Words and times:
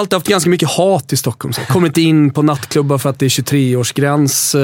alltid 0.00 0.12
haft 0.14 0.28
ganska 0.28 0.50
mycket 0.50 0.68
hat 0.68 1.12
i 1.12 1.16
Stockholm. 1.16 1.52
Så. 1.52 1.60
Kommer 1.60 1.86
inte 1.86 2.00
in 2.02 2.30
på 2.30 2.42
nattklubbar 2.42 2.98
för 2.98 3.10
att 3.10 3.18
det 3.18 3.26
är 3.26 3.28
23-årsgräns. 3.28 4.54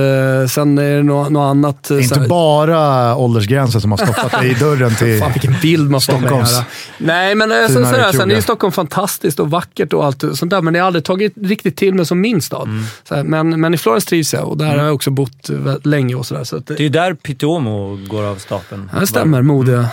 Eh, 0.43 0.47
sen 0.49 0.79
är 0.79 0.97
det 0.97 1.03
något, 1.03 1.31
något 1.33 1.51
annat. 1.51 1.91
eh, 1.91 1.97
Inte 1.97 2.15
så 2.15 2.21
här- 2.21 2.29
bara 2.29 3.17
åldersgränsen 3.17 3.81
som 3.81 3.91
har 3.91 3.99
stoppat 3.99 4.41
dig 4.41 4.51
i 4.51 4.55
dörren 4.55 4.95
till 4.95 5.19
Fan 5.21 5.33
vilken 5.33 5.55
bild 5.63 5.91
man 5.91 6.01
får 6.01 6.13
med 6.13 6.21
Stockholms 6.23 6.53
här. 6.57 6.65
Nej, 6.99 7.35
men 7.35 7.53
eh, 7.53 7.57
sen, 7.57 7.69
sådär, 7.69 7.91
sen 7.93 7.99
är 8.07 8.13
krogar. 8.13 8.37
ju 8.37 8.43
Stockholm 8.43 8.73
fantastiskt 8.73 9.41
och 9.41 9.51
vackert 9.51 9.93
och 9.93 10.05
allt 10.05 10.25
sånt 10.35 10.51
där, 10.51 10.63
men 10.63 10.73
det 10.75 10.79
har 10.81 10.87
aldrig 10.87 11.05
tagit 11.05 11.33
riktigt 11.43 11.77
till 11.77 11.95
mig 11.95 12.07
som 12.07 12.21
min 12.21 12.43
stad. 12.43 12.69
Mm. 12.69 12.85
Så 13.09 13.15
här, 13.15 13.23
men, 13.25 13.61
men 13.61 13.75
i 13.75 13.77
Florens 13.79 14.05
trivs 14.05 14.35
jag 14.35 14.49
och 14.49 14.57
där 14.59 14.77
har 14.79 14.85
jag 14.85 14.95
också 14.95 15.11
bott 15.11 15.51
länge 15.83 16.15
och 16.15 16.27
sådär. 16.27 16.45
Så 16.45 16.57
att, 16.57 16.67
Det 16.67 16.75
är 16.75 16.81
ju 16.81 16.89
där 16.89 17.15
Piteåmo 17.15 17.99
går 18.09 18.23
av 18.23 18.37
stapeln. 18.37 18.91
det 19.01 19.07
stämmer, 19.07 19.43
mode. 19.43 19.89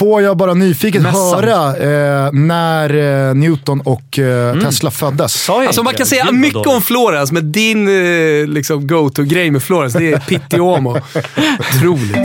Får 0.00 0.22
jag 0.22 0.36
bara 0.36 0.54
nyfiket 0.54 1.02
Mässan. 1.02 1.44
höra 1.44 1.76
eh, 1.76 2.32
när 2.32 3.28
eh, 3.28 3.34
Newton 3.34 3.80
och 3.80 4.18
eh, 4.18 4.60
Tesla 4.60 4.90
föddes? 4.90 5.50
Alltså 5.50 5.82
man 5.82 5.94
kan 5.94 6.06
säga 6.06 6.24
Gud, 6.24 6.34
mycket 6.34 6.54
dåligt. 6.54 6.68
om 6.74 6.82
Florens, 6.82 7.32
men 7.32 7.52
din 7.52 7.88
eh, 7.88 8.46
liksom, 8.46 8.86
go-to-grej 8.86 9.50
med 9.50 9.62
Florens, 9.62 9.92
det 9.92 10.12
är 10.12 10.18
Pittiomo. 10.18 10.90
Otroligt. 11.76 12.16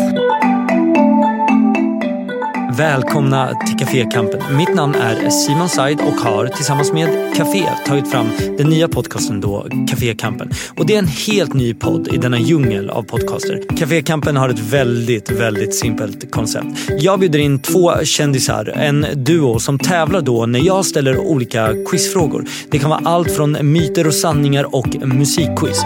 Välkomna 2.77 3.59
till 3.67 3.77
Cafékampen. 3.77 4.57
Mitt 4.57 4.75
namn 4.75 4.95
är 4.95 5.29
Simon 5.29 5.69
Said 5.69 5.99
och 6.01 6.13
har 6.13 6.47
tillsammans 6.47 6.93
med 6.93 7.35
Café 7.35 7.69
tagit 7.85 8.11
fram 8.11 8.29
den 8.57 8.69
nya 8.69 8.87
podcasten 8.87 9.41
då, 9.41 9.67
Cafékampen. 9.89 10.49
Och 10.77 10.85
det 10.85 10.95
är 10.95 10.99
en 10.99 11.07
helt 11.07 11.53
ny 11.53 11.73
podd 11.73 12.07
i 12.13 12.17
denna 12.17 12.39
djungel 12.39 12.89
av 12.89 13.03
podcaster. 13.03 13.61
Cafékampen 13.77 14.37
har 14.37 14.49
ett 14.49 14.59
väldigt, 14.59 15.31
väldigt 15.31 15.75
simpelt 15.75 16.31
koncept. 16.31 16.67
Jag 16.99 17.19
bjuder 17.19 17.39
in 17.39 17.59
två 17.59 17.91
kändisar, 18.03 18.73
en 18.75 19.05
duo 19.13 19.59
som 19.59 19.79
tävlar 19.79 20.21
då 20.21 20.45
när 20.45 20.59
jag 20.59 20.85
ställer 20.85 21.17
olika 21.17 21.69
quizfrågor. 21.89 22.45
Det 22.71 22.79
kan 22.79 22.89
vara 22.89 23.01
allt 23.05 23.31
från 23.31 23.57
myter 23.71 24.07
och 24.07 24.13
sanningar 24.13 24.75
och 24.75 24.95
musikquiz. 25.05 25.85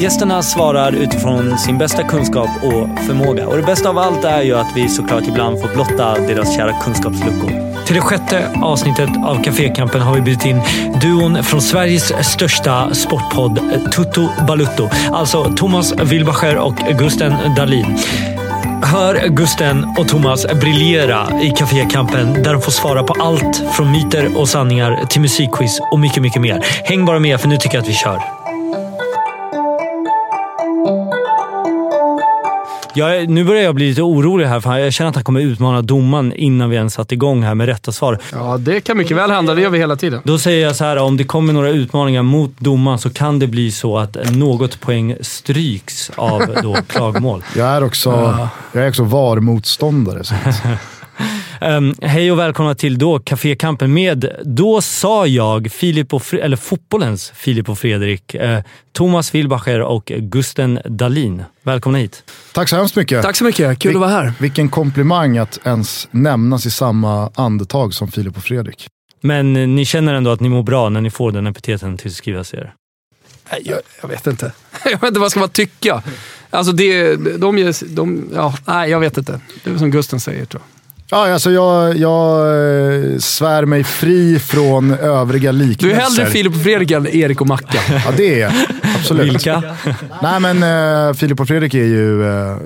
Gästerna 0.00 0.42
svarar 0.42 0.92
utifrån 0.92 1.58
sin 1.58 1.78
bästa 1.78 2.02
kunskap 2.02 2.50
och 2.62 3.04
förmåga. 3.06 3.46
Och 3.46 3.56
det 3.56 3.62
bästa 3.62 3.88
av 3.88 3.98
allt 3.98 4.24
är 4.24 4.42
ju 4.42 4.54
att 4.54 4.76
vi 4.76 4.88
såklart 4.88 5.24
ibland 5.28 5.60
får 5.60 5.68
blotta 5.68 6.14
deras 6.20 6.56
kära 6.56 6.72
kunskapsluckor. 6.72 7.50
Till 7.86 7.94
det 7.94 8.00
sjätte 8.00 8.50
avsnittet 8.62 9.08
av 9.24 9.42
Cafékampen 9.42 10.00
har 10.00 10.14
vi 10.14 10.20
bjudit 10.20 10.44
in 10.44 10.60
duon 11.00 11.42
från 11.44 11.62
Sveriges 11.62 12.32
största 12.32 12.94
sportpodd 12.94 13.60
Tutto 13.92 14.28
Balutto. 14.46 14.88
Alltså 15.12 15.44
Thomas 15.44 15.92
Wilbacher 16.02 16.56
och 16.56 16.76
Gusten 16.98 17.34
Dahlin. 17.56 17.98
Hör 18.82 19.28
Gusten 19.28 19.94
och 19.98 20.08
Thomas 20.08 20.46
briljera 20.60 21.40
i 21.42 21.50
Cafékampen 21.50 22.42
där 22.42 22.52
de 22.52 22.62
får 22.62 22.72
svara 22.72 23.02
på 23.02 23.14
allt 23.20 23.62
från 23.72 23.92
myter 23.92 24.38
och 24.38 24.48
sanningar 24.48 25.06
till 25.06 25.20
musikquiz 25.20 25.80
och 25.92 25.98
mycket, 25.98 26.22
mycket 26.22 26.42
mer. 26.42 26.60
Häng 26.84 27.04
bara 27.04 27.18
med 27.18 27.40
för 27.40 27.48
nu 27.48 27.56
tycker 27.56 27.74
jag 27.74 27.82
att 27.82 27.88
vi 27.88 27.94
kör. 27.94 28.45
Jag, 32.96 33.28
nu 33.28 33.44
börjar 33.44 33.62
jag 33.62 33.74
bli 33.74 33.88
lite 33.88 34.02
orolig 34.02 34.46
här, 34.46 34.60
för 34.60 34.76
jag 34.78 34.92
känner 34.92 35.08
att 35.08 35.14
han 35.14 35.24
kommer 35.24 35.40
utmana 35.40 35.82
domaren 35.82 36.32
innan 36.32 36.70
vi 36.70 36.76
ens 36.76 36.94
satt 36.94 37.12
igång 37.12 37.42
här 37.42 37.54
med 37.54 37.66
rätta 37.66 37.92
svar. 37.92 38.18
Ja, 38.32 38.56
det 38.58 38.80
kan 38.80 38.96
mycket 38.96 39.16
väl 39.16 39.30
hända. 39.30 39.54
Det 39.54 39.60
gör 39.60 39.70
vi 39.70 39.78
hela 39.78 39.96
tiden. 39.96 40.20
Då 40.24 40.38
säger 40.38 40.66
jag 40.66 40.76
så 40.76 40.84
här, 40.84 40.96
om 40.96 41.16
det 41.16 41.24
kommer 41.24 41.52
några 41.52 41.70
utmaningar 41.70 42.22
mot 42.22 42.60
domaren 42.60 42.98
så 42.98 43.10
kan 43.10 43.38
det 43.38 43.46
bli 43.46 43.70
så 43.70 43.98
att 43.98 44.16
något 44.30 44.80
poäng 44.80 45.16
stryks 45.20 46.10
av 46.16 46.42
då 46.62 46.76
klagomål. 46.88 47.42
Jag 47.56 47.68
är 47.68 47.84
också, 47.84 48.38
jag 48.72 48.84
är 48.84 48.88
också 48.88 49.02
VAR-motståndare. 49.04 50.22
Um, 51.60 51.94
hej 52.02 52.32
och 52.32 52.38
välkomna 52.38 52.74
till 52.74 52.98
då 52.98 53.18
Cafékampen 53.18 53.92
med, 53.94 54.30
då 54.44 54.80
sa 54.82 55.26
jag, 55.26 55.72
Filip 55.72 56.14
och 56.14 56.22
Fre- 56.22 56.40
eller 56.40 56.56
fotbollens 56.56 57.32
Filip 57.34 57.68
och 57.68 57.78
Fredrik, 57.78 58.34
eh, 58.34 58.60
Thomas 58.92 59.34
Wilbacher 59.34 59.80
och 59.80 60.04
Gusten 60.18 60.80
Dahlin. 60.84 61.44
Välkomna 61.62 61.98
hit. 61.98 62.24
tack 62.52 62.68
så 62.68 62.76
hemskt 62.76 62.96
mycket. 62.96 63.22
Tack 63.22 63.36
så 63.36 63.44
mycket. 63.44 63.78
Kul 63.78 63.94
att 63.94 64.00
vara 64.00 64.10
här. 64.10 64.32
Vilken 64.38 64.68
komplimang 64.68 65.38
att 65.38 65.58
ens 65.66 66.08
nämnas 66.10 66.66
i 66.66 66.70
samma 66.70 67.30
andetag 67.34 67.94
som 67.94 68.08
Filip 68.10 68.36
och 68.36 68.44
Fredrik. 68.44 68.86
Men 69.20 69.56
eh, 69.56 69.68
ni 69.68 69.84
känner 69.84 70.14
ändå 70.14 70.30
att 70.30 70.40
ni 70.40 70.48
mår 70.48 70.62
bra 70.62 70.88
när 70.88 71.00
ni 71.00 71.10
får 71.10 71.32
den 71.32 71.46
epiteten 71.46 71.96
tillskrivas 71.96 72.54
er? 72.54 72.72
Nej, 73.52 73.62
Jag, 73.64 73.78
jag 74.02 74.08
vet 74.08 74.26
inte. 74.26 74.52
Jag 74.84 74.90
vet 75.00 75.04
inte 75.08 75.20
vad 75.20 75.30
ska 75.30 75.40
man 75.40 75.48
tycka. 75.48 76.02
Alltså 76.50 76.72
det, 76.72 77.16
de, 77.38 77.58
ger- 77.58 77.94
de, 77.96 78.30
ja, 78.34 78.54
nej, 78.64 78.90
jag 78.90 79.00
vet 79.00 79.18
inte. 79.18 79.40
Det 79.64 79.70
är 79.70 79.78
som 79.78 79.90
Gusten 79.90 80.20
säger 80.20 80.44
tror 80.44 80.62
jag. 80.62 80.75
Ja, 81.10 81.32
alltså 81.32 81.50
jag, 81.50 81.96
jag 81.96 82.38
eh, 82.40 83.18
svär 83.18 83.64
mig 83.64 83.84
fri 83.84 84.38
från 84.38 84.90
övriga 84.94 85.52
Du 85.52 85.58
liknelser. 85.58 85.96
är 85.98 86.00
hellre 86.02 86.26
Filip 86.26 86.54
och 86.54 86.62
Fredrik 86.62 86.90
än 86.90 87.06
Erik 87.06 87.40
och 87.40 87.46
Mackan. 87.46 87.82
Ja, 88.06 88.12
det 88.16 88.34
är 88.34 88.40
jag. 88.40 88.52
Absolut. 88.96 89.24
Vilka? 89.34 89.62
Nej, 90.22 90.40
men 90.40 90.62
eh, 91.08 91.14
Filip 91.14 91.40
och 91.40 91.48
Fredrik 91.48 91.74
är 91.74 91.84
ju 91.84 92.26
eh, 92.28 92.56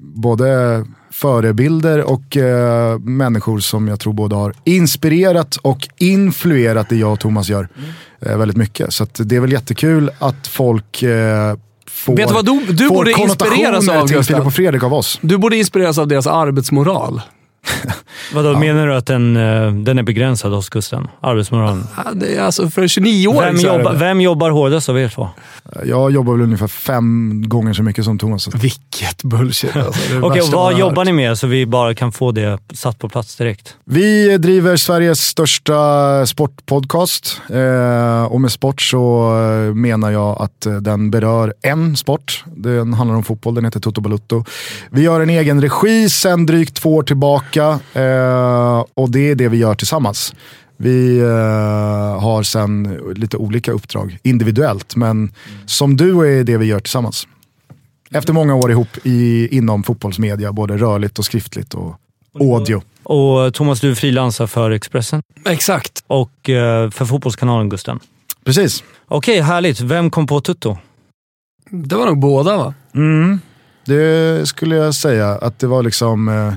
både 0.00 0.84
förebilder 1.12 2.02
och 2.02 2.36
eh, 2.36 2.98
människor 2.98 3.58
som 3.60 3.88
jag 3.88 4.00
tror 4.00 4.12
både 4.12 4.34
har 4.36 4.54
inspirerat 4.64 5.56
och 5.62 5.88
influerat 5.98 6.88
det 6.88 6.96
jag 6.96 7.12
och 7.12 7.20
Thomas 7.20 7.48
gör 7.48 7.68
eh, 8.26 8.36
väldigt 8.36 8.56
mycket. 8.56 8.92
Så 8.92 9.02
att 9.02 9.20
det 9.24 9.36
är 9.36 9.40
väl 9.40 9.52
jättekul 9.52 10.10
att 10.18 10.46
folk 10.46 11.02
eh, 11.02 11.56
får, 11.90 12.16
Vet 12.16 12.28
du 12.28 12.34
vad 12.34 12.44
du- 12.46 12.72
du 12.72 12.88
får 12.88 12.94
borde 12.94 13.10
inspireras 13.12 13.88
av, 13.88 14.06
till 14.06 14.16
Gustav? 14.16 14.34
Filip 14.34 14.46
och 14.46 14.54
Fredrik 14.54 14.82
av 14.82 14.94
oss. 14.94 15.18
Du 15.22 15.38
borde 15.38 15.56
inspireras 15.56 15.98
av 15.98 16.08
deras 16.08 16.26
arbetsmoral. 16.26 17.20
Vadå, 18.34 18.58
menar 18.58 18.86
du 18.86 18.94
att 18.94 19.06
den, 19.06 19.36
eh, 19.36 19.72
den 19.72 19.98
är 19.98 20.02
begränsad 20.02 20.52
hos 20.52 20.68
Gusten? 20.68 21.08
Arbetsmoralen? 21.20 21.86
Ja, 21.96 22.04
det 22.14 22.36
är 22.36 22.42
alltså 22.42 22.70
för 22.70 22.82
en 22.82 22.88
29-åring 22.88 23.56
Vem, 23.56 23.64
jobba, 23.64 23.92
vem 23.92 24.20
jobbar 24.20 24.50
hårdast 24.50 24.88
av 24.88 24.98
er 24.98 25.08
två? 25.08 25.28
Jag 25.84 26.10
jobbar 26.10 26.32
väl 26.32 26.42
ungefär 26.42 26.66
fem 26.66 27.42
gånger 27.46 27.72
så 27.72 27.82
mycket 27.82 28.04
som 28.04 28.18
Thomas. 28.18 28.48
Vilket 28.54 29.22
bullshit 29.22 29.76
alltså. 29.76 30.18
Okej, 30.22 30.40
värsta 30.40 30.56
vad 30.56 30.78
jobbar 30.78 30.96
hört. 30.96 31.06
ni 31.06 31.12
med 31.12 31.38
så 31.38 31.46
vi 31.46 31.66
bara 31.66 31.94
kan 31.94 32.12
få 32.12 32.32
det 32.32 32.58
satt 32.74 32.98
på 32.98 33.08
plats 33.08 33.36
direkt? 33.36 33.76
Vi 33.84 34.38
driver 34.38 34.76
Sveriges 34.76 35.20
största 35.20 36.26
sportpodcast 36.26 37.40
eh, 37.50 38.24
och 38.24 38.40
med 38.40 38.52
sport 38.52 38.82
så 38.82 39.32
eh, 39.68 39.74
menar 39.74 40.10
jag 40.10 40.42
att 40.42 40.66
den 40.80 41.10
berör 41.10 41.54
en 41.62 41.96
sport. 41.96 42.44
Den 42.46 42.94
handlar 42.94 43.16
om 43.16 43.24
fotboll, 43.24 43.54
den 43.54 43.64
heter 43.64 43.80
Toto 43.80 44.00
Balutto. 44.00 44.44
Vi 44.90 45.02
gör 45.02 45.20
en 45.20 45.30
egen 45.30 45.62
regi 45.62 46.08
sedan 46.08 46.46
drygt 46.46 46.74
två 46.74 46.96
år 46.96 47.02
tillbaka 47.02 47.57
eh, 47.66 48.84
och 48.94 49.10
det 49.10 49.30
är 49.30 49.34
det 49.34 49.48
vi 49.48 49.56
gör 49.56 49.74
tillsammans. 49.74 50.34
Vi 50.76 51.18
eh, 51.18 52.20
har 52.20 52.42
sen 52.42 53.00
lite 53.14 53.36
olika 53.36 53.72
uppdrag 53.72 54.18
individuellt, 54.22 54.96
men 54.96 55.32
som 55.66 55.96
duo 55.96 56.22
är 56.22 56.44
det 56.44 56.56
vi 56.56 56.66
gör 56.66 56.80
tillsammans. 56.80 57.26
Efter 58.10 58.32
många 58.32 58.54
år 58.54 58.70
ihop 58.70 58.88
i, 59.02 59.48
inom 59.56 59.82
fotbollsmedia, 59.82 60.52
både 60.52 60.76
rörligt 60.76 61.18
och 61.18 61.24
skriftligt 61.24 61.74
och 61.74 61.96
audio. 62.40 62.82
Och 63.02 63.54
Thomas, 63.54 63.80
du 63.80 63.94
frilansar 63.94 64.46
för 64.46 64.70
Expressen 64.70 65.22
Exakt. 65.46 66.04
och 66.06 66.50
eh, 66.50 66.90
för 66.90 67.04
Fotbollskanalen 67.04 67.68
Gusten. 67.68 68.00
Precis. 68.44 68.84
Okej, 69.08 69.40
härligt. 69.40 69.80
Vem 69.80 70.10
kom 70.10 70.26
på 70.26 70.40
Tutto? 70.40 70.78
Det 71.70 71.96
var 71.96 72.06
nog 72.06 72.18
båda 72.18 72.56
va? 72.56 72.74
Mm. 72.94 73.40
Det 73.84 74.48
skulle 74.48 74.76
jag 74.76 74.94
säga. 74.94 75.28
Att 75.28 75.58
det 75.58 75.66
var 75.66 75.82
liksom 75.82 76.28
eh, 76.28 76.54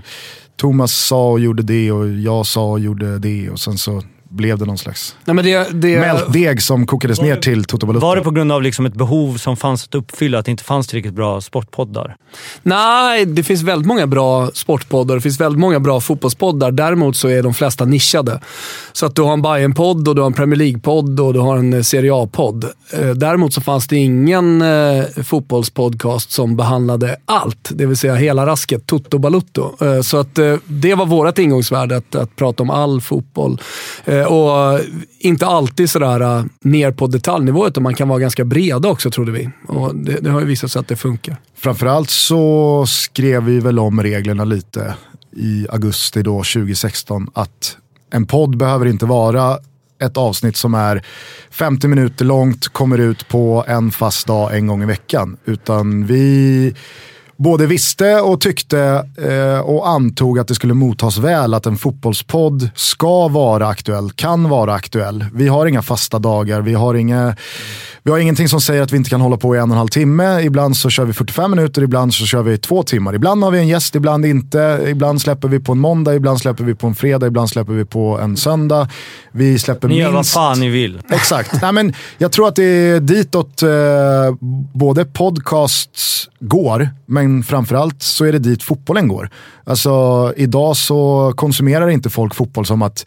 Thomas 0.61 0.91
sa 0.91 1.31
och 1.31 1.39
gjorde 1.39 1.63
det 1.63 1.91
och 1.91 2.09
jag 2.09 2.45
sa 2.45 2.71
och 2.71 2.79
gjorde 2.79 3.19
det 3.19 3.49
och 3.49 3.59
sen 3.59 3.77
så 3.77 4.01
blev 4.31 4.57
det 4.57 4.65
någon 4.65 4.77
slags 4.77 5.15
Nej, 5.25 5.35
men 5.35 5.45
det, 5.45 5.67
det, 5.73 5.99
mältdeg 5.99 6.61
som 6.61 6.85
kokades 6.85 7.21
ner 7.21 7.35
till 7.35 7.63
Toto 7.63 7.85
Balutto. 7.85 8.05
Var 8.05 8.15
det 8.15 8.21
på 8.21 8.31
grund 8.31 8.51
av 8.51 8.61
liksom 8.61 8.85
ett 8.85 8.93
behov 8.93 9.37
som 9.37 9.57
fanns 9.57 9.83
att 9.83 9.95
uppfylla, 9.95 10.39
att 10.39 10.45
det 10.45 10.51
inte 10.51 10.63
fanns 10.63 10.87
tillräckligt 10.87 11.13
bra 11.13 11.41
sportpoddar? 11.41 12.15
Nej, 12.63 13.25
det 13.25 13.43
finns 13.43 13.61
väldigt 13.61 13.87
många 13.87 14.07
bra 14.07 14.51
sportpoddar. 14.53 15.15
Det 15.15 15.21
finns 15.21 15.39
väldigt 15.39 15.59
många 15.59 15.79
bra 15.79 16.01
fotbollspoddar. 16.01 16.71
Däremot 16.71 17.15
så 17.15 17.27
är 17.27 17.43
de 17.43 17.53
flesta 17.53 17.85
nischade. 17.85 18.39
Så 18.93 19.05
att 19.05 19.15
du 19.15 19.21
har 19.21 19.33
en 19.33 19.41
bayern 19.41 19.73
podd 19.73 20.07
och 20.07 20.15
du 20.15 20.21
har 20.21 20.27
en 20.27 20.33
Premier 20.33 20.57
League-podd 20.57 21.19
och 21.19 21.33
du 21.33 21.39
har 21.39 21.57
en 21.57 21.73
eh, 21.73 21.81
Serie 21.81 22.11
A-podd. 22.13 22.65
Eh, 22.93 23.09
Däremot 23.09 23.53
så 23.53 23.61
fanns 23.61 23.87
det 23.87 23.95
ingen 23.95 24.61
eh, 24.61 25.03
fotbollspodcast 25.23 26.31
som 26.31 26.55
behandlade 26.55 27.15
allt. 27.25 27.69
Det 27.71 27.85
vill 27.85 27.97
säga 27.97 28.15
hela 28.15 28.45
rasket, 28.45 28.85
Toto 28.85 29.17
Balutto. 29.17 29.75
Så 30.03 30.17
att 30.17 30.35
det 30.65 30.95
var 30.95 31.05
vårt 31.05 31.37
ingångsvärde, 31.37 31.97
att, 31.97 32.15
att 32.15 32.35
prata 32.35 32.63
om 32.63 32.69
all 32.69 33.01
fotboll. 33.01 33.61
Eh, 34.05 34.23
och 34.23 34.79
inte 35.19 35.45
alltid 35.45 35.89
sådär 35.89 36.21
eh, 36.21 36.43
ner 36.61 36.91
på 36.91 37.07
detaljnivå, 37.07 37.67
utan 37.67 37.83
man 37.83 37.93
kan 37.93 38.07
vara 38.07 38.19
ganska 38.19 38.45
breda 38.45 38.89
också 38.89 39.11
trodde 39.11 39.31
vi. 39.31 39.49
Och 39.67 39.95
det, 39.95 40.17
det 40.21 40.29
har 40.29 40.39
ju 40.39 40.45
visat 40.45 40.71
sig 40.71 40.79
att 40.79 40.87
det 40.87 40.95
funkar. 40.95 41.37
Framförallt 41.55 42.09
så 42.09 42.85
skrev 42.87 43.43
vi 43.43 43.59
väl 43.59 43.79
om 43.79 44.03
reglerna 44.03 44.45
lite 44.45 44.95
i 45.35 45.67
augusti 45.69 46.21
då 46.21 46.37
2016 46.37 47.29
att 47.33 47.77
en 48.13 48.25
podd 48.25 48.57
behöver 48.57 48.85
inte 48.85 49.05
vara 49.05 49.57
ett 50.01 50.17
avsnitt 50.17 50.57
som 50.57 50.73
är 50.73 51.05
50 51.51 51.87
minuter 51.87 52.25
långt, 52.25 52.67
kommer 52.67 52.97
ut 52.97 53.27
på 53.27 53.65
en 53.67 53.91
fast 53.91 54.27
dag 54.27 54.57
en 54.57 54.67
gång 54.67 54.83
i 54.83 54.85
veckan. 54.85 55.37
Utan 55.45 56.05
vi 56.05 56.75
både 57.41 57.65
visste 57.65 58.15
och 58.15 58.41
tyckte 58.41 59.05
eh, 59.17 59.59
och 59.59 59.89
antog 59.89 60.39
att 60.39 60.47
det 60.47 60.55
skulle 60.55 60.73
mottas 60.73 61.17
väl 61.17 61.53
att 61.53 61.65
en 61.65 61.77
fotbollspodd 61.77 62.69
ska 62.75 63.27
vara 63.27 63.67
aktuell, 63.67 64.11
kan 64.11 64.49
vara 64.49 64.73
aktuell. 64.73 65.25
Vi 65.33 65.47
har 65.47 65.65
inga 65.65 65.81
fasta 65.81 66.19
dagar, 66.19 66.61
vi 66.61 66.73
har, 66.73 66.95
inga, 66.95 67.35
vi 68.03 68.11
har 68.11 68.19
ingenting 68.19 68.49
som 68.49 68.61
säger 68.61 68.81
att 68.81 68.91
vi 68.91 68.97
inte 68.97 69.09
kan 69.09 69.21
hålla 69.21 69.37
på 69.37 69.55
i 69.55 69.59
en 69.59 69.63
och 69.63 69.69
en 69.69 69.77
halv 69.77 69.87
timme. 69.87 70.41
Ibland 70.41 70.77
så 70.77 70.89
kör 70.89 71.05
vi 71.05 71.13
45 71.13 71.51
minuter, 71.51 71.81
ibland 71.81 72.13
så 72.13 72.25
kör 72.25 72.43
vi 72.43 72.57
två 72.57 72.83
timmar. 72.83 73.15
Ibland 73.15 73.43
har 73.43 73.51
vi 73.51 73.59
en 73.59 73.67
gäst, 73.67 73.95
ibland 73.95 74.25
inte. 74.25 74.85
Ibland 74.87 75.21
släpper 75.21 75.47
vi 75.47 75.59
på 75.59 75.71
en 75.71 75.79
måndag, 75.79 76.15
ibland 76.15 76.39
släpper 76.39 76.63
vi 76.63 76.75
på 76.75 76.87
en 76.87 76.95
fredag, 76.95 77.27
ibland 77.27 77.49
släpper 77.49 77.73
vi 77.73 77.85
på 77.85 78.19
en 78.19 78.37
söndag. 78.37 78.87
Vi 79.31 79.59
släpper 79.59 79.87
Ni 79.87 79.99
gör 79.99 80.11
minst... 80.11 80.35
vad 80.35 80.43
fan 80.43 80.59
ni 80.59 80.69
vill. 80.69 81.01
Exakt. 81.09 81.61
Nej, 81.61 81.71
men 81.71 81.93
jag 82.17 82.31
tror 82.31 82.47
att 82.47 82.55
det 82.55 82.63
är 82.63 82.99
ditåt 82.99 83.63
eh, 83.63 83.69
både 84.73 85.05
podcasts 85.05 86.27
går, 86.41 86.89
men 87.05 87.43
framförallt 87.43 88.01
så 88.03 88.25
är 88.25 88.31
det 88.31 88.39
dit 88.39 88.63
fotbollen 88.63 89.07
går. 89.07 89.29
Alltså 89.63 90.33
idag 90.37 90.77
så 90.77 91.33
konsumerar 91.35 91.89
inte 91.89 92.09
folk 92.09 92.35
fotboll 92.35 92.65
som 92.65 92.81
att 92.81 93.05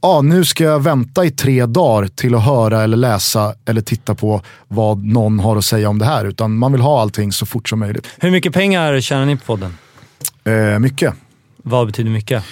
ah, 0.00 0.20
nu 0.20 0.44
ska 0.44 0.64
jag 0.64 0.82
vänta 0.82 1.24
i 1.24 1.30
tre 1.30 1.66
dagar 1.66 2.08
till 2.08 2.34
att 2.34 2.44
höra 2.44 2.82
eller 2.82 2.96
läsa 2.96 3.54
eller 3.64 3.80
titta 3.80 4.14
på 4.14 4.40
vad 4.68 5.04
någon 5.04 5.38
har 5.38 5.56
att 5.56 5.64
säga 5.64 5.88
om 5.88 5.98
det 5.98 6.04
här. 6.04 6.24
Utan 6.24 6.58
man 6.58 6.72
vill 6.72 6.80
ha 6.80 7.00
allting 7.00 7.32
så 7.32 7.46
fort 7.46 7.68
som 7.68 7.78
möjligt. 7.78 8.06
Hur 8.18 8.30
mycket 8.30 8.52
pengar 8.52 9.00
tjänar 9.00 9.26
ni 9.26 9.36
på 9.36 9.44
podden? 9.44 9.76
Eh, 10.44 10.78
mycket. 10.78 11.14
Vad 11.62 11.86
betyder 11.86 12.10
mycket? 12.10 12.44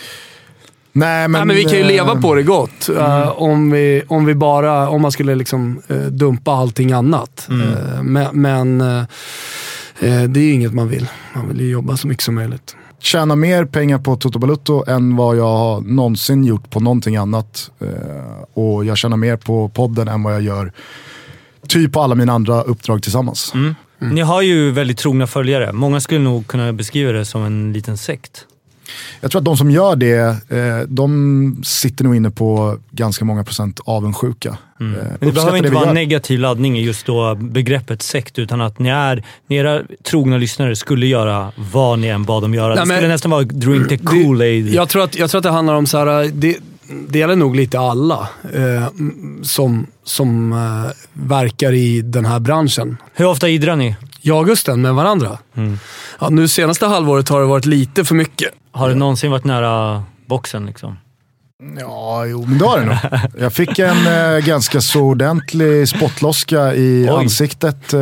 Nej, 0.92 1.28
men, 1.28 1.32
Nej, 1.32 1.46
men 1.46 1.56
vi 1.56 1.62
kan 1.64 1.72
ju 1.72 1.80
eh, 1.80 1.86
leva 1.86 2.16
på 2.16 2.34
det 2.34 2.42
gott. 2.42 2.88
eh, 2.88 3.28
om, 3.28 3.70
vi, 3.70 4.02
om, 4.08 4.24
vi 4.24 4.34
bara, 4.34 4.88
om 4.88 5.02
man 5.02 5.12
skulle 5.12 5.34
liksom, 5.34 5.82
eh, 5.88 5.96
dumpa 5.96 6.52
allting 6.52 6.92
annat. 6.92 7.48
Eh, 7.50 8.02
men 8.02 8.40
men 8.40 8.82
det 10.06 10.40
är 10.40 10.44
ju 10.44 10.52
inget 10.52 10.72
man 10.74 10.88
vill. 10.88 11.08
Man 11.34 11.48
vill 11.48 11.60
ju 11.60 11.70
jobba 11.70 11.96
så 11.96 12.08
mycket 12.08 12.24
som 12.24 12.34
möjligt. 12.34 12.76
tjäna 12.98 13.36
mer 13.36 13.64
pengar 13.64 13.98
på 13.98 14.16
Toto 14.16 14.38
Balutto 14.38 14.84
än 14.86 15.16
vad 15.16 15.36
jag 15.36 15.56
har 15.56 15.80
någonsin 15.80 16.44
gjort 16.44 16.70
på 16.70 16.80
någonting 16.80 17.16
annat. 17.16 17.70
Eh, 17.80 18.42
och 18.62 18.84
jag 18.84 18.98
tjänar 18.98 19.16
mer 19.16 19.36
på 19.36 19.68
podden 19.68 20.08
än 20.08 20.22
vad 20.22 20.34
jag 20.34 20.42
gör 20.42 20.72
typ 21.68 21.92
på 21.92 22.00
alla 22.00 22.14
mina 22.14 22.32
andra 22.32 22.62
uppdrag 22.62 23.02
tillsammans. 23.02 23.52
Ni 23.98 24.20
har 24.20 24.42
ju 24.42 24.70
väldigt 24.70 24.98
trogna 24.98 25.26
följare. 25.26 25.72
Många 25.72 26.00
skulle 26.00 26.20
nog 26.20 26.46
kunna 26.46 26.72
beskriva 26.72 27.12
det 27.12 27.24
som 27.24 27.44
en 27.44 27.72
liten 27.72 27.98
sekt. 27.98 28.46
Jag 29.20 29.30
tror 29.30 29.40
att 29.40 29.44
de 29.44 29.56
som 29.56 29.70
gör 29.70 29.96
det, 29.96 30.18
eh, 30.48 30.78
de 30.88 31.62
sitter 31.64 32.04
nog 32.04 32.16
inne 32.16 32.30
på 32.30 32.78
ganska 32.90 33.24
många 33.24 33.44
procent 33.44 33.80
avundsjuka. 33.84 34.48
Eh, 34.48 34.56
Men 34.78 35.16
det 35.20 35.32
behöver 35.32 35.56
inte 35.56 35.70
vara 35.70 35.88
en 35.88 35.94
negativ 35.94 36.38
laddning 36.40 36.78
i 36.78 36.82
just 36.82 37.06
då 37.06 37.34
begreppet 37.34 38.02
sekt, 38.02 38.38
utan 38.38 38.60
att 38.60 38.78
ni 38.78 38.88
är, 38.88 39.24
ni 39.46 39.56
era 39.56 39.82
trogna 40.10 40.36
lyssnare 40.38 40.76
skulle 40.76 41.06
göra 41.06 41.52
vad 41.72 41.98
ni 41.98 42.06
än 42.06 42.24
bad 42.24 42.42
dem 42.42 42.54
göra. 42.54 42.68
Nej, 42.68 42.76
det 42.76 42.86
men- 42.86 42.96
skulle 42.96 43.08
nästan 43.12 43.30
vara 43.30 43.42
drink 43.42 43.88
the 43.88 43.96
Kool-Aid. 43.96 44.68
Jag 44.74 44.88
tror, 44.88 45.02
att, 45.02 45.18
jag 45.18 45.30
tror 45.30 45.38
att 45.38 45.42
det 45.42 45.50
handlar 45.50 45.74
om 45.74 45.86
så 45.86 45.98
här, 45.98 46.30
det, 46.34 46.56
det 47.08 47.18
gäller 47.18 47.36
nog 47.36 47.56
lite 47.56 47.78
alla 47.80 48.28
eh, 48.54 48.86
som, 49.42 49.86
som 50.04 50.52
eh, 50.52 50.90
verkar 51.12 51.72
i 51.72 52.00
den 52.02 52.24
här 52.24 52.40
branschen. 52.40 52.96
Hur 53.14 53.26
ofta 53.26 53.48
idrar 53.48 53.76
ni? 53.76 53.96
Jag 54.22 54.38
och 54.38 54.46
Gusten 54.46 54.82
med 54.82 54.94
varandra. 54.94 55.38
Ja, 56.20 56.28
nu 56.28 56.48
senaste 56.48 56.86
halvåret 56.86 57.28
har 57.28 57.40
det 57.40 57.46
varit 57.46 57.66
lite 57.66 58.04
för 58.04 58.14
mycket. 58.14 58.48
Har 58.72 58.88
det 58.88 58.94
någonsin 58.94 59.30
varit 59.30 59.44
nära 59.44 60.02
boxen? 60.26 60.66
Liksom? 60.66 60.96
Ja, 61.80 62.26
jo, 62.26 62.44
men 62.46 62.58
det 62.58 62.64
har 62.64 62.78
det 62.80 62.84
nog. 62.86 62.96
Jag 63.38 63.52
fick 63.52 63.78
en 63.78 64.06
eh, 64.06 64.38
ganska 64.44 64.80
så 64.80 65.00
ordentlig 65.00 65.88
spottloska 65.88 66.74
i 66.74 67.08
Oj. 67.10 67.16
ansiktet 67.22 67.92
eh, 67.92 68.00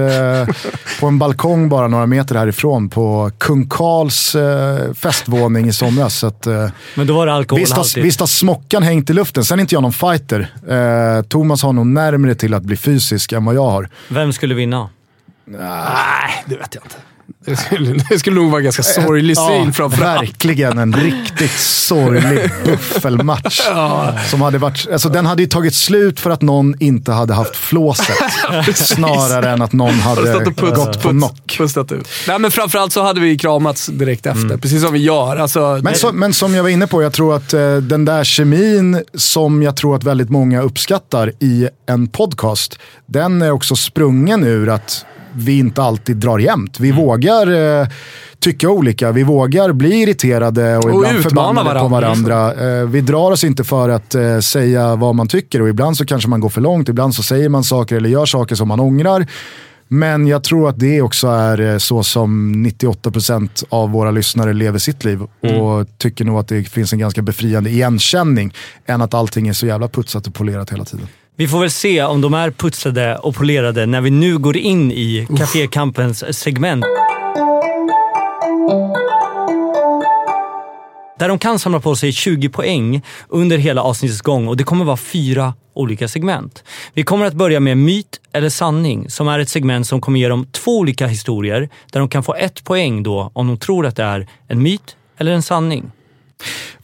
på 1.01 1.07
en 1.07 1.19
balkong 1.19 1.69
bara 1.69 1.89
några 1.89 2.07
meter 2.07 2.35
härifrån 2.35 2.89
på 2.89 3.31
Kung 3.39 3.69
Karls 3.69 4.35
eh, 4.35 4.93
festvåning 4.95 5.69
i 5.69 5.73
somras. 5.73 6.19
Så 6.19 6.27
att, 6.27 6.47
eh, 6.47 6.69
Men 6.95 7.07
då 7.07 7.15
var 7.17 7.27
det 7.27 7.33
alkoholhaltigt. 7.33 8.07
visst 8.07 8.21
har 8.21 8.27
smockan 8.27 8.83
hängt 8.83 9.11
i 9.11 9.13
luften. 9.13 9.45
Sen 9.45 9.59
är 9.59 9.61
inte 9.61 9.75
jag 9.75 9.83
någon 9.83 9.93
fighter. 9.93 10.49
Eh, 10.69 11.23
Thomas 11.23 11.63
har 11.63 11.73
nog 11.73 11.87
närmare 11.87 12.35
till 12.35 12.55
att 12.55 12.63
bli 12.63 12.77
fysisk 12.77 13.33
än 13.33 13.45
vad 13.45 13.55
jag 13.55 13.71
har. 13.71 13.89
Vem 14.09 14.33
skulle 14.33 14.55
vinna? 14.55 14.89
Nej, 15.51 16.45
det 16.47 16.57
vet 16.57 16.75
jag 16.75 16.85
inte. 16.85 16.97
Det 17.45 17.57
skulle, 17.57 18.05
det 18.11 18.19
skulle 18.19 18.37
nog 18.37 18.51
vara 18.51 18.59
en 18.59 18.65
ganska 18.65 18.83
sorglig 18.83 19.37
syn 19.37 19.73
framförallt. 19.73 20.23
verkligen 20.23 20.79
en 20.79 20.93
riktigt 20.93 21.59
sorglig 21.59 22.51
buffelmatch. 22.65 23.61
Som 24.31 24.41
hade 24.41 24.59
varit, 24.59 24.89
alltså 24.93 25.09
den 25.09 25.27
hade 25.27 25.43
ju 25.43 25.49
tagit 25.49 25.75
slut 25.75 26.21
för 26.21 26.31
att 26.31 26.43
någon 26.43 26.75
inte 26.81 27.13
hade 27.13 27.35
haft 27.35 27.57
flåset. 27.57 28.17
snarare 28.75 29.51
än 29.51 29.63
att 29.63 29.73
någon 29.73 29.95
hade 29.95 30.45
puts, 30.45 30.61
gått 30.61 31.03
på 31.03 31.09
knock. 31.09 31.57
pustat 31.59 31.93
ut. 31.93 32.09
Nej, 32.29 32.39
men 32.39 32.51
framförallt 32.51 32.93
så 32.93 33.03
hade 33.03 33.21
vi 33.21 33.39
kramats 33.39 33.87
direkt 33.87 34.27
efter, 34.27 34.57
precis 34.57 34.83
som 34.83 34.93
vi 34.93 34.99
gör. 34.99 35.37
Alltså, 35.37 35.81
Men, 35.83 35.95
så, 35.95 36.13
men 36.13 36.35
som 36.35 36.55
jag 36.55 36.63
var 36.63 36.71
inne 36.71 36.87
på, 36.87 37.03
jag 37.03 37.13
tror 37.13 37.37
att 37.37 37.53
eh, 37.53 37.77
den 37.77 38.05
där 38.05 38.25
kemin 38.25 39.03
som 39.15 39.63
jag 39.63 39.77
tror 39.77 39.97
att 39.97 40.05
väldigt 40.05 40.31
många 40.31 40.63
uppskattar 40.63 41.33
i 41.41 41.69
en 41.87 42.09
podcast, 42.09 42.79
den 43.07 43.43
är 43.43 43.51
också 43.51 43.77
sprungen 43.77 44.45
ur 44.45 44.69
att 44.69 45.05
vi 45.39 45.59
inte 45.59 45.83
alltid 45.83 46.17
drar 46.17 46.39
jämnt. 46.39 46.79
Mm. 46.79 46.91
Vi 46.91 47.03
vågar 47.03 47.81
eh, 47.81 47.89
tycka 48.39 48.71
olika, 48.71 49.13
vi 49.13 49.23
vågar 49.23 49.73
bli 49.73 50.03
irriterade 50.03 50.77
och, 50.77 50.85
Och 50.85 50.91
ibland 50.91 51.23
förbannade 51.23 51.81
på 51.81 51.89
varandra. 51.89 52.35
varandra. 52.35 52.81
Eh, 52.81 52.87
vi 52.87 53.01
drar 53.01 53.31
oss 53.31 53.45
inte 53.45 53.65
för 53.65 53.89
att 53.89 54.15
eh, 54.15 54.39
säga 54.39 54.97
vad 54.97 55.15
man 55.15 55.29
tycker 55.29 55.63
och 55.63 55.69
ibland 55.69 55.97
så 55.97 56.05
kanske 56.07 56.29
man 56.29 56.41
går 56.41 56.49
för 56.49 56.61
långt, 56.61 56.89
ibland 56.89 57.15
så 57.15 57.23
säger 57.23 57.49
man 57.49 57.65
saker 57.65 57.97
eller 57.97 58.09
gör 58.09 58.27
saker 58.27 58.55
som 58.55 58.69
man 58.69 58.81
ångrar. 58.81 59.27
Men 59.89 60.27
jag 60.27 60.45
tror 60.45 60.69
att 60.69 60.79
det 60.79 61.03
också 61.03 61.29
är 61.29 61.61
eh, 61.61 61.79
så 61.79 62.03
som 62.03 62.55
98% 62.67 63.65
av 63.69 63.91
våra 63.91 64.11
lyssnare 64.11 64.53
lever 64.53 64.79
sitt 64.79 65.05
liv. 65.05 65.23
Och 65.23 65.99
tycker 65.99 66.25
nog 66.25 66.39
att 66.39 66.49
det 66.49 66.69
finns 66.69 66.93
en 66.93 66.99
ganska 66.99 67.23
befriande 67.23 67.71
igenkänning 67.71 68.55
än 68.87 69.03
att 69.03 69.15
allting 69.15 69.49
är 69.49 69.53
så 69.53 69.67
jävla 69.67 69.89
putsat 69.89 70.27
och 70.27 70.35
polerat 70.35 70.73
hela 70.73 70.85
tiden. 70.85 71.07
Vi 71.39 71.49
får 71.49 71.61
väl 71.61 71.71
se 71.71 72.03
om 72.03 72.21
de 72.21 72.35
är 72.35 72.51
putsade 72.51 73.17
och 73.17 73.35
polerade 73.35 73.87
när 73.87 74.01
vi 74.01 74.11
nu 74.11 74.39
går 74.39 74.57
in 74.57 74.93
i 74.93 75.27
Cafékampens 75.37 76.39
segment. 76.39 76.85
Där 81.19 81.29
de 81.29 81.39
kan 81.39 81.59
samla 81.59 81.81
på 81.81 81.97
sig 81.97 82.13
20 82.13 82.49
poäng 82.49 83.03
under 83.29 83.59
hela 83.59 83.83
avsnittets 83.83 84.21
gång 84.21 84.49
och 84.49 84.57
det 84.57 84.65
kommer 84.65 84.85
vara 84.85 84.97
fyra 84.97 85.55
olika 85.75 86.09
segment. 86.09 86.65
Vi 86.95 87.03
kommer 87.03 87.27
att 87.27 87.35
börja 87.35 87.61
med 87.61 87.77
myt 87.77 88.21
eller 88.33 88.49
sanning 88.49 89.11
som 89.11 89.29
är 89.29 89.39
ett 89.39 89.49
segment 89.49 89.87
som 89.87 90.01
kommer 90.01 90.21
ge 90.21 90.29
dem 90.29 90.47
två 90.53 90.79
olika 90.79 91.07
historier 91.07 91.69
där 91.93 92.01
de 92.01 92.09
kan 92.09 92.23
få 92.23 92.35
ett 92.35 92.65
poäng 92.65 93.03
då 93.03 93.31
om 93.35 93.47
de 93.47 93.59
tror 93.59 93.87
att 93.87 93.97
det 93.97 94.05
är 94.05 94.29
en 94.49 94.63
myt 94.63 94.97
eller 95.19 95.33
en 95.33 95.43
sanning. 95.43 95.91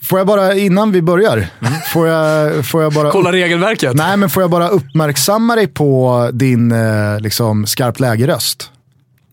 Får 0.02 0.18
jag 0.18 0.26
bara, 0.26 0.54
innan 0.54 0.92
vi 0.92 1.02
börjar, 1.02 1.46
får, 1.92 2.08
jag, 2.08 2.66
får 2.66 2.82
jag 2.82 2.92
bara... 2.92 3.10
kolla 3.10 3.32
regelverket. 3.32 3.94
Nej, 3.94 4.16
men 4.16 4.30
får 4.30 4.42
jag 4.42 4.50
bara 4.50 4.68
uppmärksamma 4.68 5.56
dig 5.56 5.66
på 5.66 6.30
din 6.32 6.72
eh, 6.72 7.20
liksom, 7.20 7.66
skarpt 7.66 8.00
läge-röst? 8.00 8.70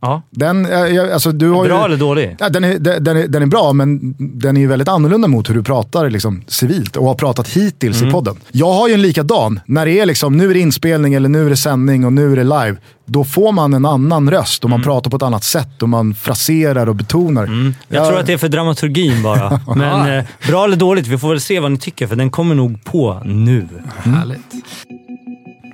Ja. 0.02 0.22
Den, 0.30 0.66
eh, 0.66 0.72
jag- 0.72 1.12
alltså, 1.12 1.32
du 1.32 1.50
har 1.50 1.66
Bra 1.66 1.80
ju, 1.80 1.86
eller 1.86 1.98
dålig? 1.98 2.36
Ja, 2.40 2.50
den, 2.50 2.64
är, 2.64 2.80
den, 3.00 3.18
är, 3.18 3.28
den 3.28 3.42
är 3.42 3.46
bra, 3.46 3.74
men 3.74 4.16
den 4.18 4.58
är 4.58 4.62
ju 4.62 4.68
väldigt 4.68 4.88
annorlunda 4.88 5.28
mot 5.28 5.50
hur 5.50 5.54
du 5.56 5.64
pratar 5.64 6.10
liksom, 6.10 6.42
civilt 6.48 6.96
och 6.98 7.06
har 7.06 7.16
pratat 7.16 7.48
hittills 7.48 8.02
i 8.02 8.12
podden. 8.12 8.36
Jag 8.52 8.72
har 8.74 8.88
ju 8.88 8.94
en 8.94 9.02
likadan. 9.02 9.60
När 9.66 9.86
det 9.86 10.00
är 10.00 10.06
liksom, 10.06 10.38
nu 10.38 10.50
är 10.50 10.54
det 10.54 10.60
inspelning 10.60 11.14
eller 11.14 11.30
nu 11.30 11.46
är 11.46 11.50
det 11.50 11.58
sändning 11.58 12.06
och 12.06 12.14
nu 12.14 12.32
är 12.32 12.36
det 12.36 12.44
live. 12.44 12.76
Då 13.06 13.24
får 13.24 13.52
man 13.52 13.74
en 13.74 13.86
annan 13.86 14.32
röst 14.32 14.64
och 14.64 14.70
man 14.70 14.84
pratar 14.84 15.10
på 15.12 15.18
ett 15.18 15.24
annat 15.24 15.44
sätt 15.44 15.82
och 15.84 15.90
man 15.90 16.14
fraserar 16.14 16.90
och 16.90 16.96
betonar. 16.96 17.74
Jag 17.88 18.08
tror 18.08 18.20
att 18.20 18.26
det 18.26 18.34
är 18.34 18.38
för 18.38 18.48
dramaturgin 18.50 19.24
bara. 19.24 19.60
Men 19.76 20.18
eh, 20.18 20.24
bra 20.48 20.66
eller 20.66 20.78
dåligt, 20.78 21.08
vi 21.08 21.18
får 21.18 21.30
väl 21.30 21.42
se 21.42 21.60
vad 21.60 21.72
ni 21.72 21.78
tycker 21.78 22.08
för 22.08 22.16
den 22.16 22.30
kommer 22.30 22.56
nog 22.56 22.84
på 22.84 23.22
nu. 23.26 23.68
Härligt. 23.98 24.40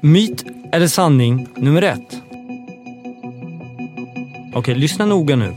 Myt 0.01 0.43
eller 0.73 0.87
sanning 0.87 1.47
nummer 1.57 1.81
ett? 1.81 2.21
Okej, 4.57 4.75
lyssna 4.75 5.05
noga 5.05 5.35
nu. 5.35 5.53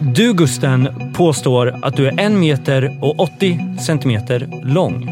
Du 0.00 0.34
Gusten 0.34 0.88
påstår 1.14 1.78
att 1.82 1.96
du 1.96 2.06
är 2.06 2.20
en 2.20 2.40
meter 2.40 2.98
och 3.00 3.20
80 3.20 3.60
centimeter 3.86 4.48
lång. 4.62 5.08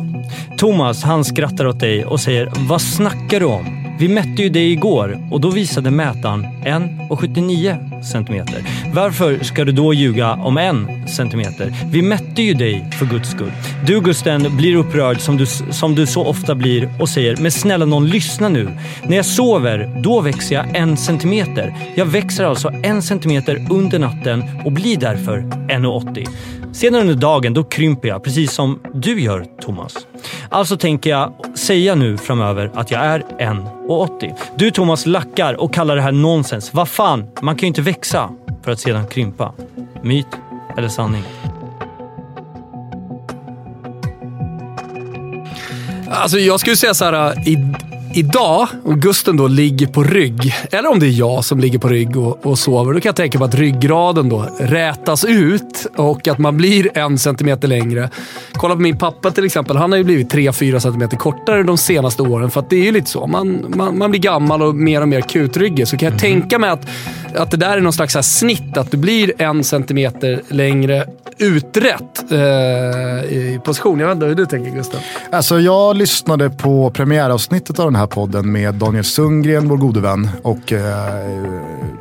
Thomas 0.57 1.03
han 1.03 1.25
skrattar 1.25 1.67
åt 1.67 1.81
dig 1.81 2.05
och 2.05 2.21
säger 2.21 2.53
“Vad 2.69 2.83
snackar 2.83 3.41
du 3.41 3.47
om? 3.47 3.82
Vi 4.03 4.09
mätte 4.09 4.43
ju 4.43 4.49
dig 4.49 4.73
igår 4.73 5.19
och 5.31 5.41
då 5.41 5.51
visade 5.51 5.91
mätaren 5.91 6.47
1,79 6.65 8.03
centimeter. 8.03 8.63
Varför 8.95 9.39
ska 9.45 9.65
du 9.65 9.73
då 9.73 9.95
ljuga 9.95 10.33
om 10.33 10.59
en 10.59 11.09
centimeter? 11.09 11.75
Vi 11.91 12.03
mätte 12.03 12.43
ju 12.43 12.55
dig 12.55 12.91
för 12.99 13.07
guds 13.07 13.31
skull. 13.31 13.53
Du 13.87 14.01
Gusten 14.01 14.57
blir 14.57 14.77
upprörd 14.77 15.21
som 15.21 15.37
du, 15.37 15.47
som 15.47 15.95
du 15.95 16.07
så 16.07 16.27
ofta 16.27 16.55
blir 16.55 16.91
och 17.01 17.09
säger 17.09 17.37
“Men 17.37 17.51
snälla 17.51 17.85
någon 17.85 18.07
lyssna 18.09 18.49
nu. 18.49 18.69
När 19.03 19.17
jag 19.17 19.27
sover, 19.27 20.01
då 20.03 20.21
växer 20.21 20.55
jag 20.55 20.77
en 20.77 20.97
centimeter. 20.97 21.75
Jag 21.95 22.07
växer 22.07 22.45
alltså 22.45 22.73
en 22.83 23.03
centimeter 23.03 23.67
under 23.71 23.99
natten 23.99 24.45
och 24.65 24.73
blir 24.73 24.97
därför 24.97 25.39
1,80. 25.39 26.29
Senare 26.73 27.01
under 27.01 27.15
dagen, 27.15 27.55
då 27.55 27.65
krymper 27.65 28.09
jag, 28.09 28.25
precis 28.25 28.53
som 28.53 28.79
du 28.95 29.21
gör 29.21 29.45
Thomas. 29.61 30.07
Alltså 30.49 30.77
tänker 30.77 31.11
jag 31.11 31.33
säga 31.55 31.95
nu 31.95 32.19
framöver 32.19 32.71
att 32.75 32.91
jag 32.91 33.01
är 33.01 33.21
1,80. 33.39 34.35
Du 34.57 34.71
Thomas 34.71 35.07
lackar 35.07 35.61
och 35.61 35.75
kallar 35.75 35.97
det 35.97 36.03
här 36.03 36.13
nonsens. 36.13 36.75
Vad 36.75 36.89
fan, 36.89 37.27
man 37.41 37.57
kan 37.57 37.61
ju 37.61 37.69
inte 37.69 37.83
växa. 37.83 38.31
för 38.65 38.73
att 38.73 38.81
sedan 38.81 39.07
krympa. 39.07 39.53
Myt 40.03 40.27
eller 40.77 40.89
sanning? 40.89 41.23
Alltså 46.11 46.39
jag 46.39 46.61
skulle 46.61 46.77
säga 46.77 46.95
så 46.95 47.05
här, 47.05 47.49
i, 47.49 47.57
idag, 48.15 48.69
om 48.85 49.01
Gusten 49.01 49.37
då 49.37 49.49
ligger 49.49 49.87
på 49.87 50.03
rygg, 50.03 50.55
eller 50.71 50.91
om 50.91 50.99
det 50.99 51.07
är 51.07 51.19
jag 51.19 51.45
som 51.45 51.61
ligger 51.61 51.79
på 51.79 51.89
rygg 51.89 52.17
och, 52.17 52.47
och 52.47 52.59
sover, 52.59 52.93
då 52.93 53.01
kan 53.01 53.09
jag 53.09 53.17
tänka 53.17 53.39
mig 53.39 53.49
att 53.49 53.55
ryggraden 53.55 54.29
då 54.29 54.47
rätas 54.61 55.25
ut 55.25 55.87
och 55.97 56.29
att 56.29 56.39
man 56.39 56.57
blir 56.57 56.99
en 56.99 57.19
centimeter 57.19 57.69
längre. 57.69 58.11
Kolla 58.53 58.75
på 58.75 58.81
min 58.81 58.99
pappa 58.99 59.31
till 59.31 59.45
exempel. 59.45 59.77
Han 59.77 59.93
har 59.93 59.99
ju 59.99 60.05
blivit 60.05 60.35
3-4 60.35 60.79
centimeter 60.79 61.17
kortare 61.17 61.63
de 61.63 61.79
senaste 61.79 62.23
åren. 62.23 62.51
För 62.51 62.61
att 62.61 62.71
det 62.71 62.77
är 62.77 62.85
ju 62.85 62.93
lite 62.93 63.11
så. 63.11 63.27
Man, 63.27 63.65
man, 63.69 63.99
man 63.99 64.11
blir 64.11 64.21
gammal 64.21 64.63
och 64.63 64.75
mer 64.75 65.01
och 65.01 65.09
mer 65.09 65.21
kutryggig. 65.21 65.89
Så 65.89 65.97
kan 65.97 66.11
jag 66.11 66.21
tänka 66.21 66.59
mig 66.59 66.71
att, 66.71 66.89
att 67.37 67.51
det 67.51 67.57
där 67.57 67.77
är 67.77 67.81
någon 67.81 67.93
slags 67.93 68.15
här 68.15 68.23
snitt. 68.23 68.77
Att 68.77 68.91
du 68.91 68.97
blir 68.97 69.33
en 69.39 69.65
centimeter 69.65 70.43
längre 70.49 71.07
uträtt 71.39 72.33
eh, 72.33 72.39
i 73.33 73.61
position. 73.65 74.01
Jag 74.01 74.07
vet 74.07 74.15
inte 74.15 74.27
hur 74.27 74.35
du 74.35 74.47
tänker 74.47 74.71
Gustav? 74.71 75.01
Alltså 75.33 75.61
jag 75.61 75.97
lyssnade 75.97 76.51
på 76.51 76.91
premiäravsnittet 76.91 77.79
av 77.79 77.87
den 77.87 77.97
här 77.97 78.02
podden 78.07 78.53
med 78.53 78.75
Daniel 78.75 79.05
Sundgren, 79.05 79.69
vår 79.69 79.77
gode 79.77 80.01
vän, 80.01 80.31
och 80.43 80.73
eh, 80.73 80.85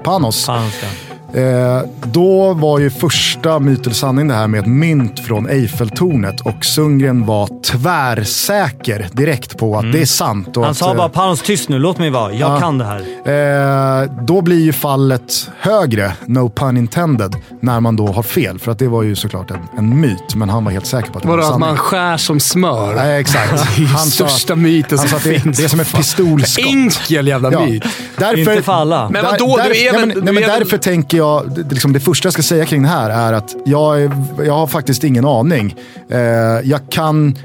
Panos. 0.03 0.45
Panos, 0.45 0.73
ja. 0.83 1.10
Eh, 1.33 1.81
då 2.03 2.53
var 2.53 2.79
ju 2.79 2.89
första 2.89 3.59
myt 3.59 3.81
eller 3.85 3.95
sanning 3.95 4.27
det 4.27 4.33
här 4.33 4.47
med 4.47 4.59
ett 4.59 4.65
mynt 4.67 5.19
från 5.19 5.49
Eiffeltornet 5.49 6.41
och 6.41 6.65
Sundgren 6.65 7.25
var 7.25 7.47
tvärsäker 7.63 9.07
direkt 9.11 9.57
på 9.57 9.77
att 9.77 9.91
det 9.91 10.01
är 10.01 10.05
sant. 10.05 10.57
Och 10.57 10.63
Han 10.63 10.71
att, 10.71 10.77
sa 10.77 10.91
eh, 10.91 10.97
bara 10.97 11.09
“Panos, 11.09 11.41
tyst 11.41 11.69
nu. 11.69 11.79
Låt 11.79 11.97
mig 11.99 12.09
vara. 12.09 12.33
Jag 12.33 12.51
Ja. 12.51 12.59
kan 12.59 12.77
det 12.77 12.85
här”. 12.85 14.01
Eh, 14.03 14.11
då 14.23 14.41
blir 14.41 14.59
ju 14.59 14.73
fallet 14.73 15.49
högre, 15.59 16.13
no 16.25 16.49
pun 16.55 16.77
intended, 16.77 17.35
när 17.59 17.79
man 17.79 17.95
då 17.95 18.07
har 18.07 18.23
fel. 18.23 18.59
För 18.59 18.71
att 18.71 18.79
det 18.79 18.87
var 18.87 19.03
ju 19.03 19.15
såklart 19.15 19.51
en, 19.51 19.57
en 19.77 19.99
myt, 20.01 20.35
men 20.35 20.49
han 20.49 20.63
var 20.65 20.71
helt 20.71 20.85
säker 20.85 21.11
på 21.11 21.17
att 21.17 21.23
det 21.23 21.29
Vadå 21.29 21.41
var 21.41 21.47
att 21.47 21.53
sanning. 21.53 21.67
man 21.67 21.77
skär 21.77 22.17
som 22.17 22.39
smör? 22.39 22.95
Nej, 22.95 23.21
exakt. 23.21 23.51
Det 23.77 23.83
är 23.83 23.87
Han 23.87 24.05
sa- 24.05 24.27
största 24.27 24.55
myten 24.55 24.97
Han 24.97 25.07
som 25.07 25.09
sa 25.09 25.17
att 25.17 25.23
det, 25.23 25.39
finns. 25.39 25.57
det 25.57 25.63
är 25.63 25.67
som 25.67 25.79
ett 25.79 25.93
pistolskott. 25.95 26.65
Enkel 26.65 27.27
jävla 27.27 27.51
Ja. 27.51 27.65
myt. 27.65 27.83
Därför, 28.17 28.37
Inte 28.37 28.61
för 28.61 28.73
alla. 28.73 29.09
Men 29.09 29.23
vadå, 29.25 29.57
där, 29.57 29.63
du 29.69 29.81
är 29.81 29.85
ja, 29.85 29.91
väl- 29.93 30.07
men, 30.15 30.23
nej, 30.25 30.33
men 30.33 30.43
därför 30.43 30.77
tänker 30.77 31.17
jag, 31.21 31.51
det, 31.55 31.71
liksom, 31.71 31.93
det 31.93 31.99
första 31.99 32.25
jag 32.25 32.33
ska 32.33 32.41
säga 32.41 32.65
kring 32.65 32.81
det 32.81 32.89
här 32.89 33.09
är 33.09 33.33
att 33.33 33.55
jag, 33.65 34.01
är, 34.01 34.11
jag 34.45 34.53
har 34.53 34.67
faktiskt 34.67 35.03
ingen 35.03 35.25
aning. 35.25 35.75
Eh, 36.09 36.19
jag, 36.63 36.79
kan, 36.89 37.37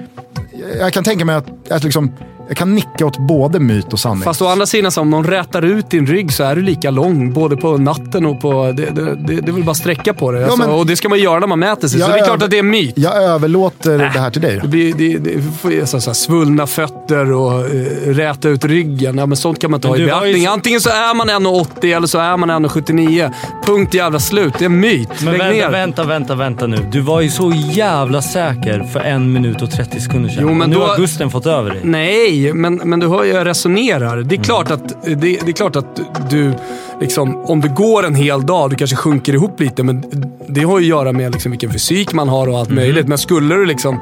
jag 0.79 0.93
kan 0.93 1.05
tänka 1.05 1.25
mig 1.25 1.37
att, 1.37 1.71
att 1.71 1.85
liksom, 1.85 2.13
jag 2.49 2.57
kan 2.57 2.75
nicka 2.75 3.07
åt 3.07 3.19
både 3.19 3.61
myt 3.61 3.93
och 3.93 4.01
sanning. 4.01 4.23
Fast 4.23 4.43
å 4.43 4.47
andra 4.47 4.67
sidan, 4.67 4.93
så 4.93 5.01
om 5.01 5.11
någon 5.11 5.25
rätar 5.25 5.63
ut 5.63 5.91
din 5.91 6.07
rygg 6.07 6.33
så 6.33 6.45
är 6.45 6.57
du 6.57 6.63
lika 6.63 6.91
lång. 6.91 7.33
Både 7.33 7.57
på 7.57 7.77
natten 7.77 8.27
och 8.27 8.41
på... 8.41 8.73
Det, 8.77 8.91
det, 8.91 9.15
det, 9.15 9.41
det 9.41 9.53
väl 9.53 9.65
bara 9.65 9.75
sträcka 9.75 10.15
på 10.15 10.33
det. 10.33 10.45
Alltså, 10.45 10.59
men- 10.59 10.71
och 10.71 10.87
det 10.87 10.97
ska 10.97 11.09
man 11.09 11.19
göra 11.19 11.41
när 11.41 11.47
man 11.47 11.59
mäter 11.59 11.89
sig. 11.89 12.01
Så 12.01 12.09
det 12.09 12.19
är 12.19 12.25
klart 12.25 12.43
att 12.43 12.51
det 12.51 12.59
är 12.59 12.63
myt. 12.63 12.93
jag 12.97 13.23
överlåter 13.23 13.99
det 13.99 14.05
här 14.21 14.31
till 14.31 14.43
dig. 14.43 14.59
Det 14.63 14.69
blir, 14.69 14.95
det, 14.95 15.19
det, 15.19 15.43
får- 15.61 15.87
så, 15.87 16.01
så 16.01 16.11
här, 16.11 16.15
svullna 16.15 16.67
fötter 16.67 17.33
och 17.33 17.61
eh, 17.61 17.65
räta 18.07 18.49
ut 18.49 18.65
ryggen. 18.65 19.19
Ja, 19.19 19.27
men 19.27 19.37
sånt 19.37 19.59
kan 19.61 19.71
man 19.71 19.81
ha 19.83 19.97
i 19.97 20.01
du 20.01 20.13
har 20.13 20.25
ju 20.25 20.33
beaktning. 20.33 20.47
så- 20.47 20.53
Antingen 20.53 20.81
så 20.81 20.91
är 20.91 21.15
man 21.15 21.31
1,80 21.31 21.97
eller 21.97 22.07
så 22.07 22.19
är 22.19 22.37
man 22.37 22.51
1,79. 22.51 23.31
Punkt 23.67 23.95
jävla 23.95 24.19
slut. 24.21 24.55
Det 24.59 24.65
är 24.65 24.67
en 24.67 24.81
myt. 24.81 25.09
Men 25.25 25.33
Lägg 25.33 25.39
vänta, 25.39 25.55
ner. 25.67 25.71
vänta, 25.71 26.05
vänta, 26.05 26.35
vänta 26.35 26.67
nu. 26.67 26.77
Du 26.93 27.01
var 27.01 27.21
ju 27.21 27.31
så 27.31 27.53
jävla 27.73 28.23
säker 28.23 28.85
för 28.93 29.01
en 29.01 29.33
minut 29.33 29.63
och 29.63 29.71
30 29.71 30.01
sekunder 30.01 30.31
sedan. 30.31 30.39
Jo, 30.43 30.55
men 30.55 30.71
nu 30.71 30.77
då- 30.77 30.83
har 30.87 30.97
Gusten 30.97 31.31
fått 31.31 31.47
över 31.47 31.71
dig. 31.71 31.81
Nej, 31.85 32.36
men, 32.55 32.75
men 32.85 33.01
du 33.01 33.09
hör 33.09 33.25
ju 33.25 33.31
jag 33.33 33.47
resonerar. 33.47 34.17
Mm. 34.17 34.29
Det 34.29 34.35
är, 34.35 34.43
klart 34.43 34.71
att, 34.71 34.89
det, 35.05 35.17
det 35.17 35.49
är 35.49 35.53
klart 35.53 35.77
att 35.77 36.01
du, 36.31 36.53
liksom, 37.01 37.37
om 37.37 37.61
du 37.61 37.69
går 37.69 38.07
en 38.07 38.15
hel 38.15 38.47
dag, 38.47 38.71
du 38.71 38.77
kanske 38.77 38.97
sjunker 38.97 39.33
ihop 39.35 39.61
lite, 39.61 39.83
men 39.83 40.05
det 40.49 40.63
har 40.63 40.79
ju 40.79 40.85
att 40.85 40.89
göra 40.89 41.13
med 41.13 41.33
liksom 41.33 41.51
vilken 41.51 41.71
fysik 41.73 42.13
man 42.13 42.29
har 42.29 42.47
och 42.49 42.59
allt 42.59 42.69
Mm. 42.71 42.85
möjligt. 42.85 43.09
Men 43.09 43.19
skulle 43.19 43.55
du 43.55 43.67
liksom 43.67 44.01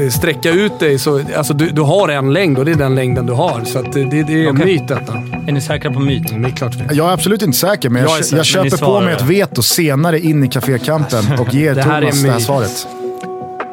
eh, 0.00 0.08
sträcka 0.08 0.50
ut 0.50 0.78
dig 0.80 0.98
så, 0.98 1.20
alltså 1.36 1.54
du, 1.54 1.68
du 1.70 1.82
har 1.82 2.08
en 2.08 2.32
längd 2.32 2.58
och 2.58 2.64
det 2.64 2.70
är 2.70 2.76
den 2.76 2.94
längden 2.94 3.26
du 3.26 3.32
har. 3.32 3.64
Så 3.64 3.78
att 3.78 3.92
det, 3.92 4.04
det, 4.04 4.22
det 4.22 4.32
är 4.44 4.48
en 4.48 4.56
Okej. 4.56 4.66
myt 4.66 4.88
detta. 4.88 5.12
Är 5.46 5.52
ni 5.52 5.60
säkra 5.60 5.90
på 5.92 6.00
myt? 6.00 6.28
Det 6.28 6.34
är 6.48 6.56
klart 6.56 6.72
det. 6.88 6.94
Jag 6.94 7.08
är 7.08 7.12
absolut 7.12 7.42
inte 7.42 7.58
säker, 7.58 7.90
men 7.90 8.02
jag, 8.02 8.10
Jag 8.10 8.14
är 8.14 8.36
jag, 8.36 8.46
säker, 8.46 8.58
men 8.58 8.64
ni 8.64 8.70
köper 8.70 8.84
på 8.86 9.00
mig 9.00 9.12
ett 9.12 9.18
det. 9.18 9.24
veto 9.24 9.62
senare 9.62 10.20
in 10.20 10.44
i 10.44 10.48
kafékampen 10.48 11.24
och 11.38 11.54
ger 11.54 11.74
Det 11.74 11.82
här 11.82 12.02
är 12.02 12.10
Thomas 12.10 12.22
det 12.22 12.30
här 12.32 12.38
svaret. 12.38 12.86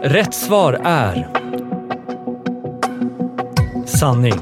Rätt 0.03 0.33
svar 0.33 0.79
är... 0.83 1.40
Sanning. 4.01 4.33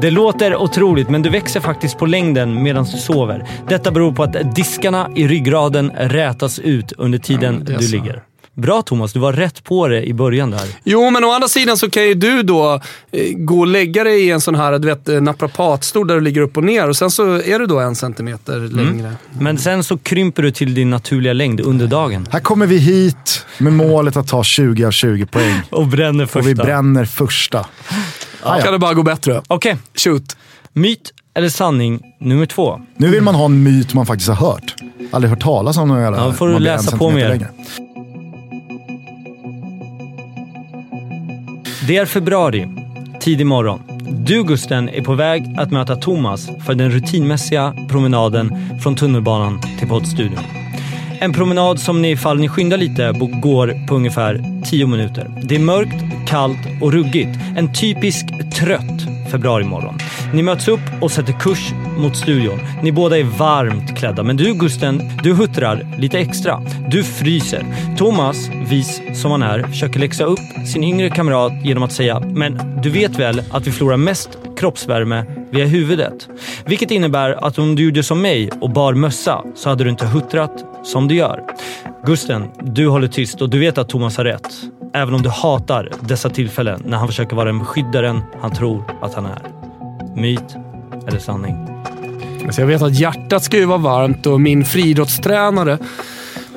Det 0.00 0.10
låter 0.10 0.56
otroligt, 0.56 1.08
men 1.10 1.22
du 1.22 1.30
växer 1.30 1.60
faktiskt 1.60 1.98
på 1.98 2.06
längden 2.06 2.62
medan 2.62 2.84
du 2.84 2.98
sover. 2.98 3.48
Detta 3.68 3.90
beror 3.90 4.12
på 4.12 4.22
att 4.22 4.54
diskarna 4.54 5.10
i 5.14 5.28
ryggraden 5.28 5.90
rätas 5.96 6.58
ut 6.58 6.92
under 6.92 7.18
tiden 7.18 7.62
är 7.68 7.78
du 7.78 7.88
ligger. 7.88 8.22
Bra 8.54 8.82
Thomas, 8.82 9.12
du 9.12 9.20
var 9.20 9.32
rätt 9.32 9.64
på 9.64 9.88
det 9.88 10.02
i 10.02 10.14
början 10.14 10.50
där. 10.50 10.60
Jo, 10.84 11.10
men 11.10 11.24
å 11.24 11.30
andra 11.32 11.48
sidan 11.48 11.76
så 11.76 11.90
kan 11.90 12.02
ju 12.04 12.14
du 12.14 12.42
då 12.42 12.80
eh, 13.12 13.32
gå 13.36 13.58
och 13.60 13.66
lägga 13.66 14.04
dig 14.04 14.26
i 14.26 14.30
en 14.30 14.40
sån 14.40 14.54
här 14.54 14.78
du 14.78 14.88
vet, 14.88 15.08
eh, 15.08 15.20
naprapatstol 15.20 16.06
där 16.06 16.14
du 16.14 16.20
ligger 16.20 16.40
upp 16.40 16.56
och 16.56 16.64
ner 16.64 16.88
och 16.88 16.96
sen 16.96 17.10
så 17.10 17.34
är 17.42 17.58
du 17.58 17.66
då 17.66 17.78
en 17.78 17.96
centimeter 17.96 18.56
Mm. 18.56 18.76
längre. 18.76 19.12
Men 19.40 19.58
sen 19.58 19.84
så 19.84 19.98
krymper 19.98 20.42
du 20.42 20.50
till 20.50 20.74
din 20.74 20.90
naturliga 20.90 21.32
längd 21.32 21.60
under 21.60 21.86
dagen. 21.86 22.28
Här 22.32 22.40
kommer 22.40 22.66
vi 22.66 22.78
hit 22.78 23.46
med 23.58 23.72
målet 23.72 24.16
att 24.16 24.28
ta 24.28 24.44
20 24.44 24.84
av 24.84 24.90
20 24.90 25.26
poäng. 25.26 25.60
Och 25.70 25.86
bränner 25.86 26.26
första. 26.26 26.38
Och 26.38 26.46
vi 26.48 26.54
bränner 26.54 27.04
första. 27.04 27.66
Ah, 28.42 28.54
Kan 28.56 28.64
ja. 28.64 28.70
det 28.70 28.78
bara 28.78 28.94
gå 28.94 29.02
bättre? 29.02 29.42
Okej, 29.48 29.76
Shoot. 29.94 30.36
myt 30.72 31.12
eller 31.34 31.48
sanning 31.48 32.00
nummer 32.20 32.46
två. 32.46 32.80
Nu 32.96 33.08
vill 33.08 33.22
man 33.22 33.34
ha 33.34 33.44
en 33.44 33.62
myt 33.62 33.94
man 33.94 34.06
faktiskt 34.06 34.28
har 34.28 34.36
hört. 34.52 34.74
Aldrig 35.12 35.30
hört 35.30 35.42
talas 35.42 35.76
om 35.78 35.88
någon 35.88 36.00
jävla... 36.02 36.18
Ja, 36.18 36.32
får 36.32 36.48
du 36.48 36.58
läsa 36.58 36.96
på 36.96 37.10
mer. 37.10 37.28
längre. 37.28 37.48
Det 41.86 41.96
är 41.96 42.06
februari, 42.06 42.68
tidig 43.20 43.46
morgon. 43.46 43.80
Du 44.26 44.44
Gusten 44.44 44.88
är 44.88 45.02
på 45.02 45.14
väg 45.14 45.54
att 45.58 45.70
möta 45.70 45.96
Thomas 45.96 46.48
för 46.66 46.74
den 46.74 46.90
rutinmässiga 46.90 47.74
promenaden 47.88 48.78
från 48.82 48.96
tunnelbanan 48.96 49.60
till 49.78 49.88
poddstudion. 49.88 50.38
En 51.20 51.32
promenad 51.32 51.80
som 51.80 52.02
ni 52.02 52.10
ifall 52.10 52.38
ni 52.38 52.48
skyndar 52.48 52.76
lite 52.78 53.12
går 53.42 53.86
på 53.88 53.94
ungefär 53.94 54.62
10 54.70 54.86
minuter. 54.86 55.30
Det 55.42 55.54
är 55.54 55.58
mörkt, 55.58 56.17
kallt 56.28 56.58
och 56.80 56.92
ruggigt. 56.92 57.38
En 57.56 57.72
typisk 57.72 58.26
trött 58.54 59.18
februarimorgon. 59.30 59.98
Ni 60.34 60.42
möts 60.42 60.68
upp 60.68 60.80
och 61.00 61.10
sätter 61.10 61.32
kurs 61.32 61.72
mot 61.98 62.16
studion. 62.16 62.58
Ni 62.82 62.92
båda 62.92 63.18
är 63.18 63.24
varmt 63.24 63.98
klädda, 63.98 64.22
men 64.22 64.36
du 64.36 64.54
Gusten, 64.54 65.02
du 65.22 65.32
huttrar 65.32 65.86
lite 65.98 66.18
extra. 66.18 66.62
Du 66.90 67.04
fryser. 67.04 67.64
Thomas, 67.98 68.50
vis 68.68 69.00
som 69.14 69.30
han 69.30 69.42
är, 69.42 69.62
försöker 69.62 70.00
läxa 70.00 70.24
upp 70.24 70.68
sin 70.72 70.84
yngre 70.84 71.10
kamrat 71.10 71.52
genom 71.64 71.82
att 71.82 71.92
säga 71.92 72.20
“Men 72.20 72.80
du 72.82 72.90
vet 72.90 73.18
väl 73.18 73.42
att 73.50 73.66
vi 73.66 73.72
förlorar 73.72 73.96
mest 73.96 74.38
kroppsvärme 74.56 75.24
via 75.50 75.66
huvudet?” 75.66 76.28
Vilket 76.66 76.90
innebär 76.90 77.44
att 77.44 77.58
om 77.58 77.76
du 77.76 77.84
gjorde 77.84 78.02
som 78.02 78.22
mig 78.22 78.50
och 78.60 78.70
bar 78.70 78.94
mössa 78.94 79.44
så 79.54 79.68
hade 79.68 79.84
du 79.84 79.90
inte 79.90 80.06
huttrat 80.06 80.64
som 80.84 81.08
du 81.08 81.14
gör. 81.14 81.42
Gusten, 82.06 82.48
du 82.62 82.88
håller 82.88 83.08
tyst 83.08 83.42
och 83.42 83.50
du 83.50 83.58
vet 83.58 83.78
att 83.78 83.88
Thomas 83.88 84.16
har 84.16 84.24
rätt. 84.24 84.77
Även 84.94 85.14
om 85.14 85.22
du 85.22 85.28
hatar 85.28 85.90
dessa 86.00 86.30
tillfällen 86.30 86.82
när 86.84 86.96
han 86.96 87.08
försöker 87.08 87.36
vara 87.36 87.46
den 87.46 87.58
beskyddaren 87.58 88.22
han 88.40 88.50
tror 88.50 88.84
att 89.02 89.14
han 89.14 89.26
är. 89.26 89.42
Myt 90.14 90.56
eller 91.08 91.18
sanning? 91.18 91.68
Alltså 92.44 92.60
jag 92.60 92.68
vet 92.68 92.82
att 92.82 92.94
hjärtat 92.94 93.42
ska 93.42 93.56
ju 93.56 93.64
vara 93.64 93.78
varmt 93.78 94.26
och 94.26 94.40
min 94.40 94.64
friidrottstränare 94.64 95.78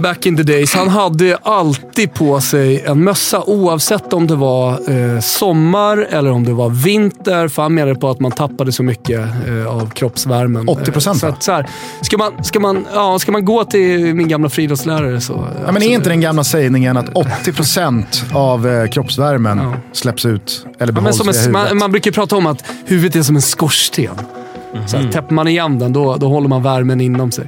back 0.02 0.26
in 0.26 0.38
the 0.38 0.44
days, 0.44 0.74
han 0.74 0.90
hade 0.90 1.38
alltid 1.44 2.14
på 2.14 2.42
sig 2.42 2.84
en 2.86 3.04
mössa 3.04 3.44
oavsett 3.44 4.14
om 4.14 4.28
det 4.28 4.36
var 4.36 4.72
eh, 4.72 5.20
sommar 5.20 6.08
eller 6.10 6.32
om 6.32 6.44
det 6.44 6.54
var 6.54 6.70
vinter. 6.70 7.48
För 7.48 7.62
han 7.62 7.74
menade 7.74 7.96
på 7.96 8.10
att 8.10 8.20
man 8.20 8.32
tappade 8.32 8.72
så 8.72 8.84
mycket 8.84 9.20
eh, 9.48 9.68
av 9.68 9.90
kroppsvärmen. 9.90 10.70
80% 10.70 11.08
Eh, 11.08 11.14
så 11.14 11.28
va? 11.28 11.34
att, 11.34 11.44
så 11.44 11.64
ska, 12.02 12.18
man, 12.18 12.44
ska, 12.44 12.60
man, 12.60 12.86
ja, 12.94 13.20
ska 13.20 13.32
man 13.32 13.46
gå 13.46 13.64
till 13.66 14.16
min 14.16 14.28
gamla 14.28 14.50
friidrottslärare 14.50 15.22
så... 15.22 15.48
Ja, 15.66 15.72
men 15.72 15.84
är 15.84 15.94
inte 15.94 16.10
den 16.10 16.22
gamla 16.22 16.44
sägningen 16.44 16.98
att 16.98 17.10
80% 17.10 18.06
av 18.34 18.68
eh, 18.68 18.90
kroppsvärmen 18.90 19.58
Ja. 19.58 19.74
släpps 19.94 20.26
ut 20.26 20.66
eller 20.80 20.94
Ja, 20.94 21.02
men 21.02 21.04
behålls 21.04 21.18
som 21.18 21.30
en, 21.30 21.52
man, 21.52 21.78
man 21.78 21.92
brukar 21.92 22.12
prata 22.12 22.36
om 22.36 22.46
att 22.46 22.64
huvudet 22.86 23.16
är 23.16 23.24
som 23.24 23.36
en 23.36 23.42
skorsten. 23.42 24.16
Så 24.88 24.96
Mhm. 24.98 25.06
här, 25.06 25.12
täpper 25.12 25.34
man 25.34 25.48
igen 25.48 25.80
den, 25.80 25.94
då, 25.94 26.16
då 26.18 26.28
håller 26.28 26.48
man 26.50 26.64
värmen 26.64 27.02
inom 27.02 27.32
sig. 27.32 27.46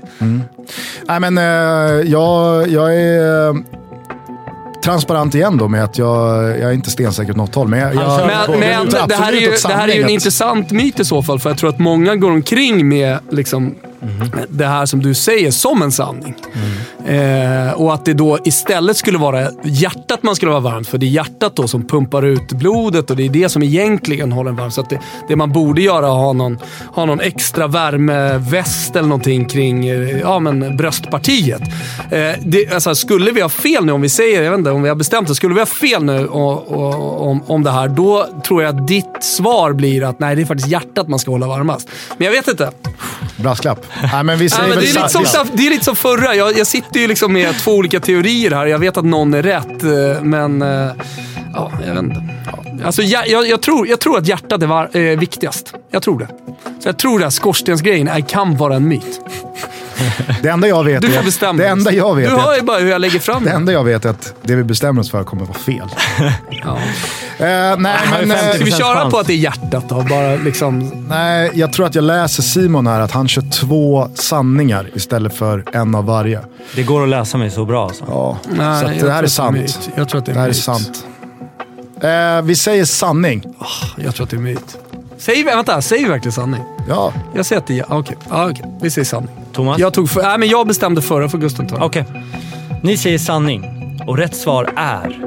Nej, 1.08 1.20
men 1.20 1.38
eh, 1.38 1.44
jag, 2.12 2.68
jag 2.70 2.96
är 2.96 3.48
eh, 3.50 3.54
transparent 4.84 5.36
igen 5.36 5.58
då 5.58 5.68
med 5.68 5.84
att 5.84 5.98
jag, 5.98 6.44
jag 6.44 6.70
är 6.70 6.72
inte 6.72 6.90
stensäker 6.90 7.32
åt 7.32 7.38
något 7.38 7.56
håll. 7.56 7.68
Men, 7.68 7.80
jag, 7.80 7.96
jag, 7.96 8.28
Men, 8.50 8.60
men 8.60 8.90
det, 9.08 9.16
här 9.16 9.34
är 9.34 9.38
ju, 9.42 9.52
det 9.68 9.74
här 9.74 9.88
är 9.88 9.94
ju 9.96 10.02
en 10.04 10.10
intressant 10.10 10.72
myt 10.72 11.00
i 11.00 11.06
så 11.06 11.24
fall, 11.24 11.40
för 11.40 11.50
jag 11.50 11.58
tror 11.58 11.70
att 11.70 11.80
många 11.80 12.16
går 12.16 12.32
omkring 12.32 12.88
med 12.88 13.18
liksom, 13.30 13.76
det 14.50 14.66
här 14.66 14.86
som 14.86 15.02
du 15.02 15.14
säger 15.14 15.52
som 15.52 15.82
en 15.82 15.92
sanning. 15.92 16.36
Eh, 17.06 17.74
och 17.74 17.94
att 17.94 18.06
det 18.06 18.14
då 18.14 18.40
istället 18.44 18.98
skulle 18.98 19.18
vara 19.18 19.48
hjärtat 19.64 20.24
man 20.24 20.36
skulle 20.36 20.52
vara 20.52 20.62
varmt 20.62 20.88
för. 20.88 20.98
Det 20.98 21.06
är 21.06 21.10
hjärtat 21.10 21.56
då 21.56 21.68
som 21.68 21.88
pumpar 21.88 22.26
ut 22.26 22.52
blodet 22.52 23.10
och 23.10 23.16
det 23.16 23.26
är 23.26 23.30
det 23.30 23.50
som 23.50 23.64
egentligen 23.64 24.32
håller 24.32 24.50
en 24.50 24.56
varm. 24.56 24.72
Så 24.72 24.82
att 24.82 24.90
det, 24.90 25.00
det 25.28 25.36
man 25.36 25.52
borde 25.52 25.82
göra 25.82 26.06
är 26.06 26.12
att 26.12 26.18
ha 26.18 26.34
någon, 26.34 26.60
ha 26.96 27.06
någon 27.06 27.20
extra 27.20 27.68
värmeväst 27.68 28.96
eller 28.96 29.08
någonting 29.08 29.46
kring 29.46 29.88
eh, 29.88 30.20
ja, 30.20 30.40
men 30.40 30.78
bröstpartiet. 30.78 31.62
Eh, 32.12 32.32
det, 32.46 32.74
alltså, 32.74 32.96
skulle 32.96 33.32
vi 33.32 33.42
ha 33.42 33.50
fel 33.50 33.86
nu, 33.86 33.92
om 33.92 34.02
vi 34.02 34.10
säger, 34.10 34.44
jag 34.44 34.52
vet 34.52 34.58
inte, 34.58 34.72
om 34.72 34.84
vi 34.84 34.90
har 34.90 34.96
bestämt 34.96 35.28
det, 35.28 35.36
skulle 35.36 35.54
vi 35.54 35.62
ha 35.62 35.66
fel 35.66 36.04
nu 36.04 36.28
och, 36.28 36.68
och, 36.68 37.28
om, 37.28 37.44
om 37.48 37.64
det 37.64 37.72
här, 37.72 37.88
då 37.88 38.28
tror 38.48 38.64
jag 38.64 38.76
att 38.76 38.88
ditt 38.88 39.24
svar 39.24 39.74
blir 39.74 40.04
att 40.04 40.20
nej, 40.20 40.36
det 40.36 40.42
är 40.42 40.46
faktiskt 40.46 40.70
hjärtat 40.70 41.08
man 41.08 41.20
ska 41.20 41.32
hålla 41.32 41.48
varmast. 41.48 41.90
Men 42.18 42.26
jag 42.26 42.32
vet 42.32 42.48
inte. 42.48 42.72
Brasklapp. 43.38 43.86
Nej, 44.02 44.24
men 44.24 44.38
vi 44.38 44.50
säger 44.50 44.64
men 44.70 44.78
väl 44.78 44.86
det, 44.86 44.92
är 44.92 45.04
lite 45.04 45.10
som, 45.10 45.48
det 45.54 45.68
är 45.68 45.70
lite 45.70 45.86
som 45.86 45.96
förra. 45.96 46.36
Jag, 46.36 46.58
jag 46.58 46.68
sitter 46.68 47.00
ju 47.00 47.08
liksom 47.08 47.34
med 47.34 47.60
två 47.60 47.72
olika 47.72 48.00
teorier 48.00 48.52
här. 48.52 48.66
Jag 48.66 48.80
vet 48.80 48.98
att 48.98 49.06
någon 49.06 49.34
är 49.34 49.44
rätt, 49.44 49.84
eh, 49.84 50.24
men... 50.24 50.62
eh, 50.62 50.92
Ja, 51.54 51.72
jag 51.88 51.94
vet 51.94 52.04
inte. 52.04 52.24
Alltså, 52.86 53.02
jag, 53.02 53.28
jag, 53.28 53.48
jag, 53.48 53.62
tror, 53.62 53.88
jag 53.88 54.00
tror 54.00 54.18
att 54.18 54.28
hjärtat 54.28 54.64
är 54.64 54.68
var, 54.68 54.98
eh, 54.98 55.20
viktigast. 55.20 55.74
Jag 55.92 56.02
tror 56.04 56.20
det. 56.20 56.28
Så 56.80 56.88
jag 56.90 56.98
tror 56.98 57.24
att 57.24 57.34
skorstensgrejen 57.34 58.24
kan 58.24 58.58
vara 58.58 58.76
en 58.76 58.88
myt. 58.88 59.22
Det 60.42 60.50
enda 60.50 60.68
jag 60.68 60.84
vet 60.84 61.02
Du 61.02 61.08
är 61.08 61.12
får 61.12 61.20
att, 61.20 61.26
bestämma. 61.26 61.58
det 61.64 61.68
enda 61.68 61.92
jag 61.92 62.16
vet 62.16 62.30
du 62.30 62.36
är 62.36 62.40
hör 62.40 62.56
ju 62.56 62.62
bara 62.62 62.80
hur 62.80 62.90
jag 62.90 63.02
lägger 63.02 63.20
fram 63.20 63.44
det 63.44 63.50
det. 63.50 63.56
enda 63.56 63.72
jag 63.72 63.84
vet 63.84 64.06
är 64.06 64.10
att 64.10 64.34
det 64.42 64.56
vi 64.56 64.64
bestämmer 64.64 65.02
oss 65.02 65.12
för 65.12 65.24
kommer 65.24 65.46
vara 65.46 65.58
fel. 65.58 65.88
Ja. 66.66 66.78
Eh, 67.38 67.46
nej, 67.46 67.78
men, 68.12 68.32
eh, 68.32 68.38
50 68.38 68.56
Ska 68.56 68.66
vi 68.66 68.72
köra 68.72 68.96
chans. 68.96 69.14
på 69.14 69.20
att 69.20 69.28
det 69.28 69.34
är 69.34 69.38
hjärtat 69.38 69.90
då? 69.90 70.02
Bara 70.02 70.36
liksom... 70.36 71.06
nej, 71.10 71.52
jag 71.54 71.74
tror 71.74 71.86
att 71.86 71.96
jag 71.96 72.04
läser 72.04 72.44
Simon 72.44 72.88
här 72.88 73.00
att 73.00 73.12
han 73.12 73.28
kör 73.28 73.42
två 73.52 74.08
sanningar 74.16 74.90
istället 74.94 75.36
för 75.36 75.64
en 75.74 75.96
av 75.96 76.06
varje. 76.06 76.40
Det 76.76 76.84
går 76.84 77.04
att 77.04 77.10
läsa 77.10 77.38
mig 77.38 77.52
så 77.52 77.66
bra 77.66 77.86
alltså. 77.86 78.04
Ja, 78.08 78.38
Nej, 78.58 78.82
så 78.82 78.88
att 78.88 79.00
det 79.00 79.12
här 79.12 79.24
är 79.24 79.28
sant. 79.28 79.90
Jag 79.96 80.10
tror 80.10 80.20
att 80.20 80.26
det 80.26 80.32
är 80.32 80.36
Det 80.36 80.42
här 80.42 80.50
är 80.50 80.54
sant. 80.54 81.06
Eh, 82.02 82.42
vi 82.44 82.56
säger 82.56 82.86
sanning. 82.86 83.44
Jag 83.98 84.16
tror 84.16 84.24
att 84.24 84.30
det 84.30 84.36
är 84.36 84.40
myt. 84.40 84.78
Säger 85.24 85.44
vi, 85.44 85.52
vänta, 85.52 85.82
säger 85.82 86.04
vi 86.04 86.10
verkligen 86.10 86.32
sanning? 86.32 86.62
Ja, 86.90 87.14
Jag 87.36 87.46
säger 87.46 87.62
att 87.62 87.68
det 87.68 87.80
är... 87.80 87.94
Okej, 87.94 88.18
ja, 88.30 88.50
okej. 88.50 88.66
vi 88.82 88.92
säger 88.92 89.06
sanning. 89.06 89.30
Thomas? 89.54 89.80
Jag, 89.80 89.94
tog 89.94 90.10
för, 90.10 90.22
nej, 90.22 90.38
men 90.38 90.50
jag 90.50 90.68
bestämde 90.68 91.02
förra, 91.02 91.30
för 91.30 91.38
Gusten 91.38 91.68
det. 91.68 91.76
Okej. 91.76 92.06
Ni 92.82 92.98
säger 92.98 93.18
sanning 93.18 93.66
och 94.08 94.18
rätt 94.18 94.36
svar 94.36 94.74
är... 94.76 95.26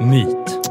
Myt. 0.00 0.70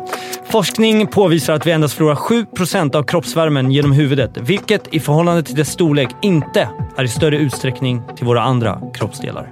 Forskning 0.49 1.07
påvisar 1.07 1.53
att 1.53 1.65
vi 1.65 1.71
endast 1.71 1.93
förlorar 1.93 2.15
7% 2.15 2.95
av 2.95 3.03
kroppsvärmen 3.03 3.71
genom 3.71 3.91
huvudet, 3.91 4.37
vilket 4.37 4.87
i 4.93 4.99
förhållande 4.99 5.43
till 5.43 5.55
dess 5.55 5.71
storlek 5.71 6.09
inte 6.21 6.69
är 6.97 7.03
i 7.03 7.07
större 7.07 7.37
utsträckning 7.37 8.01
till 8.15 8.25
våra 8.25 8.41
andra 8.41 8.81
kroppsdelar. 8.93 9.51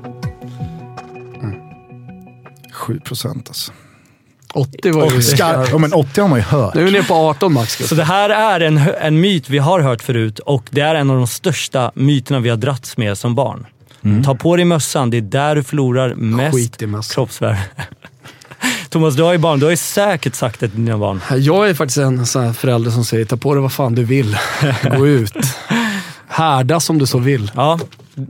7 2.72 3.00
procent 3.00 3.48
alltså. 3.48 3.72
80 4.53 4.91
var 4.91 5.12
ju... 5.12 5.22
Ska, 5.22 5.65
ja, 5.72 5.77
men 5.77 5.93
80 5.93 6.22
har 6.22 6.27
man 6.27 6.39
ju 6.39 6.45
hört. 6.45 6.74
Nu 6.74 6.81
är 6.81 6.86
vi 6.86 6.91
nere 6.91 7.03
på 7.03 7.13
18 7.13 7.53
max. 7.53 7.88
Så 7.88 7.95
det 7.95 8.03
här 8.03 8.29
är 8.29 8.60
en, 8.60 8.77
en 8.77 9.22
myt 9.22 9.50
vi 9.50 9.57
har 9.57 9.79
hört 9.79 10.01
förut 10.01 10.39
och 10.39 10.63
det 10.69 10.81
är 10.81 10.95
en 10.95 11.10
av 11.10 11.15
de 11.15 11.27
största 11.27 11.91
myterna 11.95 12.39
vi 12.39 12.50
har 12.50 12.57
dratts 12.57 12.98
med 12.98 13.17
som 13.17 13.36
barn. 13.36 13.65
Ta 14.25 14.36
på 14.36 14.55
dig 14.55 14.65
mössan, 14.65 15.10
det 15.10 15.17
är 15.17 15.22
där 15.22 15.55
du 15.55 15.63
förlorar 15.63 16.15
mest 16.15 16.81
kroppsvärme. 17.13 17.60
Thomas, 18.89 19.15
du 19.15 19.24
har 19.24 19.31
ju 19.31 19.38
barn. 19.38 19.60
Du 19.60 19.65
har 19.65 19.72
ju 19.72 19.77
säkert 19.77 20.36
sagt 20.36 20.60
det 20.60 20.69
till 20.69 20.86
dina 20.86 20.98
barn. 20.98 21.22
Jag 21.38 21.69
är 21.69 21.74
faktiskt 21.74 21.98
en 21.98 22.25
sån 22.25 22.43
här 22.43 22.53
förälder 22.53 22.91
som 22.91 23.05
säger 23.05 23.25
ta 23.25 23.38
på 23.38 23.53
dig 23.53 23.62
vad 23.62 23.72
fan 23.72 23.95
du 23.95 24.03
vill. 24.03 24.38
Gå 24.98 25.07
ut. 25.07 25.33
Härda 26.27 26.79
som 26.79 26.98
du 26.98 27.05
så 27.05 27.17
vill. 27.17 27.51
Ja, 27.55 27.79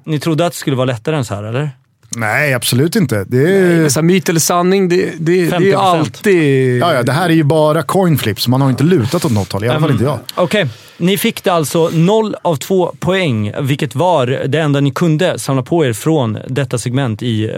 ni 0.03 0.19
trodde 0.19 0.45
att 0.45 0.53
det 0.53 0.57
skulle 0.57 0.75
vara 0.75 0.85
lättare 0.85 1.15
än 1.15 1.25
så 1.25 1.35
här, 1.35 1.43
eller? 1.43 1.71
Nej, 2.17 2.53
absolut 2.53 2.95
inte. 2.95 3.25
Det 3.27 3.57
är, 3.57 3.89
Så 3.89 3.99
här, 3.99 4.03
myt 4.03 4.29
eller 4.29 4.39
sanning, 4.39 4.89
det, 4.89 4.95
det, 4.95 5.15
det 5.19 5.31
är 5.31 5.59
ju 5.59 5.73
50%. 5.73 5.77
alltid... 5.77 6.81
ja, 6.81 6.93
ja, 6.93 7.03
det 7.03 7.11
här 7.11 7.29
är 7.29 7.33
ju 7.33 7.43
bara 7.43 7.83
coin 7.83 8.17
flips. 8.17 8.47
Man 8.47 8.61
har 8.61 8.69
inte 8.69 8.83
lutat 8.83 9.25
åt 9.25 9.31
något 9.31 9.51
håll. 9.51 9.63
I 9.63 9.69
alla 9.69 9.79
fall 9.79 9.91
inte 9.91 10.03
jag. 10.03 10.19
Okej, 10.35 10.67
ni 10.97 11.17
fick 11.17 11.43
det 11.43 11.49
alltså 11.53 11.89
0 11.93 12.35
av 12.41 12.55
2 12.55 12.95
poäng, 12.99 13.53
vilket 13.61 13.95
var 13.95 14.27
det 14.27 14.59
enda 14.59 14.79
ni 14.79 14.91
kunde 14.91 15.39
samla 15.39 15.63
på 15.63 15.85
er 15.85 15.93
från 15.93 16.37
detta 16.47 16.77
segment 16.77 17.23
i 17.23 17.51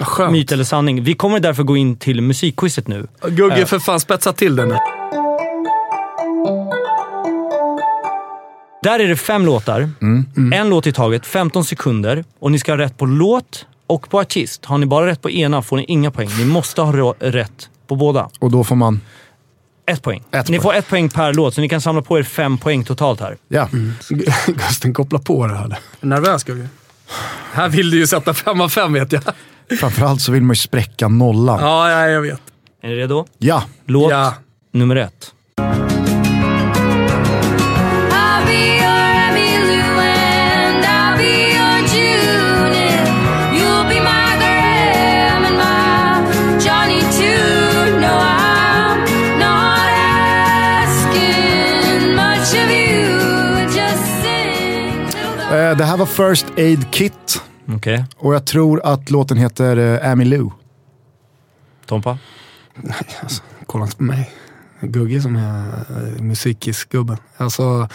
skönt. 0.00 0.32
Myt 0.32 0.52
eller 0.52 0.64
sanning. 0.64 1.02
Vi 1.02 1.14
kommer 1.14 1.40
därför 1.40 1.62
gå 1.62 1.76
in 1.76 1.96
till 1.96 2.20
musikquizet 2.22 2.88
nu. 2.88 3.06
Gugge, 3.28 3.66
för 3.66 3.78
fan 3.78 4.00
spetsa 4.00 4.32
till 4.32 4.56
den 4.56 4.68
nu. 4.68 4.76
Där 8.82 8.98
är 8.98 9.08
det 9.08 9.16
fem 9.16 9.46
låtar. 9.46 9.90
En 10.54 10.68
låt 10.68 10.86
i 10.86 10.92
taget, 10.92 11.26
15 11.26 11.64
sekunder. 11.64 12.24
Och 12.40 12.52
ni 12.52 12.58
ska 12.58 12.72
ha 12.72 12.78
rätt 12.78 12.98
på 12.98 13.06
låt 13.06 13.66
och 13.86 14.10
på 14.10 14.20
artist. 14.20 14.64
Har 14.64 14.78
ni 14.78 14.86
bara 14.86 15.06
rätt 15.06 15.22
på 15.22 15.30
ena 15.30 15.62
får 15.62 15.76
ni 15.76 15.84
inga 15.84 16.10
poäng. 16.10 16.28
Ni 16.38 16.44
måste 16.44 16.82
ha 16.82 17.14
rätt 17.20 17.68
på 17.86 17.96
båda. 17.96 18.30
Och 18.40 18.50
då 18.50 18.64
får 18.64 18.76
man... 18.76 19.00
Ett 19.90 20.02
poäng. 20.02 20.24
Ett 20.32 20.48
ni 20.48 20.58
poäng. 20.58 20.62
får 20.62 20.74
ett 20.74 20.88
poäng 20.88 21.08
per 21.08 21.32
låt, 21.32 21.54
så 21.54 21.60
ni 21.60 21.68
kan 21.68 21.80
samla 21.80 22.02
på 22.02 22.18
er 22.18 22.22
fem 22.22 22.58
poäng 22.58 22.84
totalt 22.84 23.20
här. 23.20 23.36
Ja. 23.48 23.68
Gusten, 24.46 24.94
koppla 24.94 25.18
på 25.18 25.46
det 25.46 25.54
här. 25.56 25.78
Nervös 26.00 26.44
Gugge? 26.44 26.68
Här 27.52 27.68
vill 27.68 27.90
du 27.90 27.98
ju 27.98 28.06
sätta 28.06 28.34
fem 28.34 28.60
av 28.60 28.68
fem 28.68 28.92
vet 28.92 29.12
jag. 29.12 29.22
Framförallt 29.80 30.20
så 30.20 30.32
vill 30.32 30.42
man 30.42 30.54
ju 30.54 30.58
spräcka 30.58 31.08
nollan. 31.08 31.58
Ja, 31.60 31.90
ja 31.90 32.08
jag 32.08 32.22
vet. 32.22 32.40
Är 32.82 32.88
ni 32.88 32.94
redo? 32.94 33.26
Ja. 33.38 33.62
Låt 33.84 34.10
Ja. 34.10 34.34
nummer 34.72 34.96
ett. 34.96 35.32
Det 55.78 55.84
här 55.84 55.96
var 55.96 56.06
First 56.06 56.46
Aid 56.56 56.90
Kit 56.90 57.42
Okej. 57.68 58.04
och 58.16 58.34
jag 58.34 58.46
tror 58.46 58.80
att 58.84 59.10
låten 59.10 59.36
heter 59.36 59.76
eh, 59.76 60.10
Amy 60.10 60.24
Lou. 60.24 60.50
Tompa? 61.86 62.18
Kolla 63.66 63.84
inte 63.84 63.96
på 63.96 64.02
mig. 64.02 64.30
Gugge 64.80 65.20
som 65.20 65.36
är 65.36 65.66
uh, 65.90 66.22
musikis-gubben. 66.22 67.16
Alltså, 67.36 67.88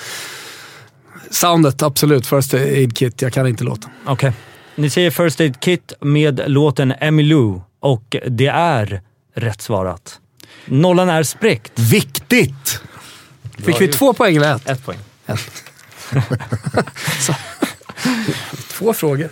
soundet, 1.29 1.81
absolut. 1.81 2.27
First 2.27 2.53
Aid 2.53 2.97
Kit. 2.97 3.21
Jag 3.21 3.33
kan 3.33 3.47
inte 3.47 3.63
låten. 3.63 3.91
Okej. 4.05 4.33
Ni 4.75 4.89
säger 4.89 5.11
First 5.11 5.39
Aid 5.39 5.59
Kit 5.59 5.93
med 6.01 6.41
låten 6.47 6.93
Emmylou 6.99 7.61
och 7.79 8.15
det 8.27 8.47
är 8.47 9.01
rätt 9.35 9.61
svarat. 9.61 10.19
Nollan 10.65 11.09
är 11.09 11.23
spräckt. 11.23 11.79
Viktigt! 11.79 12.81
Fick 13.57 13.81
vi 13.81 13.87
två 13.87 14.13
poäng 14.13 14.35
eller 14.35 14.55
ett? 14.55 14.69
Ett 14.69 14.85
poäng. 14.85 14.99
Två 18.71 18.93
frågor. 18.93 19.29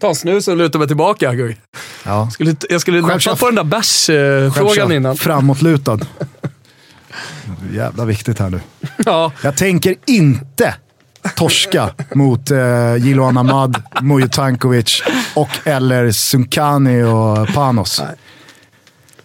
Ta 0.00 0.08
en 0.08 0.14
snus 0.14 0.48
och 0.48 0.56
luta 0.56 0.78
mig 0.78 0.86
tillbaka, 0.86 1.34
Gugge. 1.34 1.56
Ja. 2.04 2.30
Skulle, 2.30 2.56
jag 2.68 2.80
skulle 2.80 3.00
nappa 3.00 3.36
på 3.36 3.46
den 3.46 3.54
där 3.54 3.64
bärs-frågan 3.64 4.92
innan. 4.92 5.16
Framåtlutad. 5.16 5.98
Jävla 7.72 8.04
viktigt 8.04 8.38
här 8.38 8.50
nu. 8.50 8.60
Ja, 9.06 9.32
Jag 9.42 9.56
tänker 9.56 9.94
inte 10.06 10.74
torska 11.36 11.90
mot 12.14 12.50
eh, 12.50 12.96
Jiloan 12.96 13.36
Ahmad, 13.36 13.82
Mujo 14.02 14.28
Tankovic 14.28 15.02
och 15.34 15.48
eller 15.64 16.10
Sunkani 16.10 17.02
och 17.02 17.48
Panos. 17.54 18.02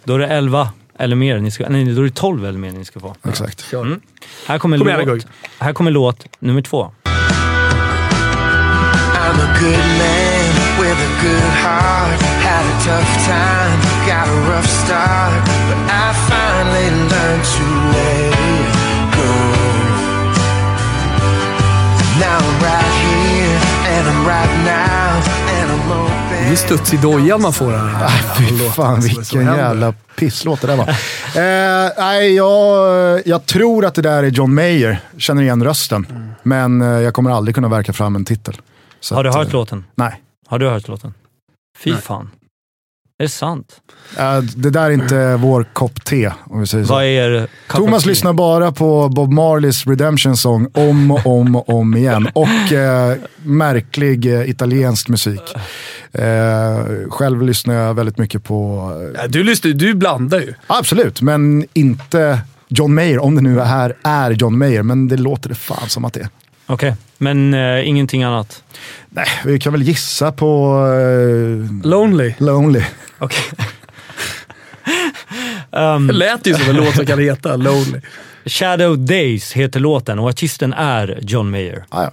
Då 0.04 0.14
är 0.14 0.18
det 0.18 0.26
11 0.26 0.68
eller 0.98 1.16
mer 1.16 1.38
ni 1.38 1.50
ska... 1.50 1.68
Nej, 1.68 1.84
då 1.84 2.00
är 2.00 2.04
det 2.04 2.10
12 2.10 2.46
eller 2.46 2.58
mer 2.58 2.72
ni 2.72 2.84
ska 2.84 3.00
få. 3.00 3.16
Exakt. 3.28 3.64
kör. 3.70 4.00
Här 4.46 4.58
kommer, 4.58 4.78
Kom 4.78 5.06
låt, 5.08 5.26
här 5.58 5.72
kommer 5.72 5.90
låt 5.90 6.26
nummer 6.38 6.62
två. 6.62 6.92
I'm 9.34 9.40
a 9.40 9.58
good 9.58 9.86
man 10.02 10.50
with 10.80 10.98
a 11.08 11.12
good 11.24 11.52
heart. 11.64 12.20
Had 12.46 12.64
a 12.72 12.76
tough 12.86 13.12
time, 13.26 13.78
got 14.06 14.26
a 14.28 14.38
rough 14.50 14.70
start, 14.82 15.42
but 15.68 15.78
I 15.90 16.06
finally 16.30 16.88
learned 17.12 17.44
to 17.54 17.64
let 17.94 18.32
it 18.52 18.66
go. 19.16 19.32
Now 22.20 22.38
I'm 22.38 22.58
right 22.62 22.94
here, 23.06 23.58
and 23.92 24.04
I'm 24.10 24.22
right 24.34 24.54
now, 24.64 25.10
and 25.56 25.66
I'm 25.72 25.92
open. 25.92 26.44
Det 26.46 26.52
är 26.52 26.56
studs 26.56 26.94
i 26.94 26.96
dojan 26.96 27.42
man 27.42 27.52
får 27.52 27.70
här. 27.72 28.08
Fy 28.38 28.58
fan 28.70 29.00
vilken 29.00 29.44
jävla 29.44 29.94
pisslåt 30.16 30.60
det 30.60 30.66
där 30.66 30.76
var. 30.76 30.88
eh, 31.34 31.92
nej, 31.98 32.34
jag, 32.34 33.22
jag 33.26 33.46
tror 33.46 33.84
att 33.84 33.94
det 33.94 34.02
där 34.02 34.22
är 34.22 34.30
John 34.30 34.54
Mayer. 34.54 34.98
Känner 35.18 35.42
igen 35.42 35.64
rösten. 35.64 36.06
Men 36.42 36.82
eh, 36.82 36.88
jag 36.88 37.14
kommer 37.14 37.30
aldrig 37.30 37.54
kunna 37.54 37.68
verka 37.68 37.92
fram 37.92 38.16
en 38.16 38.24
titel. 38.24 38.54
Så 39.04 39.14
Har 39.14 39.24
du 39.24 39.30
att, 39.30 39.36
hört 39.36 39.46
eh, 39.46 39.52
låten? 39.52 39.84
Nej. 39.94 40.22
Har 40.46 40.58
du 40.58 40.68
hört 40.68 40.88
låten? 40.88 41.14
Fy 41.78 41.94
fan. 41.96 42.30
Är 43.18 43.24
det 43.24 43.28
sant? 43.28 43.80
Äh, 44.18 44.38
det 44.38 44.70
där 44.70 44.82
är 44.84 44.90
inte 44.90 45.36
vår 45.36 45.64
kopp 45.72 46.04
te, 46.04 46.32
om 46.46 46.60
vi 46.60 46.66
säger 46.66 46.84
så. 46.84 46.92
Vad 46.92 47.04
är 47.04 47.48
Thomas 47.68 48.06
lyssnar 48.06 48.32
bara 48.32 48.72
på 48.72 49.08
Bob 49.08 49.32
Marleys 49.32 49.86
Redemption 49.86 50.36
Song 50.36 50.68
om 50.74 51.10
och 51.10 51.26
om 51.26 51.56
och 51.56 51.68
om 51.68 51.96
igen. 51.96 52.28
Och 52.34 52.72
eh, 52.72 53.16
märklig 53.42 54.26
eh, 54.34 54.50
italiensk 54.50 55.08
musik. 55.08 55.42
Själv 57.08 57.42
lyssnar 57.42 57.74
jag 57.74 57.94
väldigt 57.94 58.18
mycket 58.18 58.44
på, 58.44 58.90
Ja, 59.16 59.26
Du, 59.28 59.42
lyssnar, 59.44 59.72
du 59.72 59.94
blandar 59.94 60.40
ju. 60.40 60.54
absolut, 60.66 61.22
men 61.22 61.66
inte 61.72 62.40
John 62.68 62.94
Mayer, 62.94 63.18
om 63.18 63.34
det 63.34 63.40
nu 63.42 63.60
här 63.60 63.96
är 64.02 64.30
John 64.30 64.58
Mayer. 64.58 64.82
Men 64.82 65.08
det 65.08 65.16
låter 65.16 65.48
det 65.48 65.54
fan 65.54 65.88
som 65.88 66.04
att 66.04 66.12
det 66.12 66.20
är. 66.20 66.28
Okej, 66.66 66.96
men 67.18 67.54
eh, 67.54 67.88
ingenting 67.88 68.22
annat? 68.22 68.62
Nej, 69.08 69.26
vi 69.44 69.60
kan 69.60 69.72
väl 69.72 69.82
gissa 69.82 70.32
på 70.32 70.78
eh, 70.86 71.86
Lonely. 71.86 72.34
Lonely. 72.38 72.82
Okej. 73.18 73.44
um, 75.70 76.06
Det 76.06 76.12
lät 76.12 76.46
ju 76.46 76.54
som 76.54 76.70
en 76.70 76.76
låt 76.76 76.94
som 76.94 77.06
kan 77.06 77.18
heta 77.18 77.56
Lonely. 77.56 78.00
Shadow 78.46 78.98
Days 78.98 79.52
heter 79.52 79.80
låten 79.80 80.18
och 80.18 80.28
artisten 80.28 80.72
är 80.72 81.18
John 81.22 81.50
Mayer. 81.50 81.84
Ah, 81.88 82.02
ja. 82.02 82.12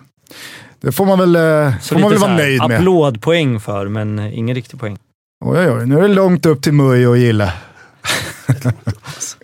Det 0.82 0.92
får 0.92 1.06
man 1.06 1.20
väl, 1.20 1.36
eh, 1.36 1.78
får 1.82 2.00
man 2.00 2.10
väl 2.10 2.20
vara 2.20 2.32
här 2.32 2.38
nöjd 2.38 2.68
med. 2.68 2.78
Applådpoäng 2.78 3.60
för, 3.60 3.88
men 3.88 4.20
ingen 4.20 4.56
riktig 4.56 4.80
poäng. 4.80 4.98
Oj, 5.46 5.60
oj, 5.60 5.70
oj, 5.70 5.86
nu 5.86 5.98
är 5.98 6.02
det 6.02 6.08
långt 6.08 6.46
upp 6.46 6.62
till 6.62 6.74
Mui 6.74 7.06
och 7.06 7.18
Gille. 7.18 7.54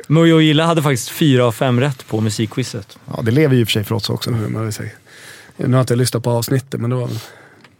Mujo 0.08 0.36
och 0.36 0.42
Gilla 0.42 0.66
hade 0.66 0.84
faktiskt 0.84 1.10
fyra 1.10 1.46
av 1.46 1.52
fem 1.52 1.80
rätt 1.80 2.08
på 2.08 2.22
musikquizet. 2.22 2.98
Ja, 3.16 3.22
det 3.22 3.32
lever 3.32 3.56
ju 3.56 3.62
i 3.62 3.64
och 3.64 3.68
för 3.68 3.72
sig 3.72 3.84
för 3.84 3.96
oss 3.96 4.10
också. 4.10 4.30
Mm, 4.30 4.54
man 4.54 4.64
vill 4.64 4.74
säga. 4.74 4.90
Nu 5.58 5.74
har 5.74 5.82
inte 5.82 5.94
jag 5.94 5.98
lyssnat 5.98 6.24
på 6.24 6.30
avsnittet, 6.30 6.82
men 6.82 6.90
det 6.90 6.96
var 6.96 7.10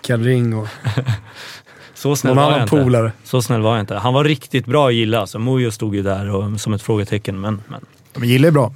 Ken 0.02 0.24
Ring 0.24 0.56
och 0.58 0.68
Så 1.94 2.16
snäll 2.16 2.36
någon 2.36 2.44
var 2.44 2.52
jag 2.52 2.54
annan 2.54 2.62
inte. 2.76 2.84
polare. 2.84 3.12
Så 3.24 3.42
snäll 3.42 3.62
var 3.62 3.72
jag 3.72 3.80
inte. 3.80 3.96
Han 3.96 4.14
var 4.14 4.24
riktigt 4.24 4.66
bra 4.66 4.88
att 4.88 4.94
gilla, 4.94 5.28
så 5.28 5.40
Mujo 5.40 5.72
stod 5.72 5.96
ju 5.96 6.02
där 6.04 6.30
och, 6.30 6.62
som 6.62 6.74
ett 6.74 6.82
frågetecken. 6.82 7.42
Men, 7.42 7.62
men. 7.68 7.86
Men 8.16 8.30
Gille 8.30 8.48
är 8.48 8.52
bra. 8.52 8.74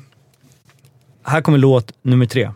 Här 1.23 1.41
kommer 1.41 1.57
låt 1.57 1.91
nummer 2.01 2.25
tre. 2.25 2.51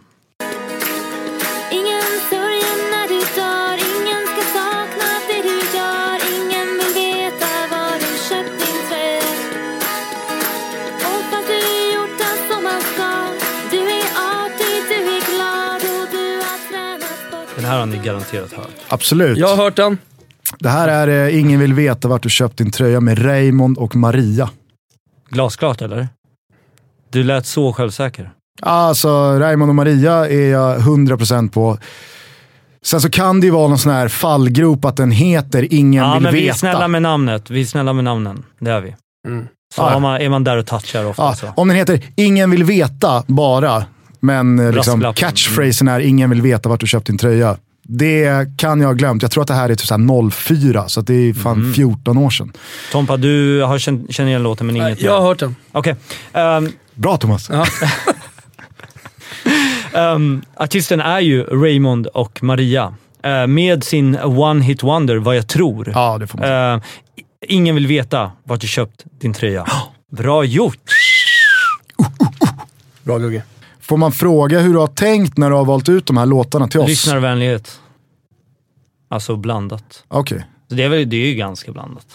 Den 17.56 17.66
här 17.66 17.80
har 17.80 17.86
ni 17.86 17.98
garanterat 17.98 18.54
hört. 18.54 18.68
Absolut. 18.90 19.38
Jag 19.38 19.48
har 19.48 19.56
hört 19.64 19.76
den. 19.76 19.98
Det 20.60 20.70
här 20.70 20.88
är 20.88 21.28
eh, 21.28 21.40
Ingen 21.40 21.60
vill 21.60 21.74
veta 21.74 22.08
vart 22.08 22.24
du 22.24 22.30
köpt 22.30 22.58
din 22.58 22.72
tröja 22.72 23.00
med 23.00 23.26
Raymond 23.26 23.78
och 23.78 23.96
Maria. 23.96 24.50
Glasklart 25.30 25.82
eller? 25.82 26.08
Du 27.12 27.24
lät 27.24 27.46
så 27.46 27.74
självsäker. 27.74 28.32
Alltså, 28.62 29.10
Raymond 29.40 29.70
och 29.70 29.76
Maria 29.76 30.30
är 30.30 30.50
jag 30.52 30.78
100% 30.80 31.50
på. 31.52 31.78
Sen 32.86 33.02
så 33.02 33.10
kan 33.10 33.40
det 33.40 33.46
ju 33.48 33.52
vara 33.52 33.68
någon 33.68 33.78
sån 33.78 33.92
här 33.92 34.08
fallgrop 34.08 34.86
att 34.86 34.98
den 34.98 35.12
heter 35.12 35.74
Ingen 35.74 36.04
Ja, 36.04 36.14
vill 36.14 36.24
men 36.24 36.34
vi 36.34 36.40
är 36.40 36.44
veta. 36.44 36.58
snälla 36.58 36.88
med 36.88 37.02
namnet. 37.02 37.50
Vi 37.50 37.62
är 37.62 37.66
snälla 37.66 37.94
med 37.94 38.04
namnen. 38.04 38.44
Det 38.60 38.72
är 38.72 38.82
vi. 38.82 38.96
Mm. 39.28 39.48
Så 39.76 39.82
Ja. 39.82 39.90
har 39.90 40.00
man, 40.00 40.22
är 40.22 40.30
man 40.30 40.44
där 40.44 40.58
och 40.58 40.66
touchar 40.66 41.06
ofta 41.06 41.24
ja, 41.24 41.36
så. 41.36 41.48
om 41.56 41.68
den 41.68 41.78
heter 41.78 42.02
Ingen 42.16 42.52
vill 42.52 42.64
veta 42.64 43.24
bara, 43.28 43.86
men 44.26 44.60
eh, 44.60 44.72
liksom, 44.72 45.14
catchphrasen 45.16 45.88
är 45.88 46.00
Ingen 46.00 46.30
vill 46.30 46.42
veta 46.42 46.70
vart 46.70 46.80
du 46.80 46.88
köpt 46.88 47.08
din 47.08 47.18
tröja. 47.18 47.58
Det 47.88 48.48
kan 48.58 48.82
jag 48.82 48.88
ha 48.88 48.94
glömt. 48.94 49.22
Jag 49.22 49.32
tror 49.32 49.42
att 49.42 49.48
det 49.48 49.54
här 49.54 49.70
är 49.70 49.76
typ 49.76 49.88
så 49.88 49.94
här 49.94 50.30
04, 50.30 50.88
så 50.90 51.00
att 51.00 51.08
det 51.08 51.14
är 51.14 51.34
fan 51.34 51.54
Mm. 51.60 51.74
14 51.74 52.18
år 52.18 52.30
sedan. 52.30 52.54
Tompa, 52.92 53.18
du 53.18 53.62
har 53.62 53.80
känt, 53.80 54.14
känner 54.14 54.30
igen 54.30 54.44
låten 54.44 54.68
men 54.68 54.76
inget 54.76 55.02
Jag 55.02 55.12
har 55.20 55.22
hört 55.28 55.40
den. 55.40 55.56
Okej. 55.72 55.96
Ehm, 56.34 56.72
Bra 56.94 57.18
Thomas. 57.18 57.50
Ja. 57.50 57.66
ehm, 60.14 60.42
artisten 60.56 61.02
är 61.02 61.20
ju 61.20 61.44
Raymond 61.44 62.08
och 62.08 62.44
Maria. 62.44 62.94
Eh, 63.24 63.48
med 63.48 63.84
sin 63.84 64.20
One 64.24 64.64
Hit 64.64 64.84
Wonder, 64.84 65.18
vad 65.18 65.36
jag 65.36 65.48
tror. 65.48 65.92
Ja, 65.96 66.18
det 66.18 66.28
får 66.28 66.38
man. 66.40 66.74
Eh, 66.74 66.82
ingen 67.48 67.76
vill 67.76 67.88
veta 67.88 68.32
vart 68.44 68.62
du 68.62 68.68
köpt 68.68 69.04
din 69.22 69.34
tröja. 69.34 69.66
Bra 70.12 70.44
gjort! 70.44 70.78
Bra 73.04 73.18
Gugge. 73.18 73.44
Får 73.88 73.98
man 73.98 74.12
fråga 74.12 74.60
hur 74.60 74.74
du 74.74 74.80
har 74.80 74.88
tänkt 74.88 75.38
när 75.38 75.50
du 75.50 75.56
har 75.56 75.66
valt 75.66 75.90
ut 75.90 76.06
de 76.06 76.18
här 76.18 76.26
låtarna 76.26 76.68
till 76.68 76.80
oss? 76.80 76.90
Lyssnarvänlighet. 76.90 77.80
Alltså 79.10 79.36
blandat. 79.36 80.04
Okej. 80.08 80.46
Så 80.70 80.76
det 80.76 80.84
är, 80.84 80.90
väl, 80.90 81.10
det 81.10 81.16
är 81.16 81.28
ju 81.28 81.36
ganska 81.36 81.72
blandat. 81.72 82.06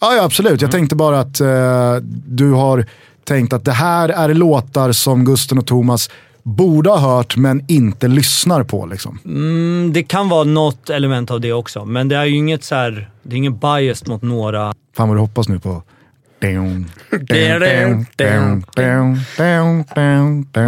Ja, 0.00 0.14
ja, 0.14 0.22
absolut. 0.22 0.62
Jag 0.62 0.70
tänkte 0.70 0.96
bara 0.96 1.20
att 1.20 1.40
eh, 1.40 1.96
du 2.26 2.52
har 2.52 2.86
tänkt 3.24 3.52
att 3.52 3.64
det 3.64 3.72
här 3.72 4.08
är 4.08 4.34
låtar 4.34 4.92
som 4.92 5.24
Gusten 5.24 5.58
och 5.58 5.66
Thomas 5.66 6.10
borde 6.42 6.90
ha 6.90 6.98
hört 6.98 7.36
men 7.36 7.64
inte 7.68 8.08
lyssnar 8.08 8.64
på. 8.64 8.86
Liksom. 8.86 9.18
Mm, 9.24 9.92
det 9.92 10.02
kan 10.02 10.28
vara 10.28 10.44
något 10.44 10.90
element 10.90 11.30
av 11.30 11.40
det 11.40 11.52
också, 11.52 11.84
men 11.84 12.08
det 12.08 12.16
är 12.16 12.24
ju 12.24 12.36
inget 12.36 12.64
så 12.64 12.74
här, 12.74 13.10
det 13.22 13.34
är 13.34 13.36
ingen 13.36 13.58
bias 13.58 14.06
mot 14.06 14.22
några. 14.22 14.74
Fan 14.96 15.08
vad 15.08 15.16
du 15.16 15.20
hoppas 15.20 15.48
nu 15.48 15.58
på... 15.58 15.82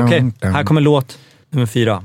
Okej, 0.04 0.32
här 0.42 0.64
kommer 0.64 0.80
låt 0.80 1.18
nummer 1.50 1.66
fyra. 1.66 2.02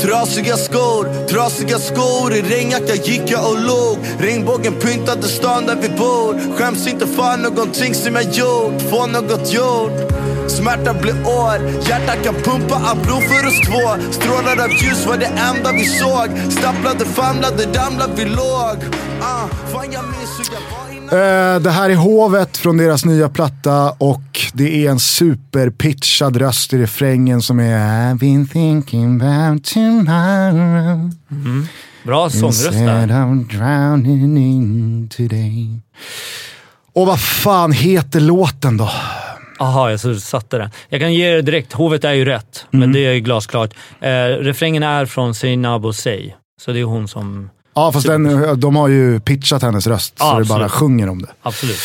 Trasiga 0.00 0.56
skor, 0.56 1.26
trasiga 1.26 1.78
skor. 1.78 2.32
I 2.34 2.42
regnjacka 2.42 2.94
gick 2.94 3.30
jag 3.30 3.50
och 3.50 3.60
låg 3.60 3.98
Regnbågen 4.18 4.72
pyntade 4.72 5.22
stan 5.22 5.66
där 5.66 5.76
vi 5.82 5.88
bor. 5.88 6.56
Skäms 6.56 6.86
inte 6.86 7.06
för 7.06 7.36
någonting 7.36 7.94
som 7.94 8.14
jag 8.14 8.24
gjort. 8.24 8.82
Få 8.90 9.06
något 9.06 9.52
gjort. 9.52 10.12
Smärta 10.48 10.94
blir 10.94 11.14
år. 11.26 11.58
Hjärtat 11.88 12.24
kan 12.24 12.34
pumpa 12.34 12.74
av 12.90 13.02
blod 13.02 13.22
för 13.22 13.46
oss 13.46 13.60
två. 13.68 14.12
Strålar 14.12 14.64
av 14.64 14.70
ljus 14.70 15.06
var 15.06 15.16
det 15.16 15.26
enda 15.50 15.72
vi 15.72 15.84
såg. 15.84 16.28
Stapplade, 16.52 17.04
famlade, 17.04 17.64
ramlade, 17.78 18.12
vi 18.16 18.24
låg. 18.24 18.76
Uh, 19.20 19.46
Fan 19.72 19.92
jag 19.92 20.04
minns 20.04 20.38
hur 20.38 20.54
jag 20.54 20.60
var 20.78 20.83
det 21.62 21.70
här 21.70 21.90
är 21.90 21.94
Hovet 21.94 22.56
från 22.56 22.76
deras 22.76 23.04
nya 23.04 23.28
platta 23.28 23.90
och 23.90 24.40
det 24.52 24.86
är 24.86 24.90
en 24.90 24.98
superpitchad 25.00 26.36
röst 26.36 26.72
i 26.72 26.78
refrängen 26.78 27.42
som 27.42 27.60
är 27.60 27.78
I've 27.78 28.18
been 28.18 28.48
thinking 28.48 29.20
about 29.20 29.64
tomorrow 29.64 31.10
Bra 32.04 32.30
sångröst 32.30 32.72
där. 32.72 33.06
drowning 33.58 34.38
in 34.38 35.08
today. 35.08 35.80
Och 36.94 37.06
vad 37.06 37.20
fan 37.20 37.72
heter 37.72 38.20
låten 38.20 38.76
då? 38.76 38.90
Aha, 39.60 39.90
jag 39.90 40.00
satte 40.20 40.58
den. 40.58 40.70
Jag 40.88 41.00
kan 41.00 41.14
ge 41.14 41.24
er 41.38 41.42
direkt, 41.42 41.72
hovet 41.72 42.04
är 42.04 42.12
ju 42.12 42.24
rätt, 42.24 42.66
men 42.70 42.92
det 42.92 42.98
är 43.00 43.18
glasklart. 43.18 43.74
Eh, 44.00 44.08
refrängen 44.24 44.82
är 44.82 45.06
från 45.06 45.34
Seinabo 45.34 45.92
Say, 45.92 46.32
så 46.60 46.72
det 46.72 46.80
är 46.80 46.84
hon 46.84 47.08
som... 47.08 47.50
Ja 47.74 47.92
fast 47.92 48.06
den, 48.06 48.60
de 48.60 48.76
har 48.76 48.88
ju 48.88 49.20
pitchat 49.20 49.62
hennes 49.62 49.86
röst 49.86 50.14
Ja, 50.18 50.24
så 50.24 50.30
det 50.30 50.40
absolut. 50.40 50.48
bara 50.48 50.68
sjunger 50.68 51.08
om 51.08 51.22
det. 51.22 51.32
Absolut. 51.42 51.78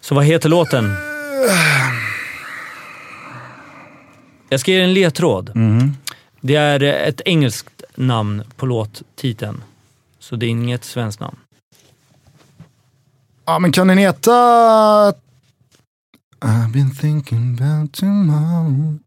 Så 0.00 0.14
vad 0.14 0.24
heter 0.24 0.48
låten? 0.48 0.94
Jag 4.48 4.60
ska 4.60 4.70
ge 4.70 4.78
er 4.78 4.84
en 4.84 4.94
ledtråd. 4.94 5.52
Det 6.40 6.56
är 6.56 6.82
ett 6.82 7.20
engelskt 7.24 7.82
namn 7.94 8.42
på 8.56 8.66
låttiteln, 8.66 9.62
så 10.18 10.36
det 10.36 10.46
är 10.46 10.50
inget 10.50 10.84
svenskt 10.84 11.20
namn. 11.20 11.36
Ja 13.44 13.58
men 13.58 13.72
kan 13.72 13.88
den 13.88 13.98
heta... 13.98 14.30
I've 16.42 16.72
been 16.72 16.96
thinking 16.96 17.58
about 17.60 17.92
tomorrow 17.92 18.98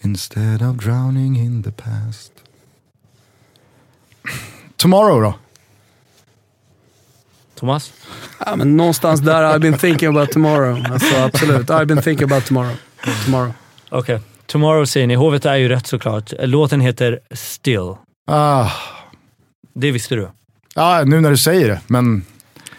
Instead 0.00 0.62
of 0.62 0.76
drowning 0.76 1.36
in 1.36 1.62
the 1.62 1.72
past 1.72 2.32
Tomorrow 4.78 5.22
då? 5.22 5.34
Thomas? 7.54 7.92
Ja, 8.46 8.56
men 8.56 8.76
någonstans 8.76 9.20
där, 9.20 9.42
I've 9.54 9.58
been 9.58 9.78
thinking 9.78 10.08
about 10.08 10.30
tomorrow. 10.32 10.84
Alltså, 10.92 11.16
absolut, 11.16 11.66
I've 11.70 11.84
been 11.86 12.02
thinking 12.02 12.24
about 12.32 12.46
tomorrow. 12.46 12.74
tomorrow. 13.24 13.52
Okej. 13.90 14.20
Tomorrow 14.46 14.84
säger 14.84 15.06
ni. 15.06 15.14
Hovet 15.14 15.46
är 15.46 15.54
ju 15.56 15.68
rätt 15.68 15.86
såklart. 15.86 16.32
Låten 16.40 16.80
heter 16.80 17.20
Still. 17.30 17.94
Ah, 18.26 18.70
Det 19.74 19.90
visste 19.90 20.14
du. 20.14 20.28
ja, 20.74 21.02
nu 21.06 21.20
när 21.20 21.30
du 21.30 21.36
säger 21.36 21.68
det, 21.68 21.80
men 21.86 22.22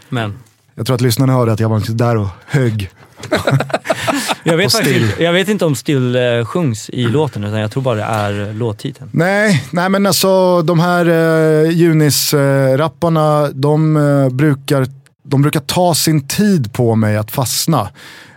Men 0.09 0.39
jag 0.75 0.85
tror 0.85 0.95
att 0.95 1.01
lyssnarna 1.01 1.33
hörde 1.33 1.51
att 1.51 1.59
jag 1.59 1.69
var 1.69 1.77
inte 1.77 1.91
där 1.91 2.17
och 2.17 2.27
högg. 2.45 2.89
jag 4.43 4.57
vet, 4.57 4.71
faktiskt, 4.71 5.19
jag 5.19 5.33
vet 5.33 5.47
inte 5.47 5.65
om 5.65 5.75
Still 5.75 6.15
eh, 6.15 6.45
sjungs 6.45 6.89
i 6.89 7.03
låten, 7.03 7.43
utan 7.43 7.59
jag 7.59 7.71
tror 7.71 7.83
bara 7.83 7.95
det 7.95 8.03
är 8.03 8.53
låttiteln. 8.53 9.09
Nej, 9.13 9.63
nej 9.71 9.89
men 9.89 10.05
alltså 10.05 10.61
de 10.61 10.79
här 10.79 11.05
eh, 11.05 11.71
Junis-rapparna, 11.71 13.49
de, 13.53 13.97
eh, 13.97 14.29
brukar, 14.29 14.87
de 15.23 15.41
brukar 15.41 15.59
ta 15.59 15.95
sin 15.95 16.27
tid 16.27 16.73
på 16.73 16.95
mig 16.95 17.17
att 17.17 17.31
fastna. 17.31 17.89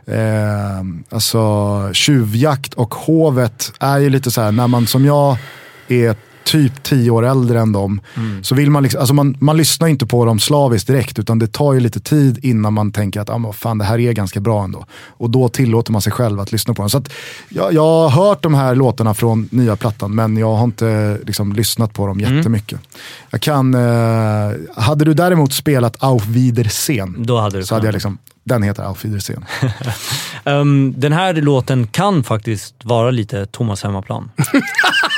Eh, 0.07 0.83
alltså 1.11 1.91
tjuvjakt 1.93 2.75
och 2.75 2.95
hovet 2.95 3.73
är 3.81 3.99
ju 3.99 4.11
lite 4.11 4.31
så 4.31 4.41
här 4.41 4.53
när 4.53 4.69
man 4.69 4.87
som 4.87 5.05
jag 5.05 5.37
är 5.89 6.17
typ 6.45 6.83
tio 6.83 7.11
år 7.11 7.27
äldre 7.27 7.61
än 7.61 7.73
dem. 7.73 8.01
Så 8.43 8.55
vill 8.55 8.71
man, 8.71 8.83
liksom, 8.83 9.01
alltså 9.01 9.15
man, 9.15 9.37
man 9.41 9.57
lyssnar 9.57 9.89
inte 9.89 10.07
på 10.07 10.25
dem 10.25 10.39
slaviskt 10.41 10.87
direkt, 10.87 11.19
utan 11.19 11.39
det 11.39 11.53
tar 11.53 11.73
ju 11.73 11.81
lite 11.81 12.01
tid 12.01 12.39
innan 12.43 12.73
man 12.73 12.93
tänker 12.93 13.21
att 13.21 13.31
ah, 13.31 13.53
fan, 13.53 13.79
det 13.79 13.85
här 13.85 13.99
är 13.99 14.13
ganska 14.13 14.41
bra 14.41 14.65
ändå. 14.65 14.87
Och 15.09 15.31
då 15.31 15.49
tillåter 15.49 15.93
man 15.93 16.03
sig 16.03 16.13
själv 16.13 16.41
att 16.41 16.53
lyssna 16.53 16.75
på 16.75 16.83
dem. 16.83 16.91
Så 16.91 16.99
att, 16.99 17.13
jag, 17.49 17.73
jag 17.73 17.83
har 17.83 18.09
hört 18.09 18.43
de 18.43 18.55
här 18.55 18.75
låtarna 18.75 19.15
från 19.15 19.49
nya 19.51 19.77
plattan, 19.77 20.15
men 20.15 20.37
jag 20.37 20.55
har 20.55 20.65
inte 20.65 21.19
liksom, 21.27 21.53
lyssnat 21.53 21.93
på 21.93 22.07
dem 22.07 22.21
jättemycket. 22.21 22.81
Jag 23.31 23.41
kan, 23.41 23.75
eh, 23.75 24.53
hade 24.77 25.05
du 25.05 25.15
däremot 25.15 25.53
spelat 25.53 25.97
Auf 25.99 26.27
Wiedersehen, 26.27 27.15
Då 27.19 27.41
hade 27.41 27.59
du 27.59 27.65
så 27.65 27.75
hade 27.75 27.87
jag 27.87 27.93
liksom, 27.93 28.19
den 28.45 28.63
heter 28.63 28.83
Auf 28.83 29.05
Wiedersehen. 29.05 29.45
Ehm, 30.45 30.95
den 30.97 31.13
här 31.13 31.35
låten 31.35 31.87
kan 31.87 32.25
faktiskt 32.25 32.75
vara 32.85 33.11
lite 33.11 33.47
Thomas 33.47 33.83
hemmaplan. 33.83 34.31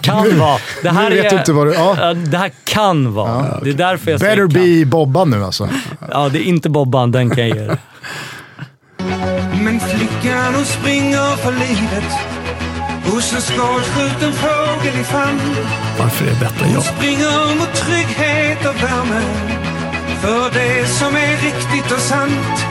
kan 0.00 0.38
vara. 0.38 0.58
Det 0.82 0.88
här 0.90 1.10
vet 1.10 1.32
är, 1.32 1.38
inte 1.38 1.52
vad 1.52 1.66
du- 1.66 1.72
ja. 1.74 1.96
Ja, 2.00 2.14
Det 2.14 2.38
här 2.38 2.50
kan 2.64 3.12
vara. 3.14 3.60
Det 3.62 3.70
är 3.70 3.74
därför 3.74 4.10
jag 4.10 4.20
Better 4.20 4.34
säger 4.36 4.48
kan. 4.48 4.80
be 4.80 4.84
Bobban 4.90 5.30
nu 5.30 5.44
alltså. 5.44 5.68
Ja, 6.10 6.28
det 6.28 6.38
är 6.38 6.42
inte 6.42 6.68
Bobban, 6.70 7.12
den 7.12 7.30
kan 7.30 7.48
jag 7.48 7.56
ge 7.58 7.64
dig. 7.66 7.76
Men 9.64 9.80
flickan 9.80 10.54
hon 10.54 10.64
springer 10.64 11.36
för 11.36 11.52
livet 11.52 12.10
hos 13.06 13.32
en 13.34 13.42
skadskjuten 13.42 14.32
fågel 14.32 15.00
i 15.00 15.04
famn. 15.04 15.40
Varför 15.98 16.24
är 16.26 16.30
detta 16.30 16.64
Hon 16.64 16.72
jag? 16.74 16.82
springer 16.84 17.54
mot 17.58 17.74
trygghet 17.74 18.58
och 18.66 18.82
värme 18.82 19.20
för 20.20 20.50
det 20.54 20.86
som 20.88 21.16
är 21.16 21.30
riktigt 21.44 21.92
och 21.92 21.98
sant. 22.00 22.64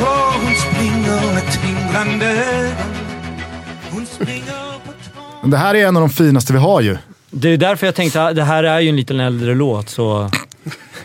Och 0.00 0.06
hon 0.42 0.54
springer 0.54 1.34
med 1.34 1.42
tindrande 1.52 2.26
ögon. 2.26 2.74
Hon 3.90 4.06
springer. 4.06 4.69
Men 5.40 5.50
det 5.50 5.56
här 5.56 5.74
är 5.74 5.86
en 5.86 5.96
av 5.96 6.00
de 6.00 6.10
finaste 6.10 6.52
vi 6.52 6.58
har 6.58 6.80
ju. 6.80 6.96
Det 7.30 7.48
är 7.48 7.56
därför 7.56 7.86
jag 7.86 7.94
tänkte 7.94 8.24
att 8.24 8.36
det 8.36 8.44
här 8.44 8.64
är 8.64 8.80
ju 8.80 8.88
en 8.88 8.96
liten 8.96 9.20
äldre 9.20 9.54
låt, 9.54 9.88
så... 9.88 10.30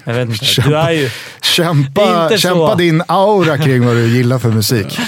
Jag 0.04 0.14
vet 0.14 0.30
inte. 0.30 0.70
Du 0.70 0.78
är 0.78 0.92
ju... 0.92 1.10
Kämpa, 1.42 2.24
Inte 2.24 2.38
så. 2.38 2.48
kämpa 2.48 2.76
din 2.76 3.04
aura 3.08 3.58
kring 3.58 3.86
vad 3.86 3.96
du 3.96 4.08
gillar 4.08 4.40
för 4.40 4.50
musik. 4.50 5.00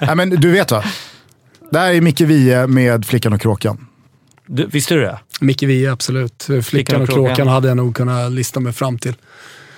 Nej, 0.00 0.14
men 0.16 0.30
du 0.30 0.50
vet 0.50 0.70
va? 0.70 0.84
Det 1.70 1.78
här 1.78 1.92
är 1.94 2.00
Micke 2.00 2.20
Wiehe 2.20 2.66
med 2.66 3.06
Flickan 3.06 3.32
och 3.32 3.40
Kråkan. 3.40 3.86
Du, 4.46 4.66
visste 4.66 4.94
du 4.94 5.00
det? 5.00 5.18
Micke 5.40 5.62
Wiehe, 5.62 5.92
absolut. 5.92 6.48
Flickan 6.62 7.02
och 7.02 7.08
kråkan 7.08 7.48
hade 7.48 7.68
jag 7.68 7.76
nog 7.76 7.96
kunnat 7.96 8.32
lista 8.32 8.60
mig 8.60 8.72
fram 8.72 8.98
till. 8.98 9.14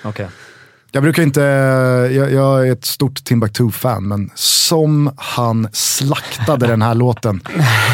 Okej. 0.03 0.27
Jag 0.93 1.03
brukar 1.03 1.23
inte, 1.23 1.41
jag, 2.13 2.33
jag 2.33 2.69
är 2.69 2.73
ett 2.73 2.85
stort 2.85 3.25
Timbuktu-fan, 3.25 4.09
men 4.09 4.31
som 4.35 5.15
han 5.17 5.69
slaktade 5.73 6.67
den 6.67 6.83
här 6.83 6.95
låten 6.95 7.41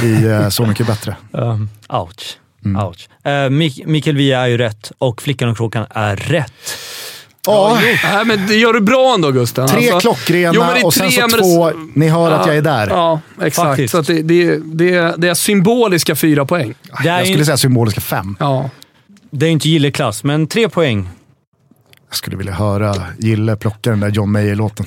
i 0.02 0.24
eh, 0.24 0.48
Så 0.48 0.66
mycket 0.66 0.86
bättre. 0.86 1.16
Um, 1.32 1.68
ouch. 1.88 2.38
Mm. 2.64 2.86
ouch. 2.86 3.08
Uh, 3.26 3.30
Mik- 3.50 3.86
Mikael 3.86 4.16
Wiehe 4.16 4.38
är 4.40 4.46
ju 4.46 4.58
rätt 4.58 4.92
och 4.98 5.22
Flickan 5.22 5.48
och 5.48 5.56
Kråkan 5.56 5.86
är 5.90 6.16
rätt. 6.16 6.52
Ja, 7.46 7.78
Nej, 8.04 8.24
men 8.24 8.46
det 8.46 8.54
gör 8.54 8.72
du 8.72 8.80
bra 8.80 9.14
ändå 9.14 9.30
Gusten. 9.30 9.68
tre 9.68 9.78
Alltså, 9.90 10.00
klockrena 10.00 10.52
jo, 10.54 10.60
men 10.60 10.74
det 10.74 10.80
är 10.80 10.86
och 10.86 10.94
sen 10.94 11.10
tre, 11.10 11.14
så 11.14 11.20
men 11.20 11.30
det- 11.30 11.36
två, 11.38 11.70
ni 11.94 12.08
hör 12.08 12.30
att 12.30 12.46
jag 12.46 12.56
är 12.56 12.62
där. 12.62 12.88
Ja, 12.88 13.20
exakt. 13.42 13.68
Faktiskt. 13.68 13.92
Så 13.92 13.98
att 13.98 14.06
det, 14.06 14.22
det, 14.22 14.56
det, 14.64 15.14
det 15.18 15.28
är 15.28 15.34
symboliska 15.34 16.14
fyra 16.14 16.44
poäng. 16.44 16.74
Jag 17.04 17.26
skulle 17.26 17.44
säga 17.44 17.56
symboliska 17.56 18.00
fem. 18.00 18.36
Ja. 18.40 18.70
det 19.30 19.46
är 19.46 19.50
inte 19.50 19.68
gilleklass, 19.68 20.24
men 20.24 20.46
tre 20.46 20.68
poäng. 20.68 21.08
Jag 22.14 22.18
skulle 22.18 22.36
vilja 22.36 22.52
höra 22.52 22.94
Gille 23.18 23.56
plocka 23.56 23.90
den 23.90 24.00
där 24.00 24.08
John 24.08 24.32
Mayer-låten. 24.32 24.86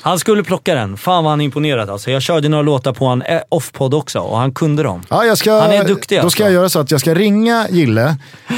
Han 0.00 0.18
skulle 0.18 0.42
plocka 0.44 0.74
den. 0.74 0.96
Fan 0.96 1.24
vad 1.24 1.32
han 1.32 1.40
är 1.40 1.44
imponerad 1.44 1.90
alltså. 1.90 2.10
Jag 2.10 2.22
körde 2.22 2.48
några 2.48 2.62
låtar 2.62 2.92
på 2.92 3.08
han 3.08 3.22
eh, 3.22 3.40
off-podd 3.48 3.94
också 3.94 4.18
och 4.18 4.38
han 4.38 4.52
kunde 4.52 4.82
dem. 4.82 5.02
Ja, 5.08 5.24
jag 5.24 5.38
ska, 5.38 5.60
Han 5.60 5.70
är 5.70 5.84
duktig, 5.84 6.18
Då 6.18 6.22
alltså. 6.22 6.36
ska 6.36 6.42
jag 6.44 6.52
göra 6.52 6.68
så 6.68 6.78
att 6.78 6.90
jag 6.90 7.00
ska 7.00 7.14
ringa 7.14 7.66
Gille. 7.70 8.16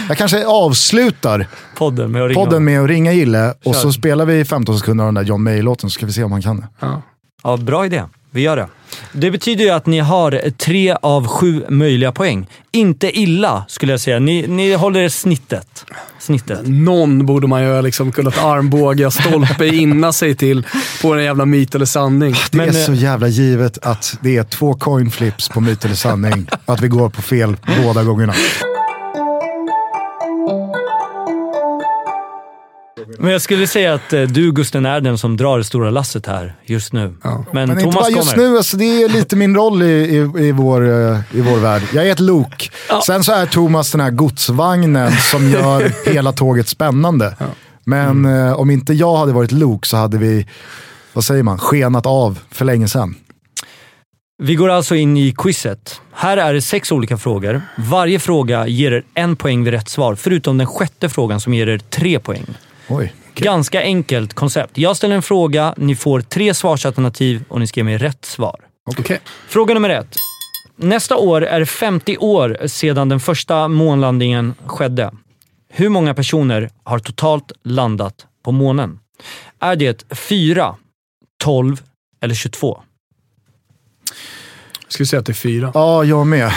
Jag 0.08 0.18
kanske 0.18 0.46
avslutar 0.46 1.46
Podden 1.76 2.12
med 2.12 2.22
att 2.22 2.28
ringa 2.28 2.44
podden 2.44 2.64
med 2.64 2.80
att 2.80 2.88
ringa 2.88 3.12
Gille 3.12 3.54
och 3.64 3.74
Kör. 3.74 3.80
så 3.80 3.92
spelar 3.92 4.24
vi 4.24 4.44
15 4.44 4.78
sekunder 4.78 5.04
av 5.04 5.08
den 5.08 5.14
där 5.14 5.22
John 5.22 5.42
Mayer-låten 5.42 5.90
så 5.90 5.94
ska 5.94 6.06
vi 6.06 6.12
se 6.12 6.24
om 6.24 6.32
han 6.32 6.42
kan 6.42 6.56
det. 6.56 6.68
ja. 6.80 7.02
Ja, 7.42 7.56
bra 7.56 7.86
idé. 7.86 8.02
Vi 8.30 8.40
gör 8.40 8.56
det. 8.56 8.68
Det 9.12 9.30
betyder 9.30 9.64
ju 9.64 9.70
att 9.70 9.86
ni 9.86 9.98
har 9.98 10.50
tre 10.50 10.96
av 11.02 11.26
sju 11.26 11.64
möjliga 11.68 12.12
poäng. 12.12 12.46
Inte 12.72 13.18
illa 13.18 13.64
skulle 13.68 13.92
jag 13.92 14.00
säga. 14.00 14.18
Ni, 14.18 14.46
ni 14.46 14.74
håller 14.74 15.08
snittet. 15.08 15.84
Snittet. 16.18 16.60
Någon 16.64 17.26
borde 17.26 17.46
man 17.46 17.62
ju 17.62 17.72
ha 17.72 17.80
liksom 17.80 18.12
kunnat 18.12 18.44
armbåga, 18.44 19.10
stolpe 19.10 19.66
inna 19.66 20.12
sig 20.12 20.34
till 20.34 20.66
på 21.02 21.14
en 21.14 21.24
jävla 21.24 21.46
myt 21.46 21.74
eller 21.74 21.86
sanning. 21.86 22.34
Det 22.50 22.56
Men, 22.56 22.68
är 22.68 22.80
eh, 22.80 22.86
så 22.86 22.94
jävla 22.94 23.28
givet 23.28 23.78
att 23.82 24.18
det 24.20 24.36
är 24.36 24.44
två 24.44 24.74
coin 24.74 25.10
flips 25.10 25.48
på 25.48 25.60
myt 25.60 25.84
eller 25.84 25.94
sanning. 25.94 26.46
att 26.64 26.80
vi 26.80 26.88
går 26.88 27.08
på 27.08 27.22
fel 27.22 27.56
båda 27.84 28.02
gångerna. 28.02 28.34
Men 33.24 33.32
jag 33.32 33.42
skulle 33.42 33.66
säga 33.66 33.94
att 33.94 34.12
eh, 34.12 34.22
du 34.22 34.52
Gusten 34.52 34.86
är 34.86 35.00
den 35.00 35.18
som 35.18 35.36
drar 35.36 35.58
det 35.58 35.64
stora 35.64 35.90
lasset 35.90 36.26
här 36.26 36.54
just 36.64 36.92
nu. 36.92 37.14
Men, 37.22 37.44
Men 37.52 37.70
inte 37.70 37.82
Thomas 37.82 37.94
bara 37.94 38.10
just 38.10 38.34
kommer. 38.34 38.48
nu, 38.48 38.56
alltså, 38.56 38.76
det 38.76 39.02
är 39.02 39.08
lite 39.08 39.36
min 39.36 39.56
roll 39.56 39.82
i, 39.82 39.86
i, 39.86 40.46
i, 40.46 40.52
vår, 40.52 40.84
eh, 40.88 41.18
i 41.32 41.40
vår 41.40 41.56
värld. 41.56 41.82
Jag 41.92 42.06
är 42.06 42.12
ett 42.12 42.20
lok. 42.20 42.70
Sen 43.06 43.24
så 43.24 43.32
är 43.32 43.46
Thomas 43.46 43.92
den 43.92 44.00
här 44.00 44.10
godsvagnen 44.10 45.12
som 45.12 45.48
gör 45.50 46.10
hela 46.10 46.32
tåget 46.32 46.68
spännande. 46.68 47.36
Men 47.84 48.24
eh, 48.24 48.52
om 48.52 48.70
inte 48.70 48.92
jag 48.92 49.16
hade 49.16 49.32
varit 49.32 49.52
lok 49.52 49.86
så 49.86 49.96
hade 49.96 50.18
vi, 50.18 50.46
vad 51.12 51.24
säger 51.24 51.42
man, 51.42 51.58
skenat 51.58 52.06
av 52.06 52.38
för 52.50 52.64
länge 52.64 52.88
sedan. 52.88 53.14
Vi 54.42 54.54
går 54.54 54.68
alltså 54.68 54.94
in 54.94 55.16
i 55.16 55.34
quizet. 55.38 56.00
Här 56.12 56.36
är 56.36 56.54
det 56.54 56.62
sex 56.62 56.92
olika 56.92 57.16
frågor. 57.16 57.62
Varje 57.76 58.18
fråga 58.18 58.66
ger 58.66 58.92
er 58.92 59.02
en 59.14 59.36
poäng 59.36 59.64
vid 59.64 59.72
rätt 59.72 59.88
svar, 59.88 60.14
förutom 60.14 60.58
den 60.58 60.66
sjätte 60.66 61.08
frågan 61.08 61.40
som 61.40 61.54
ger 61.54 61.68
er 61.68 61.78
tre 61.78 62.18
poäng. 62.18 62.46
Oj. 62.88 63.14
Ganska 63.34 63.80
enkelt 63.80 64.34
koncept. 64.34 64.78
Jag 64.78 64.96
ställer 64.96 65.16
en 65.16 65.22
fråga, 65.22 65.74
ni 65.76 65.96
får 65.96 66.20
tre 66.20 66.54
svarsalternativ 66.54 67.44
och 67.48 67.60
ni 67.60 67.66
ska 67.66 67.80
ge 67.80 67.84
mig 67.84 67.98
rätt 67.98 68.24
svar. 68.24 68.56
Okej. 68.86 69.20
Fråga 69.48 69.74
nummer 69.74 69.90
ett. 69.90 70.14
Nästa 70.76 71.16
år 71.16 71.44
är 71.44 71.60
det 71.60 71.66
50 71.66 72.16
år 72.16 72.66
sedan 72.66 73.08
den 73.08 73.20
första 73.20 73.68
månlandningen 73.68 74.54
skedde. 74.66 75.12
Hur 75.68 75.88
många 75.88 76.14
personer 76.14 76.70
har 76.84 76.98
totalt 76.98 77.52
landat 77.64 78.26
på 78.44 78.52
månen? 78.52 78.98
Är 79.60 79.76
det 79.76 80.04
4, 80.14 80.76
12 81.42 81.82
eller 82.22 82.34
22? 82.34 82.82
Jag 84.82 84.92
skulle 84.92 85.06
säga 85.06 85.20
att 85.20 85.26
det 85.26 85.32
är 85.32 85.34
fyra. 85.34 85.70
Ja, 85.74 86.04
jag 86.04 86.26
med. 86.26 86.52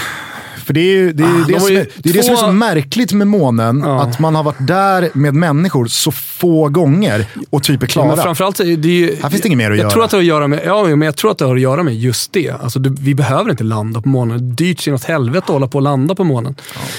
För 0.68 0.74
det 0.74 0.80
är 0.80 0.84
ju 0.96 1.14
det, 1.14 1.24
är, 1.24 1.28
Ah, 1.28 1.46
det, 1.48 1.54
de 1.54 1.60
som 1.60 1.76
är, 1.76 1.88
det, 1.98 2.10
är 2.10 2.14
det 2.14 2.24
som 2.24 2.34
är 2.34 2.38
så 2.38 2.46
två- 2.46 2.52
märkligt 2.52 3.14
med 3.14 3.28
månen. 3.28 3.82
Ja. 3.86 4.02
Att 4.02 4.20
man 4.20 4.36
har 4.36 4.44
varit 4.44 4.68
där 4.68 5.10
med 5.14 5.34
människor 5.34 5.86
så 5.88 6.12
få 6.12 6.70
gånger 6.70 7.26
och 7.50 7.64
typ 7.64 7.82
är 7.84 7.86
Ja, 7.86 7.92
klara. 7.92 8.08
men 8.08 8.18
framförallt, 8.18 8.58
det 8.58 8.64
är 8.66 8.76
ju, 8.88 9.16
Här 9.22 9.30
finns 9.30 9.42
det 9.42 9.48
inget 9.48 9.58
mer 9.58 9.66
att 9.72 9.78
jag 9.78 9.84
göra. 9.84 9.90
Tror 9.90 10.04
att 10.04 10.10
det 10.12 10.18
har 10.18 10.22
att 10.22 10.28
göra 10.28 10.48
med, 10.48 10.62
ja, 10.66 10.84
men 10.84 11.02
jag 11.02 11.16
tror 11.16 11.32
att 11.32 11.38
det 11.38 11.46
har 11.46 11.56
att 11.56 11.62
göra 11.62 11.84
med 11.84 11.96
just 11.96 12.34
det. 12.34 12.50
Alltså, 12.64 12.80
du, 12.80 12.96
vi 13.00 13.16
behöver 13.16 13.52
inte 13.52 13.64
landa 13.64 14.02
på 14.02 14.10
månen. 14.10 14.38
Det 14.56 14.64
är 14.64 14.68
dyrt 14.68 14.80
sin 14.80 14.94
åt 14.94 15.04
helvete 15.04 15.44
att 15.46 15.50
hålla 15.50 15.68
på 15.68 15.78
och 15.78 15.82
landa 15.82 16.16
på 16.16 16.24
månen. 16.24 16.56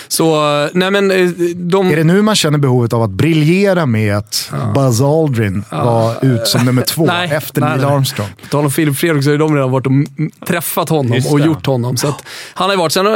Så, 0.09 0.35
eh, 0.65 0.69
nej 0.73 0.91
men 0.91 1.11
eh, 1.11 1.29
de... 1.57 1.91
Är 1.91 1.97
det 1.97 2.05
nu 2.05 2.23
man 2.23 2.35
känner 2.37 2.59
behovet 2.59 2.93
av 2.93 3.03
att 3.03 3.11
briljera 3.11 3.87
med 3.87 4.17
att 4.17 4.53
Buzz 4.75 5.01
Aldrin 5.01 5.65
var 5.71 6.25
ut 6.25 6.47
som 6.47 6.65
nummer 6.65 6.83
två 6.83 7.05
Nej, 7.07 7.31
efter 7.33 7.61
nej, 7.61 7.71
Neil. 7.71 7.85
Armstrong? 7.85 8.29
På 8.43 8.49
tal 8.49 8.65
om 8.65 8.71
Filip 8.71 8.97
Fredrik 8.97 9.25
så 9.25 9.29
har 9.31 9.33
ju 9.33 9.39
de 9.39 9.55
redan 9.55 9.71
varit 9.71 9.87
och 9.87 9.93
träffat 10.47 10.89
honom 10.89 11.21
och 11.31 11.41
gjort 11.41 11.67
honom. 11.67 11.97
Så 11.97 12.09
att 12.09 12.23
han 12.55 12.71
har 12.71 12.77
varit, 12.77 12.93
sen 12.93 13.07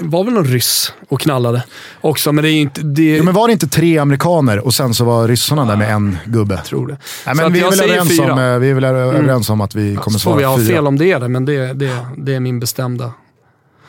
var 0.00 0.24
väl 0.24 0.34
någon 0.34 0.44
ryss 0.44 0.92
och 1.08 1.20
knallade 1.20 1.64
också, 2.00 2.32
men 2.32 2.44
det 2.44 2.50
är 2.50 2.52
ju 2.52 2.60
inte... 2.60 2.80
Det, 2.82 3.16
Jo, 3.16 3.24
men 3.24 3.34
var 3.34 3.46
det 3.48 3.52
inte 3.52 3.68
tre 3.68 3.98
amerikaner 3.98 4.58
och 4.58 4.74
sen 4.74 4.94
så 4.94 5.04
var 5.04 5.28
ryssarna 5.28 5.64
där 5.64 5.76
med 5.76 5.92
en 5.94 6.18
gubbe? 6.24 6.62
tror 6.64 6.86
det. 6.86 6.96
Nej, 7.26 7.36
Så 7.36 7.42
men 7.42 7.52
vi, 7.52 7.58
är 7.60 7.62
jag 7.62 7.70
väl 8.04 8.08
fyra. 8.08 8.32
om, 8.32 8.38
eh, 8.38 8.58
vi 8.58 8.70
är 8.70 8.74
väl 8.74 8.84
överens 8.84 9.50
om 9.50 9.60
att 9.60 9.74
vi 9.74 9.96
kommer 9.96 10.18
Så 10.18 10.30
får 10.30 10.36
vi 10.36 10.42
svara 10.42 10.52
ha 10.52 10.58
fyra. 10.58 10.66
fel 10.76 10.86
om 10.86 10.98
det 10.98 11.12
är 11.12 11.20
det, 11.20 11.28
men 11.28 11.44
det, 11.44 11.72
det, 11.72 12.06
det 12.16 12.34
är 12.34 12.40
min 12.40 12.60
bestämda... 12.60 13.12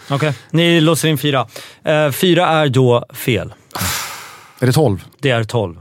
Okej. 0.10 0.34
Ni 0.52 0.82
låser 0.82 1.08
in 1.08 1.18
fyra. 1.18 1.48
Eh, 1.84 2.12
fyra 2.12 2.48
är 2.48 2.70
då 2.70 3.06
fel. 3.14 3.54
Är 4.60 4.66
det 4.66 4.74
tolv? 4.74 5.04
Det 5.20 5.30
är 5.30 5.44
12. 5.44 5.76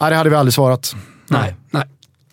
Nej, 0.00 0.10
det 0.10 0.16
hade 0.16 0.30
vi 0.30 0.36
aldrig 0.36 0.54
svarat. 0.54 0.96
Nej. 1.26 1.56
Nej, 1.70 1.84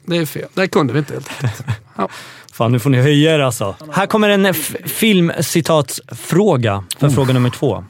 det 0.05 0.17
är 0.17 0.25
fel. 0.25 0.47
Det 0.53 0.67
kunde 0.67 0.93
vi 0.93 0.99
inte 0.99 1.13
helt 1.13 1.29
enkelt. 1.43 2.11
Fan, 2.55 2.71
nu 2.71 2.79
får 2.79 2.89
ni 2.89 3.01
höja 3.01 3.35
er 3.35 3.39
alltså. 3.39 3.75
Här 3.91 4.05
kommer 4.07 4.29
en 4.29 4.53
filmcitatsfråga 4.85 6.83
för 6.99 7.09
fråga 7.09 7.33
nummer 7.33 7.49
två. 7.49 7.83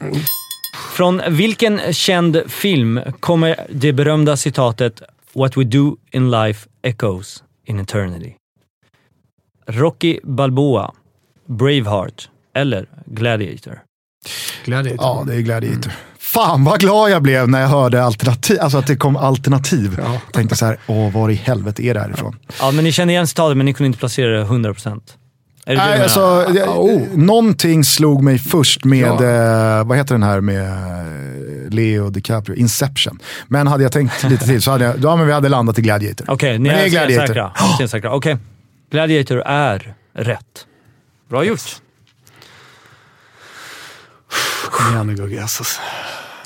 Från 0.93 1.21
vilken 1.29 1.93
känd 1.93 2.41
film 2.47 2.99
kommer 3.19 3.67
det 3.69 3.93
berömda 3.93 4.37
citatet 4.37 5.01
“What 5.33 5.57
we 5.57 5.63
do 5.63 5.97
in 6.11 6.31
life 6.31 6.69
echoes 6.81 7.43
in 7.65 7.79
eternity”? 7.79 8.33
Rocky 9.67 10.19
Balboa, 10.23 10.93
Braveheart 11.47 12.29
eller 12.53 12.85
Gladiator? 13.05 13.81
Gladiator. 14.65 15.05
Ja, 15.05 15.23
det 15.27 15.35
är 15.35 15.41
Gladiator. 15.41 15.91
Fan 16.35 16.63
vad 16.63 16.79
glad 16.79 17.09
jag 17.11 17.21
blev 17.21 17.49
när 17.49 17.61
jag 17.61 17.67
hörde 17.67 18.03
alternativ, 18.03 18.57
alltså 18.61 18.77
att 18.77 18.87
det 18.87 18.95
kom 18.95 19.17
alternativ. 19.17 19.95
Ja. 20.03 20.19
Tänkte 20.33 20.55
så 20.55 20.65
här, 20.65 20.77
åh 20.87 21.11
var 21.13 21.29
i 21.29 21.33
helvete 21.33 21.83
är 21.83 21.93
det 21.93 21.99
här 21.99 22.09
ifrån? 22.09 22.35
Ja, 22.59 22.71
men 22.71 22.83
ni 22.83 22.91
känner 22.91 23.13
igen 23.13 23.27
citatet 23.27 23.57
men 23.57 23.65
ni 23.65 23.73
kunde 23.73 23.87
inte 23.87 23.99
placera 23.99 24.27
det 24.39 24.43
100%. 24.45 25.01
Är 25.67 25.75
det 25.75 25.81
det 25.81 25.87
Nej, 25.87 26.01
alltså, 26.03 26.19
menar? 26.19 26.53
det- 26.53 26.65
Oh. 26.67 27.01
Någonting 27.17 27.83
slog 27.83 28.23
mig 28.23 28.39
först 28.39 28.83
med, 28.85 28.99
Ja. 29.07 29.79
eh, 29.79 29.85
vad 29.85 29.97
heter 29.97 30.15
den 30.15 30.23
här 30.23 30.41
med 30.41 30.65
eh, 30.71 31.69
Leo 31.73 32.09
DiCaprio, 32.09 32.55
Inception. 32.55 33.19
Men 33.47 33.67
hade 33.67 33.83
jag 33.83 33.91
tänkt 33.91 34.23
lite 34.23 34.45
till 34.45 34.61
så 34.61 34.71
hade 34.71 34.85
jag, 34.85 34.95
ja, 35.03 35.15
men 35.15 35.27
vi 35.27 35.33
hade 35.33 35.49
landat 35.49 35.79
i 35.79 35.81
Gladiator. 35.81 36.25
Okej, 36.29 36.59
ni 36.59 36.69
Men 36.69 36.77
är 36.79 36.83
är 36.83 36.89
Gladiator. 36.89 37.51
Okej. 38.15 38.37
Gladiator 38.91 39.41
är 39.45 39.93
rätt. 40.13 40.65
Bra 41.29 41.43
gjort. 41.43 41.61
Kom 44.71 44.93
igen 44.93 45.07
nu 45.07 45.15
Gugge. 45.15 45.47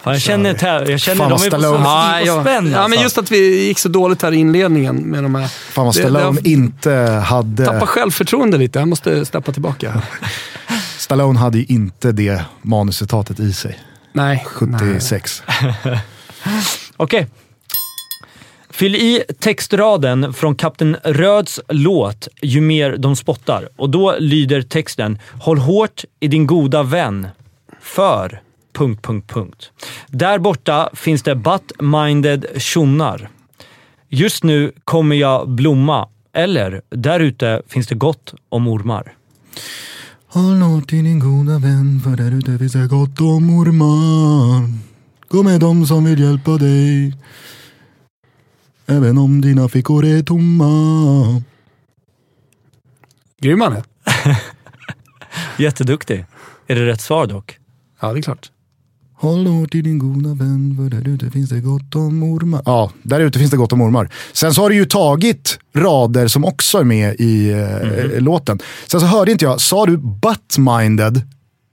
Fan, 0.04 0.14
jag 0.14 0.22
känner, 0.22 0.54
tä- 0.54 0.90
jag 0.92 1.00
känner 1.00 1.18
Fan, 1.18 1.30
de 1.30 1.34
är 1.34 1.38
på 1.38 1.58
Stallone. 1.58 1.78
samma 1.86 2.22
Ja, 2.22 2.42
spänn 2.42 2.72
ja, 2.72 2.78
alltså. 2.78 2.90
men 2.90 3.02
just 3.04 3.18
att 3.18 3.32
vi 3.32 3.66
gick 3.68 3.80
så 3.80 3.90
dåligt 3.90 4.22
här 4.22 4.32
i 4.32 4.36
inledningen 4.38 4.96
med 4.96 5.24
de 5.24 5.36
här... 5.36 5.48
Fan 5.48 5.86
vad 5.86 5.96
Det- 5.96 6.00
Stallone 6.00 6.42
det- 6.42 6.50
inte 6.50 6.92
hade... 7.26 7.66
Tappa 7.66 7.86
självförtroende 7.86 8.58
lite. 8.58 8.80
Jag 8.80 8.88
måste 8.88 9.26
steppa 9.26 9.52
tillbaka. 9.52 10.02
Stallone 10.98 11.40
hade 11.40 11.58
ju 11.58 11.66
inte 11.66 12.12
det 12.12 12.44
manuscitatet 12.62 13.40
i 13.40 13.54
sig. 13.54 13.80
Nej. 14.14 14.46
nej. 14.62 14.80
76. 14.80 15.44
Okej. 16.98 17.28
Fyll 18.70 18.96
i 18.96 19.24
textraden 19.40 20.34
från 20.34 20.56
Kapten 20.56 20.98
Röds 21.04 21.60
låt 21.70 22.28
Ju 22.42 22.62
mer 22.62 22.98
de 22.98 23.16
spottar. 23.16 23.70
Och 23.78 23.90
då 23.90 24.16
lyder 24.20 24.62
texten 24.62 25.20
“Håll 25.42 25.58
hårt 25.58 26.04
i 26.20 26.28
din 26.28 26.48
goda 26.48 26.84
vän, 26.84 27.28
för... 27.82 28.42
Punkt, 28.74 29.02
punkt, 29.02 29.32
punkt. 29.34 29.72
Där 30.08 30.40
borta 30.40 30.90
finns 30.94 31.24
det 31.24 31.36
butt-minded 31.36 32.60
tjonnar. 32.60 33.30
Just 34.10 34.44
nu 34.44 34.72
kommer 34.84 35.16
jag 35.16 35.50
blomma. 35.50 36.10
Eller, 36.34 36.82
där 36.90 37.20
ute 37.20 37.62
finns 37.68 37.88
det 37.88 37.96
gott 37.96 38.34
om 38.50 38.68
ormar. 38.68 39.14
Håll 40.28 40.62
hårt 40.62 40.90
till 40.90 41.04
din 41.04 41.20
goda 41.20 41.60
vän 41.60 42.02
för 42.04 42.10
där 42.10 42.32
ute 42.32 42.58
finns 42.58 42.74
det 42.74 42.88
gott 42.88 43.22
om 43.22 43.60
ormar. 43.60 44.70
Gå 45.30 45.44
med 45.44 45.60
dem 45.60 45.86
som 45.86 46.06
vill 46.06 46.20
hjälpa 46.20 46.52
dig. 46.52 47.14
Även 48.86 49.18
om 49.18 49.42
dina 49.42 49.70
fickor 49.70 50.06
är 50.06 50.24
tomma. 50.24 51.42
Grym 53.42 53.62
han 53.62 53.74
är. 53.74 53.84
Jätteduktig. 55.58 56.26
Är 56.68 56.76
det 56.76 56.86
rätt 56.86 57.02
svar 57.02 57.28
dock? 57.28 57.58
Ja, 58.00 58.14
det 58.14 58.20
är 58.20 58.22
klart. 58.22 58.52
Håll 59.22 59.48
hårt 59.48 59.72
till 59.72 59.84
din 59.84 60.00
goda 60.00 60.30
vän 60.30 60.76
för 60.78 60.98
där 60.98 61.08
ute 61.12 61.30
finns 61.32 61.50
det 61.50 61.60
gott 61.60 61.96
om 61.96 62.24
ormar. 62.24 62.62
Ja, 62.66 62.92
där 63.04 63.20
ute 63.20 63.40
finns 63.40 63.52
det 63.52 63.58
gott 63.58 63.74
om 63.74 63.82
ormar. 63.82 64.10
Sen 64.34 64.54
så 64.54 64.62
har 64.62 64.70
du 64.70 64.76
ju 64.76 64.86
tagit 64.86 65.60
rader 65.76 66.28
som 66.28 66.46
också 66.46 66.78
är 66.78 66.84
med 66.84 67.16
i 67.20 67.50
eh, 67.52 68.22
låten. 68.22 68.60
Sen 68.88 69.00
så 69.00 69.06
hörde 69.06 69.32
inte 69.32 69.46
jag, 69.46 69.62
sa 69.62 69.86
du 69.86 69.98
butt-minded? 69.98 71.22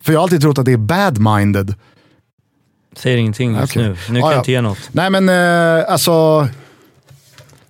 För 0.04 0.12
jag 0.12 0.20
har 0.20 0.22
alltid 0.22 0.40
trott 0.40 0.58
att 0.58 0.64
det 0.64 0.72
är 0.72 0.76
bad-minded. 0.76 1.74
Säger 2.96 3.16
ingenting 3.16 3.54
just 3.56 3.72
Okej. 3.76 3.82
nu. 3.82 3.88
Nu 3.88 3.96
kan 4.06 4.14
Ja, 4.16 4.20
jag 4.20 4.34
ja. 4.34 4.38
inte 4.38 4.52
ge 4.52 4.60
något. 4.60 4.78
Nej 4.92 5.10
men 5.10 5.28
eh, 5.28 5.92
alltså, 5.92 6.48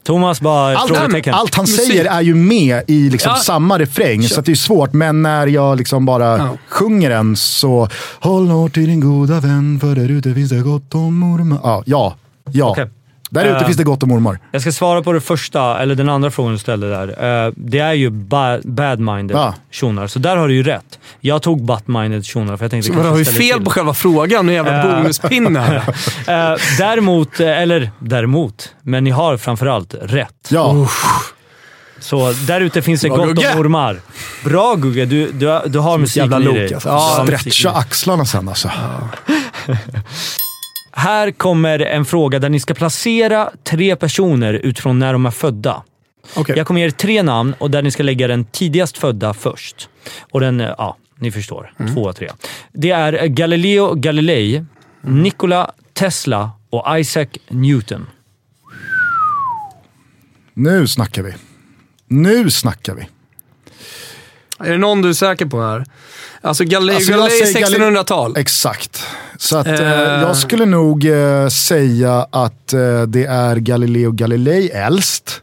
Thomas 0.06 0.40
bara 0.40 0.76
allt, 0.78 0.96
frågetecken. 0.96 1.34
allt 1.34 1.54
han 1.54 1.62
Musik. 1.62 1.86
säger 1.86 2.04
är 2.04 2.20
ju 2.20 2.34
med 2.34 2.82
i 2.86 3.10
liksom 3.10 3.32
Ja. 3.34 3.42
samma 3.42 3.78
refräng, 3.78 4.22
så 4.22 4.40
att 4.40 4.46
det 4.46 4.52
är 4.52 4.56
svårt. 4.56 4.92
Men 4.92 5.22
när 5.22 5.46
jag 5.46 5.78
liksom 5.78 6.06
bara 6.06 6.38
Ja. 6.38 6.48
sjunger 6.68 7.10
den 7.10 7.36
så, 7.36 7.88
håll 8.20 8.48
hårt 8.48 8.74
till 8.74 8.86
din 8.86 9.00
goda 9.00 9.40
vän 9.40 9.78
för 9.80 9.94
där 9.94 10.08
ute 10.10 10.34
finns 10.34 10.50
det 10.50 10.60
gott 10.60 10.94
om 10.94 11.22
ormar. 11.34 11.58
Ja, 11.62 11.82
ja. 11.86 12.14
ja. 12.52 12.70
Okej. 12.70 12.90
Där 13.30 13.44
ute 13.44 13.56
Eh. 13.56 13.64
finns 13.64 13.76
det 13.76 13.84
gott 13.84 14.02
om 14.02 14.12
ormar. 14.12 14.38
Jag 14.52 14.62
ska 14.62 14.72
svara 14.72 15.02
på 15.02 15.12
det 15.12 15.20
första, 15.20 15.78
eller 15.82 15.94
den 15.94 16.08
andra 16.08 16.30
frågan 16.30 16.52
du 16.52 16.58
ställde 16.58 16.90
där. 16.90 17.44
Eh, 17.46 17.52
det 17.56 17.78
är 17.78 17.92
ju 17.92 18.10
ba- 18.10 18.58
bad-minded 18.58 19.32
Ja. 19.36 19.54
tjonar, 19.70 20.06
så 20.06 20.18
där 20.18 20.36
har 20.36 20.48
du 20.48 20.54
ju 20.54 20.62
rätt. 20.62 20.98
Jag 21.20 21.42
tog 21.42 21.70
butt-minded 21.70 22.22
tjonar 22.22 22.56
för 22.56 22.64
jag 22.64 22.70
tänkte 22.70 22.86
Så 22.92 22.94
man 22.98 23.06
har 23.06 23.18
ju 23.18 23.24
fel 23.24 23.56
till. 23.56 23.64
på 23.64 23.70
själva 23.70 23.94
frågan. 23.94 24.46
Nu 24.46 24.52
jävla 24.52 24.82
Eh. 24.90 24.96
bonuspinne. 24.96 25.82
Eh, 26.26 26.54
däremot, 26.78 27.40
eller 27.40 27.90
däremot, 27.98 28.74
men 28.82 29.04
ni 29.04 29.10
har 29.10 29.36
framförallt 29.36 29.94
rätt. 30.02 30.48
Ja. 30.48 30.88
Så 32.00 32.32
där 32.32 32.60
ute 32.60 32.82
finns 32.82 33.00
det 33.00 33.08
Bra, 33.08 33.16
gott 33.16 33.26
Gugge. 33.28 33.52
om 33.54 33.60
ormar. 33.60 34.00
Bra 34.44 34.74
Gugge, 34.74 35.04
du, 35.04 35.32
du, 35.32 35.60
du 35.66 35.78
har 35.78 35.98
musik 35.98 36.16
jävla 36.16 36.40
i 36.40 36.42
lok, 36.42 36.54
dig. 36.54 36.74
alltså. 36.74 36.88
Ja, 36.88 37.24
Stretcha 37.26 37.70
axlarna 37.70 38.24
sen 38.24 38.48
alltså. 38.48 38.70
Här 40.98 41.30
kommer 41.30 41.78
en 41.78 42.04
fråga 42.04 42.38
där 42.38 42.48
ni 42.48 42.60
ska 42.60 42.74
placera 42.74 43.50
tre 43.62 43.96
personer 43.96 44.54
utifrån 44.54 44.98
när 44.98 45.12
de 45.12 45.26
är 45.26 45.30
födda. 45.30 45.82
Okej. 46.36 46.56
Jag 46.58 46.66
kommer 46.66 46.80
ge 46.80 46.86
er 46.86 46.90
tre 46.90 47.22
namn 47.22 47.54
och 47.58 47.70
där 47.70 47.82
ni 47.82 47.90
ska 47.90 48.02
lägga 48.02 48.28
den 48.28 48.44
tidigast 48.44 48.98
födda 48.98 49.34
först. 49.34 49.88
Och 50.32 50.40
den, 50.40 50.60
eh, 50.60 50.74
ja, 50.78 50.96
ni 51.18 51.30
förstår. 51.30 51.72
Två, 51.94 52.12
tre. 52.12 52.30
Det 52.72 52.90
är 52.90 53.26
Galileo 53.26 53.94
Galilei, 53.94 54.64
Nikola 55.00 55.70
Tesla 55.92 56.50
och 56.70 56.98
Isaac 56.98 57.26
Newton. 57.48 58.06
Nu 60.54 60.86
snackar 60.86 61.22
vi. 61.22 61.34
Nu 62.08 62.50
snackar 62.50 62.94
vi. 62.94 63.08
Är 64.58 64.72
det 64.72 64.78
någon 64.78 65.02
du 65.02 65.08
är 65.08 65.12
säker 65.12 65.46
på 65.46 65.62
här? 65.62 65.84
Alltså 66.40 66.64
Galilei, 66.64 66.96
Alltså, 66.96 67.12
Galil- 67.12 67.66
1600-tal. 67.66 68.36
Exakt. 68.36 69.02
Så 69.38 69.56
att, 69.58 69.66
eh, 69.66 69.74
Eh. 69.92 70.20
jag 70.20 70.36
skulle 70.36 70.64
nog 70.66 71.04
eh, 71.06 71.48
säga 71.48 72.26
att 72.32 72.72
eh, 72.72 73.02
det 73.02 73.24
är 73.24 73.56
Galileo 73.56 74.12
Galilei 74.12 74.68
äldst. 74.70 75.42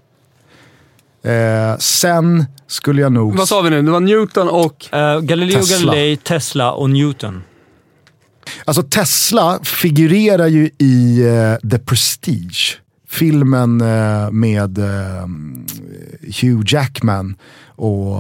Eh, 1.26 1.78
sen 1.80 2.46
skulle 2.68 3.02
jag 3.02 3.12
nog... 3.12 3.38
Vad 3.38 3.48
sa 3.48 3.62
vi 3.62 3.70
nu? 3.70 3.82
Det 3.82 3.92
var 3.92 4.00
Newton 4.00 4.50
och... 4.50 4.86
Galileo 5.22 5.60
Tesla. 5.60 5.78
Galilei, 5.94 6.18
Tesla 6.18 6.72
och 6.72 6.90
Newton. 6.90 7.44
Alltså 8.66 8.84
Tesla 8.84 9.60
figurerar 9.64 10.48
ju 10.48 10.66
i 10.78 11.24
The 11.72 11.80
Prestige. 11.80 12.78
Filmen 13.10 13.78
med 14.32 14.78
Hugh 16.42 16.64
Jackman 16.68 17.36
och 17.76 18.18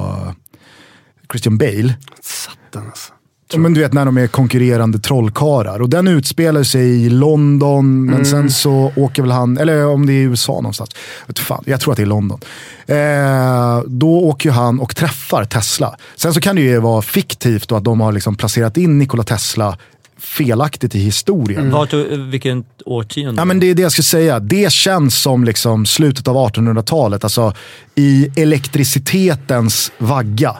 Christian 1.33 1.57
Bale. 1.57 1.93
Satan 2.21 2.85
alltså. 2.87 3.11
Ja, 3.53 3.59
Men 3.59 3.73
du 3.73 3.81
vet 3.81 3.93
när 3.93 4.05
de 4.05 4.17
är 4.17 4.27
konkurrerande 4.27 4.99
trollkarlar. 4.99 5.81
Och 5.81 5.89
den 5.89 6.07
utspelar 6.07 6.63
sig 6.63 7.05
i 7.05 7.09
London, 7.09 8.05
men 8.05 8.25
sen 8.25 8.51
så 8.51 8.91
åker 8.95 9.21
väl 9.21 9.31
han, 9.31 9.57
eller 9.57 9.85
om 9.87 10.05
det 10.05 10.13
är 10.13 10.15
i 10.15 10.21
USA 10.21 10.53
någonstans. 10.53 10.89
Vet 11.27 11.39
fan, 11.39 11.63
jag 11.67 11.79
tror 11.81 11.91
att 11.93 11.97
det 11.97 12.03
är 12.03 12.07
London. 12.07 12.39
Eh, 12.85 13.81
då 13.87 14.19
åker 14.19 14.49
ju 14.49 14.53
han 14.53 14.79
och 14.79 14.95
träffar 14.95 15.45
Tesla. 15.45 15.95
Sen 16.15 16.33
så 16.33 16.41
kan 16.41 16.55
det 16.55 16.61
ju 16.61 16.79
vara 16.79 17.01
fiktivt 17.01 17.71
och 17.71 17.77
att 17.77 17.83
de 17.83 18.01
har 18.01 18.11
liksom 18.11 18.35
placerat 18.35 18.77
in 18.77 18.97
Nikola 18.99 19.23
Tesla 19.23 19.77
felaktigt 20.19 20.95
i 20.95 20.99
historien. 20.99 21.71
Vart, 21.71 21.93
och- 21.93 22.05
vilket 22.33 22.65
årtionde? 22.85 23.41
Ja, 23.41 23.45
men 23.45 23.59
det 23.59 23.67
är 23.69 23.75
det 23.75 23.81
jag 23.81 23.91
skulle 23.91 24.03
säga. 24.03 24.39
Det 24.39 24.71
känns 24.71 25.21
som 25.21 25.43
liksom 25.43 25.85
slutet 25.85 26.27
av 26.27 26.35
1800-talet. 26.35 27.23
Alltså 27.23 27.53
i 27.95 28.29
elektricitetens 28.35 29.91
vagga. 29.97 30.55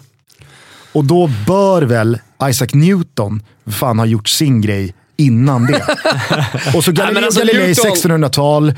Och 0.94 1.04
då 1.06 1.30
bör 1.48 1.82
väl 1.82 2.20
Isaac 2.50 2.68
Newton 2.74 3.42
fan 3.68 4.00
ha 4.00 4.06
gjort 4.06 4.28
sin 4.30 4.62
grej 4.62 4.94
innan 5.18 5.66
det. 5.66 5.84
Och 6.76 6.84
så 6.84 6.92
Galileo 6.92 7.26
alltså 7.26 7.40
Galilei 7.40 7.74
Newton- 7.74 7.96
1600-tal. 7.96 8.74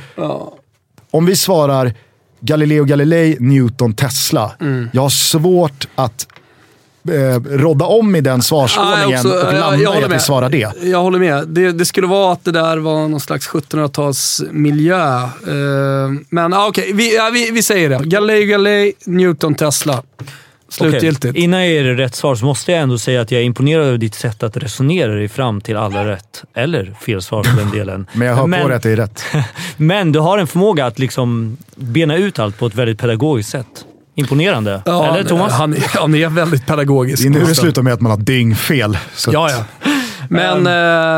Om 1.12 1.25
vi 1.25 1.36
svarar 1.36 1.93
Galileo 2.39 2.84
Galilei, 2.86 3.38
Newton, 3.39 3.93
Tesla. 3.93 4.51
Mm. 4.62 4.89
Jag 4.93 5.01
har 5.01 5.10
svårt 5.10 5.88
att 5.95 6.28
eh, 7.10 7.39
rodda 7.43 7.86
om 7.86 8.15
i 8.15 8.21
den 8.21 8.41
svarsordningen 8.43 9.10
Ja, 9.12 9.17
också, 9.17 9.30
och 9.30 9.36
jag- 9.54 9.54
landa 9.60 9.78
jag 9.78 9.82
i 9.82 9.86
håller 9.86 10.08
att 10.08 10.15
vi 10.15 10.19
svarar 10.19 10.49
det. 10.49 10.71
Jag 10.84 11.01
håller 11.01 11.19
med. 11.19 11.47
Det, 11.47 11.71
det 11.71 11.86
skulle 11.86 12.08
vara 12.08 12.34
att 12.34 12.43
det 12.45 12.51
där 12.51 12.78
var 12.78 13.08
någon 13.08 13.19
slags 13.19 13.49
1700-talsmiljö. 13.49 15.23
Uh, 15.47 16.19
men 16.30 16.54
ah, 16.54 16.67
okej, 16.67 16.91
vi, 16.93 17.15
ja, 17.15 17.30
vi, 17.34 17.51
vi 17.51 17.63
säger 17.63 17.89
det. 17.89 17.99
Galilei 18.04 18.45
Galilei, 18.45 18.93
Newton, 19.06 19.56
Tesla. 19.56 20.04
Okej, 20.80 20.92
Slutgiltigt. 20.92 21.36
Innan 21.36 21.60
jag 21.60 21.70
ger 21.70 21.84
dig 21.84 21.94
rätt 21.94 22.16
svar 22.16 22.36
så 22.36 22.46
måste 22.46 22.72
jag 22.72 22.82
ändå 22.82 22.98
säga 22.98 23.22
att 23.22 23.32
jag 23.32 23.42
är 23.42 23.46
imponerad 23.46 23.86
över 23.86 23.98
ditt 23.98 24.16
sätt 24.16 24.44
att 24.44 24.58
resonera 24.58 25.12
dig 25.14 25.28
fram 25.28 25.62
till 25.62 25.78
alla 25.78 26.06
rätt. 26.06 26.44
Eller 26.54 26.94
fel 27.02 27.22
svar 27.22 27.44
för 27.44 27.58
den 27.58 27.72
delen. 27.72 28.08
Men 28.14 28.28
jag 28.28 28.36
hör 28.36 28.62
på 28.62 28.68
det 28.68 28.76
att 28.76 28.84
det 28.84 28.92
är 28.92 28.96
rätt. 28.96 29.24
men 29.78 30.12
du 30.12 30.20
har 30.20 30.38
en 30.38 30.48
förmåga 30.48 30.86
att 30.86 31.00
liksom 31.00 31.58
bena 31.76 32.16
ut 32.16 32.40
allt 32.40 32.60
på 32.60 32.66
ett 32.66 32.76
väldigt 32.76 33.00
pedagogiskt 33.00 33.50
sätt. 33.50 33.86
Imponerande. 34.16 34.82
Ja, 34.86 35.08
Eller 35.08 35.24
Thomas? 35.30 35.54
Han, 35.54 35.76
han 35.88 36.16
är 36.16 36.30
väldigt 36.30 36.66
pedagogisk. 36.66 37.24
Det 37.24 37.28
är 37.28 37.30
nu 37.30 37.46
det 37.46 37.56
slutar 37.56 37.82
med 37.82 37.94
att 37.94 38.02
man 38.02 38.12
har 38.12 38.20
dyngfel. 38.20 38.98
Så 39.16 39.32
Ja, 39.34 39.50
ja. 39.52 39.90
Men 40.30 40.68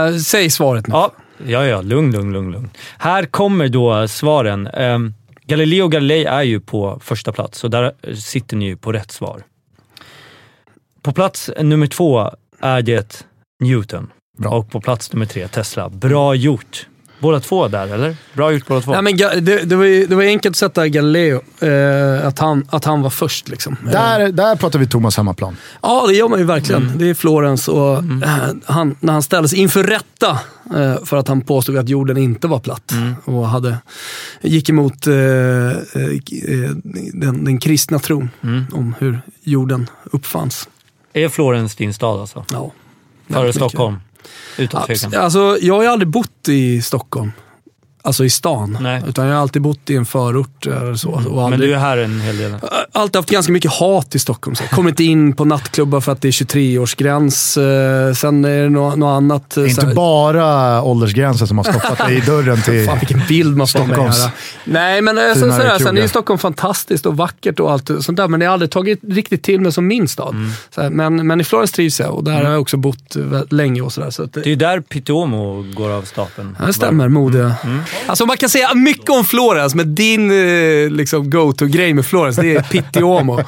eh, 0.10 0.18
säg 0.18 0.50
svaret 0.50 0.88
nu. 0.88 0.94
Ja, 0.94 1.12
ja, 1.46 1.66
ja. 1.66 1.82
Lugn, 1.82 2.12
lugn, 2.12 2.34
lugn, 2.34 2.52
lugn. 2.52 2.70
Här 2.98 3.26
kommer 3.26 3.68
då 3.68 4.08
svaren. 4.08 4.68
Um, 4.68 5.14
Galileo 5.48 5.88
Galilei 5.88 6.26
är 6.26 6.44
ju 6.44 6.60
på 6.60 7.00
första 7.04 7.32
plats, 7.32 7.60
så 7.60 7.68
där 7.68 8.14
sitter 8.16 8.58
ni 8.58 8.66
ju 8.66 8.78
på 8.78 8.92
rätt 8.92 9.12
svar. 9.12 9.44
På 11.02 11.12
plats 11.12 11.52
nummer 11.62 11.88
två 11.88 12.32
är 12.60 12.82
det 12.82 13.26
Newton. 13.64 14.12
Bra. 14.38 14.52
Och 14.52 14.70
på 14.70 14.82
plats 14.82 15.14
nummer 15.14 15.26
tre 15.26 15.48
Tesla. 15.48 15.90
Bra 15.90 16.36
gjort! 16.36 16.88
Båda 17.20 17.40
två 17.40 17.68
där, 17.68 17.88
eller? 17.94 18.16
Bra 18.34 18.52
gjort 18.52 18.68
båda 18.68 18.82
två. 18.82 18.92
Nej, 18.92 19.02
men 19.02 19.18
det, 19.18 19.66
det, 19.66 19.76
var 19.76 19.86
ju, 19.86 20.06
det 20.06 20.16
var 20.16 20.24
enkelt 20.24 20.54
att 20.54 20.58
sätta 20.58 20.88
Galileo, 20.88 21.42
eh, 21.60 22.28
att, 22.28 22.40
han, 22.40 22.68
att 22.70 22.86
han 22.86 23.02
var 23.02 23.10
först. 23.10 23.50
Liksom. 23.50 23.78
Eh, 23.86 23.92
Där, 23.92 24.32
där 24.32 24.56
pratar 24.56 24.80
vi 24.80 24.88
Thomas 24.88 25.18
hemmaplan. 25.18 25.58
Ja, 25.82 26.06
det 26.08 26.14
gör 26.14 26.28
man 26.30 26.40
ju 26.40 26.46
verkligen. 26.46 26.92
Det 26.98 27.10
är 27.10 27.14
Florens 27.14 27.68
och 27.68 27.98
eh, 27.98 28.04
han, 28.66 28.96
när 29.00 29.14
han 29.14 29.24
ställdes 29.24 29.54
inför 29.54 29.84
rätta 29.84 30.40
eh, 30.76 31.04
för 31.06 31.18
att 31.18 31.28
han 31.28 31.42
påstod 31.42 31.78
att 31.78 31.90
jorden 31.90 32.18
inte 32.18 32.48
var 32.48 32.60
platt 32.60 32.94
och 33.26 33.48
hade, 33.48 33.78
gick 34.42 34.70
emot 34.70 35.08
eh, 35.08 35.14
eh, 35.16 35.72
eh, 35.94 36.72
den, 37.14 37.44
den 37.46 37.58
kristna 37.60 38.00
tron 38.00 38.30
om 38.72 38.96
hur 39.00 39.22
jorden 39.44 39.90
uppfanns. 40.12 40.70
Är 41.14 41.30
Florens 41.30 41.76
din 41.76 41.94
stad 41.94 42.20
alltså? 42.20 42.46
Ja, 42.52 42.72
Före. 43.30 43.54
Stockholm? 43.54 43.96
Utan 44.58 44.86
tvekan. 44.86 45.14
Alltså, 45.16 45.58
jag 45.62 45.76
har 45.76 45.82
ju 45.82 45.88
aldrig 45.88 46.08
bott 46.08 46.50
i 46.50 46.82
Stockholm. 46.82 47.32
Alltså 48.08 48.26
i 48.26 48.30
stan. 48.30 48.78
Nej. 48.82 49.02
Utan 49.08 49.26
jag 49.28 49.34
har 49.34 49.42
alltid 49.42 49.62
bott 49.62 49.90
i 49.90 49.96
en 49.96 50.06
förort 50.06 50.68
eller 50.68 50.96
så. 50.96 51.10
Och 51.10 51.22
Men 51.22 51.40
aldrig, 51.40 51.70
du 51.70 51.74
är 51.74 51.80
här 51.80 51.98
en 51.98 52.22
hel 52.22 52.38
del. 52.38 52.56
alltid 52.92 53.16
haft 53.16 53.30
ganska 53.30 53.52
mycket 53.52 53.72
hat 53.72 54.16
i 54.16 54.20
Stockholm. 54.20 54.56
Så 54.56 54.88
inte 54.88 55.04
in 55.04 55.34
på 55.34 55.46
nattklubbar 55.46 56.02
för 56.02 56.12
att 56.12 56.22
det 56.22 56.28
är 56.28 56.32
23-årsgräns. 56.32 57.58
Eh, 58.08 58.14
sen 58.14 58.46
är 58.46 58.64
det 58.64 58.70
något, 58.70 58.98
något 58.98 59.18
annat. 59.18 59.50
Det 59.50 59.62
eh, 59.62 59.66
är 59.66 59.70
så 59.70 59.82
inte 59.82 59.86
här- 59.88 59.96
bara 59.96 60.82
åldersgränsen 60.84 61.48
som 61.48 61.58
har 61.58 61.64
stoppat 61.64 61.98
dig 62.08 62.18
i 62.18 62.22
dörren 62.22 62.62
till... 62.62 62.86
Fan 62.86 63.00
vilken 63.00 63.22
bild 63.28 63.58
man 63.58 63.68
får 63.68 63.80
med 63.80 63.88
Stockholms 63.88 64.20
här. 64.22 64.32
Nej, 64.64 65.02
men 65.02 65.18
eh, 65.18 65.24
sen, 65.24 65.52
sådär, 65.52 65.78
sen 65.80 65.98
är 65.98 66.02
ju 66.02 66.08
Stockholm 66.08 66.38
fantastiskt 66.40 67.06
och 67.06 67.18
vackert 67.18 67.60
och 67.60 67.72
allt 67.72 67.88
sånt 68.00 68.18
där. 68.18 68.28
Men 68.28 68.40
det 68.40 68.46
har 68.46 68.54
aldrig 68.54 68.72
tagit 68.72 69.00
riktigt 69.04 69.44
till 69.44 69.62
mig 69.62 69.72
som 69.72 69.88
min 69.88 70.08
stad. 70.08 70.36
Mm. 70.36 70.52
Så 70.76 70.82
här, 70.82 70.90
men, 70.90 71.28
men 71.28 71.42
i 71.42 71.44
Florens 71.44 71.72
trivs 71.72 72.00
jag 72.00 72.14
och 72.16 72.24
där 72.24 72.44
har 72.44 72.52
jag 72.52 72.62
också 72.62 72.78
bott 72.78 73.16
eh, 73.16 73.42
länge 73.50 73.82
och 73.82 73.94
sådär. 73.94 74.10
Så 74.10 74.24
att, 74.24 74.34
Det 74.34 74.42
är 74.46 74.48
ju 74.48 74.56
där 74.56 74.80
Piteåmo 74.80 75.66
går 75.76 75.90
av 75.90 76.02
stapeln. 76.02 76.56
Ja, 76.60 76.66
Det 76.66 76.74
stämmer, 76.74 77.08
mode. 77.08 77.54
Alltså 78.06 78.26
man 78.26 78.38
kan 78.38 78.50
säga 78.50 78.74
mycket 78.74 79.10
om 79.10 79.26
Florens, 79.26 79.76
men 79.76 79.96
din 79.96 80.32
eh, 80.32 80.90
liksom, 80.90 81.30
go-to-grej 81.30 81.94
med 81.94 82.06
Florens, 82.06 82.36
det 82.36 82.56
är 82.56 82.62
Pittiomo. 82.62 83.40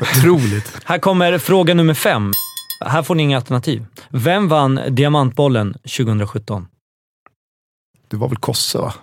Otroligt. 0.00 0.72
Här 0.84 0.98
kommer 0.98 1.38
fråga 1.38 1.74
nummer 1.74 1.94
fem. 1.94 2.32
Här 2.86 3.02
får 3.02 3.14
ni 3.14 3.22
inga 3.22 3.36
alternativ. 3.36 3.86
Vem 4.08 4.48
vann 4.48 4.80
Diamantbollen 4.88 5.72
2017? 5.72 6.66
Det 8.10 8.16
var 8.16 8.28
väl 8.28 8.38
Kosse 8.38 8.78
va? 8.78 8.94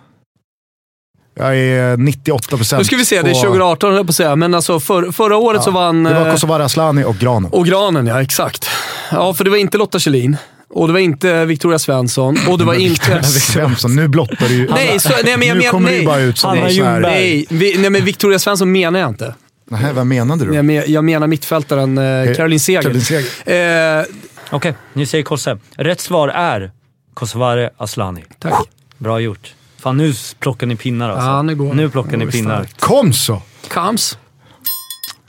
Jag 1.36 1.58
är 1.58 1.96
98 1.96 2.56
procent 2.56 2.78
Nu 2.80 2.84
ska 2.84 2.96
vi 2.96 3.04
se, 3.04 3.22
det 3.22 3.30
är 3.30 3.34
2018 3.34 3.90
höll 3.90 3.96
jag 3.96 4.06
på 4.06 4.10
att 4.10 4.16
säga, 4.16 4.36
men 4.36 4.54
alltså 4.54 4.80
för, 4.80 5.12
förra 5.12 5.36
året 5.36 5.62
så 5.62 5.70
vann... 5.70 6.04
Det 6.04 6.14
var 6.14 6.26
eh, 6.26 6.32
Kosovare 6.32 6.64
Asllani 6.64 7.04
och 7.04 7.16
Granen. 7.16 7.50
Och 7.52 7.66
Granen, 7.66 8.06
ja 8.06 8.22
exakt. 8.22 8.68
Ja, 9.10 9.34
för 9.34 9.44
det 9.44 9.50
var 9.50 9.56
inte 9.56 9.78
Lotta 9.78 9.98
Kjellin. 9.98 10.36
Och 10.76 10.86
det 10.86 10.92
var 10.92 11.00
inte 11.00 11.44
Victoria 11.44 11.78
Svensson. 11.78 12.36
Och 12.48 12.58
det 12.58 12.64
var 12.64 12.74
inte... 12.88 13.22
Svensson, 13.22 13.96
nu 13.96 14.08
blottar 14.08 14.48
du 14.48 14.54
ju... 14.54 14.68
Nej, 14.70 15.00
så, 15.00 15.08
nej, 15.24 15.36
men 15.38 15.48
jag 15.48 15.56
nu 15.56 15.62
kommer 15.62 15.90
du 15.90 15.96
Nej. 15.96 16.06
bara 16.06 16.20
ut 16.20 16.38
som 16.38 16.50
Anna 16.50 16.60
här... 16.60 17.00
Nej, 17.00 17.46
vi, 17.50 17.78
nej, 17.78 17.90
men 17.90 18.04
Victoria 18.04 18.38
Svensson 18.38 18.72
menar 18.72 19.00
jag 19.00 19.08
inte. 19.08 19.34
Nej, 19.70 19.92
vad 19.92 20.06
menade 20.06 20.44
du? 20.44 20.54
Jag, 20.54 20.64
men, 20.64 20.82
jag 20.92 21.04
menar 21.04 21.26
mittfältaren 21.26 21.98
eh, 21.98 22.34
Caroline 22.34 22.60
Seger. 22.60 22.82
Caroline 22.82 23.02
Seger. 23.04 23.98
Eh, 24.00 24.04
Okej, 24.50 24.74
ni 24.92 25.06
säger 25.06 25.24
Kosse. 25.24 25.58
Rätt 25.76 26.00
svar 26.00 26.28
är 26.28 26.70
Kosovare 27.14 27.70
Asllani. 27.76 28.24
tack. 28.38 28.68
Bra 28.98 29.20
gjort. 29.20 29.54
Fan, 29.80 29.96
nu 29.96 30.12
plockar 30.38 30.66
ni 30.66 30.76
pinnar 30.76 31.10
alltså. 31.10 31.26
Ja, 31.26 31.42
nu 31.42 31.54
går 31.54 31.74
nu 31.74 31.90
plockar 31.90 32.16
ni 32.16 32.26
pinnar. 32.26 32.66
Kom 32.78 33.12
så! 33.12 33.42
Kams. 33.70 34.18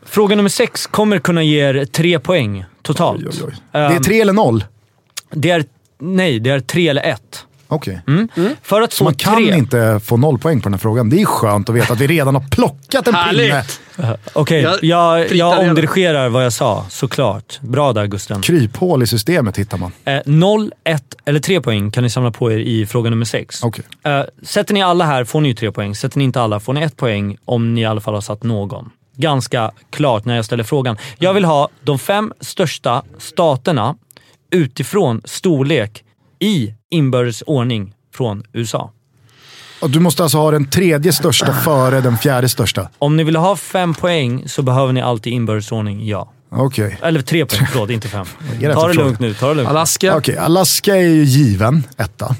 Fråga 0.05 0.35
nummer 0.35 0.49
sex 0.49 0.87
kommer 0.87 1.19
kunna 1.19 1.43
ge 1.43 1.59
er 1.59 1.85
tre 1.85 2.19
poäng 2.19 2.65
totalt. 2.81 3.21
Oj, 3.25 3.29
oj, 3.33 3.43
oj. 3.47 3.53
Det 3.71 3.77
är 3.79 3.91
Ehm, 3.95 4.03
tre 4.03 4.21
eller 4.21 4.33
noll? 4.33 4.63
Det 5.31 5.49
är, 5.51 5.65
nej, 5.99 6.39
det 6.39 6.49
är 6.49 6.59
tre 6.59 6.87
eller 6.87 7.01
ett. 7.03 7.45
Okej. 7.67 8.01
För 8.61 8.81
att 8.81 8.93
Så 8.93 8.97
få 8.97 9.03
man 9.03 9.13
kan 9.15 9.35
tre... 9.35 9.57
inte 9.57 9.99
få 10.03 10.17
noll 10.17 10.37
poäng 10.39 10.61
på 10.61 10.63
den 10.63 10.73
här 10.73 10.79
frågan. 10.79 11.09
Det 11.09 11.21
är 11.21 11.25
skönt 11.25 11.69
att 11.69 11.75
veta 11.75 11.93
att 11.93 11.99
vi 11.99 12.07
redan 12.07 12.35
har 12.35 12.43
plockat 12.51 12.95
en 13.07 13.13
pinne. 13.13 13.15
Härligt! 13.17 13.81
Okej, 14.33 14.61
Jag 14.61 14.83
jag, 14.83 15.19
jag, 15.19 15.31
redan. 15.33 15.69
omdirigerar 15.69 16.29
vad 16.29 16.45
jag 16.45 16.53
sa, 16.53 16.85
såklart. 16.89 17.59
Bra 17.61 17.93
där 17.93 18.05
Gusten. 18.05 18.41
Kryphål 18.41 19.03
i 19.03 19.07
systemet 19.07 19.57
hittar 19.57 19.77
man. 19.77 19.91
Eh, 20.05 20.19
0, 20.25 20.71
1 20.83 21.03
eller 21.25 21.39
3 21.39 21.61
poäng 21.61 21.91
kan 21.91 22.03
ni 22.03 22.09
samla 22.09 22.31
på 22.31 22.51
er 22.51 22.57
i 22.57 22.85
fråga 22.85 23.09
nummer 23.09 23.25
6. 23.25 23.63
Okej. 23.63 23.85
Eh, 24.03 24.21
sätter 24.43 24.73
ni 24.73 24.81
alla 24.83 25.05
här 25.05 25.23
får 25.23 25.41
ni 25.41 25.47
ju 25.47 25.53
3 25.53 25.71
poäng. 25.71 25.95
Sätter 25.95 26.17
ni 26.17 26.23
inte 26.23 26.41
alla 26.41 26.59
får 26.59 26.73
ni 26.73 26.81
1 26.81 26.97
poäng 26.97 27.37
om 27.45 27.73
ni 27.73 27.81
i 27.81 27.85
alla 27.85 28.01
fall 28.01 28.13
har 28.13 28.21
satt 28.21 28.43
någon. 28.43 28.89
Ganska 29.17 29.71
klart 29.89 30.25
när 30.25 30.35
jag 30.35 30.45
ställer 30.45 30.63
frågan. 30.63 30.97
Jag 31.17 31.33
vill 31.33 31.45
ha 31.45 31.69
de 31.83 31.99
fem 31.99 32.33
största 32.41 33.03
staterna 33.17 33.95
utifrån 34.55 35.21
storlek 35.25 36.03
i 36.39 36.73
inbördes 36.89 37.41
ordning 37.41 37.93
från 38.15 38.43
USA. 38.53 38.91
Och 39.81 39.89
du 39.89 39.99
måste 39.99 40.23
alltså 40.23 40.37
ha 40.37 40.51
den 40.51 40.69
tredje 40.69 41.13
största 41.13 41.53
före 41.63 42.01
den 42.01 42.17
fjärde 42.17 42.49
största? 42.49 42.89
Om 42.99 43.17
ni 43.17 43.23
vill 43.23 43.35
ha 43.35 43.55
fem 43.55 43.93
poäng 43.93 44.43
så 44.49 44.61
behöver 44.61 44.93
ni 44.93 45.01
alltid 45.01 45.33
inbördes 45.33 45.71
ordning, 45.71 46.07
ja. 46.07 46.31
Okej. 46.49 46.97
Eller 47.01 47.21
tre 47.21 47.45
poäng, 47.45 47.67
förlåt, 47.71 47.89
inte 47.89 48.07
fem. 48.07 48.25
Ta 48.73 48.87
det 48.87 48.93
lugnt 48.93 49.19
nu, 49.19 49.33
ta 49.33 49.47
det 49.47 49.53
lugnt. 49.53 49.69
Alaska. 49.69 50.17
Okej, 50.17 50.37
Alaska 50.37 50.95
är 50.95 51.01
ju 51.07 51.23
given, 51.23 51.83
etta. 51.97 52.35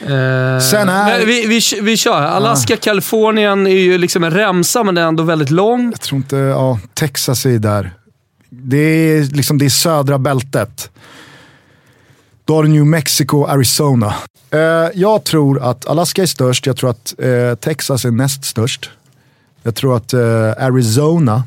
Eh, 0.00 0.58
Sen 0.60 0.88
är- 0.88 1.26
vi, 1.26 1.46
vi, 1.46 1.60
vi 1.82 1.96
kör. 1.96 2.22
Alaska, 2.22 2.76
Kalifornien 2.76 3.66
är 3.66 3.70
ju 3.70 3.98
liksom 3.98 4.24
en 4.24 4.30
remsa, 4.30 4.84
men 4.84 4.94
den 4.94 5.04
är 5.04 5.08
ändå 5.08 5.22
väldigt 5.22 5.50
lång. 5.50 5.90
Jag 5.90 6.00
tror 6.00 6.16
inte, 6.16 6.36
ja, 6.36 6.78
Texas 6.94 7.46
är 7.46 7.58
där. 7.58 7.92
Det 8.50 8.76
är 8.78 9.22
liksom 9.22 9.58
det 9.58 9.64
är 9.64 9.70
södra 9.70 10.18
bältet. 10.18 10.90
Då 12.44 12.54
har 12.54 12.62
du 12.62 12.68
New 12.68 12.86
Mexico, 12.86 13.44
Arizona. 13.44 14.14
Eh, 14.50 14.60
jag 14.94 15.24
tror 15.24 15.62
att 15.62 15.86
Alaska 15.86 16.22
är 16.22 16.26
störst, 16.26 16.66
jag 16.66 16.76
tror 16.76 16.90
att 16.90 17.14
eh, 17.18 17.54
Texas 17.54 18.04
är 18.04 18.10
näst 18.10 18.44
störst. 18.44 18.90
Jag 19.62 19.74
tror 19.74 19.96
att 19.96 20.12
eh, 20.12 20.20
Arizona 20.58 21.42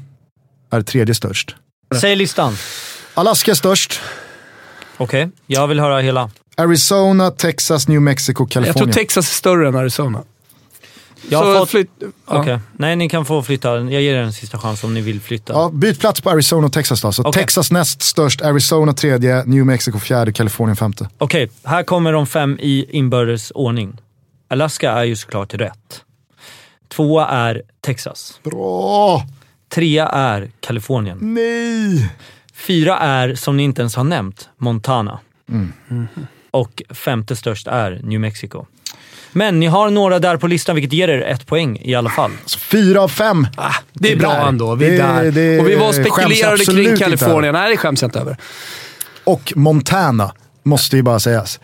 är 0.70 0.82
tredje 0.82 1.16
störst. 1.16 1.56
Säg 2.02 2.16
listan. 2.16 2.58
Alaska 3.14 3.52
är 3.52 3.56
störst, 3.56 4.00
Okej, 4.98 5.30
jag 5.48 5.68
vill 5.68 5.80
höra 5.80 6.00
hela. 6.00 6.30
Arizona, 6.58 7.32
Texas, 7.32 7.88
New 7.88 8.02
Mexico, 8.02 8.44
Jag 8.44 8.52
tror 8.52 8.64
Kalifornien. 8.64 8.94
Texas 8.94 9.30
är 9.30 9.34
större 9.34 9.68
än 9.68 9.76
Arizona. 9.76 10.24
Jag 11.30 11.38
har 11.40 11.54
Så 11.54 11.60
fått... 11.60 11.70
flytt, 11.70 11.90
ja. 12.00 12.08
Okej, 12.26 12.60
nej 12.74 12.96
ni 12.96 13.10
kan 13.10 13.26
få 13.26 13.44
flytta. 13.44 13.76
Jag 13.78 14.02
ger 14.02 14.16
er 14.16 14.22
en 14.22 14.34
sista 14.34 14.58
chans 14.60 14.84
om 14.84 14.94
ni 14.94 15.02
vill 15.02 15.22
flytta. 15.22 15.54
Ja, 15.54 15.70
byt 15.74 16.00
plats 16.00 16.22
på 16.22 16.30
Arizona 16.30 16.66
och 16.68 16.74
Texas 16.74 17.02
då. 17.02 17.12
Så 17.12 17.24
Okej. 17.24 17.42
Texas 17.44 17.72
näst 17.72 18.02
störst, 18.02 18.42
Arizona 18.42 18.94
tredje, 18.94 19.44
New 19.46 19.66
Mexico 19.66 20.00
fjärde, 20.00 20.34
Kalifornien 20.34 20.76
femte. 20.76 21.10
Okej, 21.18 21.50
här 21.64 21.84
kommer 21.84 22.14
de 22.14 22.28
fem 22.28 22.58
i 22.62 22.98
inbördes 22.98 23.52
ordning. 23.56 23.98
Alaska 24.48 24.92
är 24.92 25.04
ju 25.04 25.16
såklart 25.16 25.54
rätt. 25.54 26.02
Tvåa 26.88 27.28
är 27.28 27.62
Texas. 27.82 28.40
Bra! 28.44 29.24
Trea 29.70 30.08
är 30.08 30.52
Kalifornien. 30.60 31.18
Nej! 31.22 32.10
Fyra 32.54 32.98
är, 33.00 33.36
som 33.36 33.58
ni 33.58 33.64
inte 33.64 33.82
ens 33.82 33.96
har 33.96 34.04
nämnt, 34.04 34.50
Montana. 34.58 35.20
Och 36.52 36.84
femte 36.90 37.36
störst 37.36 37.68
är 37.68 38.00
New 38.04 38.20
Mexico. 38.20 38.66
Men 39.34 39.60
ni 39.60 39.66
har 39.66 39.90
några 39.90 40.20
där 40.20 40.38
på 40.38 40.48
listan, 40.48 40.76
vilket 40.76 40.94
ger 40.94 41.08
er 41.08 41.22
ett 41.22 41.48
poäng 41.48 41.80
i 41.84 41.96
alla 41.96 42.10
fall. 42.10 42.32
Så 42.46 42.60
fyra 42.60 43.02
av 43.02 43.08
fem. 43.10 43.48
Det 43.94 44.12
är 44.12 44.16
bra 44.16 44.34
där. 44.34 44.48
ändå. 44.48 44.76
Vi 44.76 44.86
är 44.86 44.92
Det- 44.92 44.98
där. 44.98 45.32
det 45.32 45.60
och 45.60 45.68
vi 45.70 45.76
var 45.76 45.88
och 45.88 45.96
spekulerade 45.96 46.66
kring 46.66 46.98
Kalifornien. 46.98 47.54
Nej, 47.54 47.70
det 47.72 47.78
skäms 47.78 48.02
jag 48.02 48.08
inte 48.08 48.20
över. 48.20 48.38
Och 49.24 49.54
Montana, 49.56 50.34
måste 50.64 50.96
ju 50.96 51.02
bara 51.02 51.20
sägas. 51.20 51.60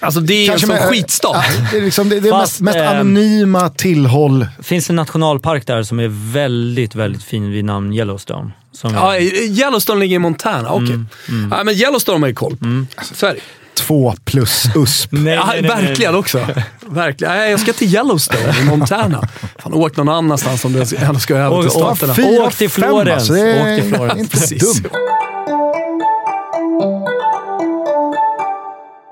Alltså 0.00 0.20
det 0.20 0.34
är 0.34 0.48
Kanske 0.48 0.64
en 0.66 0.68
sån 0.68 0.76
med- 0.76 0.88
skitstat. 0.88 1.44
Ja, 1.58 1.66
det 1.72 1.78
är, 1.78 1.82
liksom, 1.82 2.08
det, 2.08 2.20
det 2.20 2.28
är 2.28 2.32
Fast, 2.32 2.60
mest, 2.60 2.76
mest 2.76 2.90
ehm, 2.90 3.00
anonyma 3.00 3.68
tillhåll. 3.70 4.46
finns 4.62 4.90
en 4.90 4.96
nationalpark 4.96 5.66
där 5.66 5.82
som 5.82 6.00
är 6.00 6.32
väldigt, 6.32 6.94
väldigt 6.94 7.22
fin 7.22 7.50
vid 7.50 7.64
namn 7.64 7.92
Yellowstone. 7.92 8.50
Som 8.72 8.94
Ja, 8.94 9.18
Yellowstone 9.18 10.00
ligger 10.00 10.16
i 10.16 10.18
Montana, 10.18 10.70
okej. 10.72 10.98
Ja, 11.50 11.64
men 11.64 11.74
Yellowstone 11.74 12.14
har 12.14 12.20
man 12.20 12.28
ju 12.30 12.34
koll 12.34 12.56
på. 12.56 12.84
Så 13.14 13.26
är 13.26 13.34
det. 13.34 13.40
Två 13.86 14.14
plus 14.24 14.66
USP. 14.74 15.12
Nej, 15.12 15.22
nej, 15.22 15.38
nej, 15.46 15.62
nej. 15.62 15.70
verkligen 15.84 16.14
också. 16.14 16.46
Verkligen. 16.86 17.34
Nej, 17.34 17.50
jag 17.50 17.60
ska 17.60 17.72
till 17.72 17.94
Yellowstone 17.94 18.54
i 18.60 18.64
Montana. 18.64 19.28
Fan, 19.58 19.74
åk 19.74 19.96
någon 19.96 20.08
annanstans 20.08 20.64
om 20.64 20.72
du 20.72 20.84
ändå 20.98 21.20
ska 21.20 21.36
över 21.36 21.62
till 21.62 21.70
staterna. 21.70 22.44
Åk 22.44 22.54
till 22.54 22.70
Florens. 22.70 23.30
Åk 23.30 23.36
till 23.80 23.94
Florens. 23.94 24.52
inte 24.52 24.54
dumt. 24.54 24.90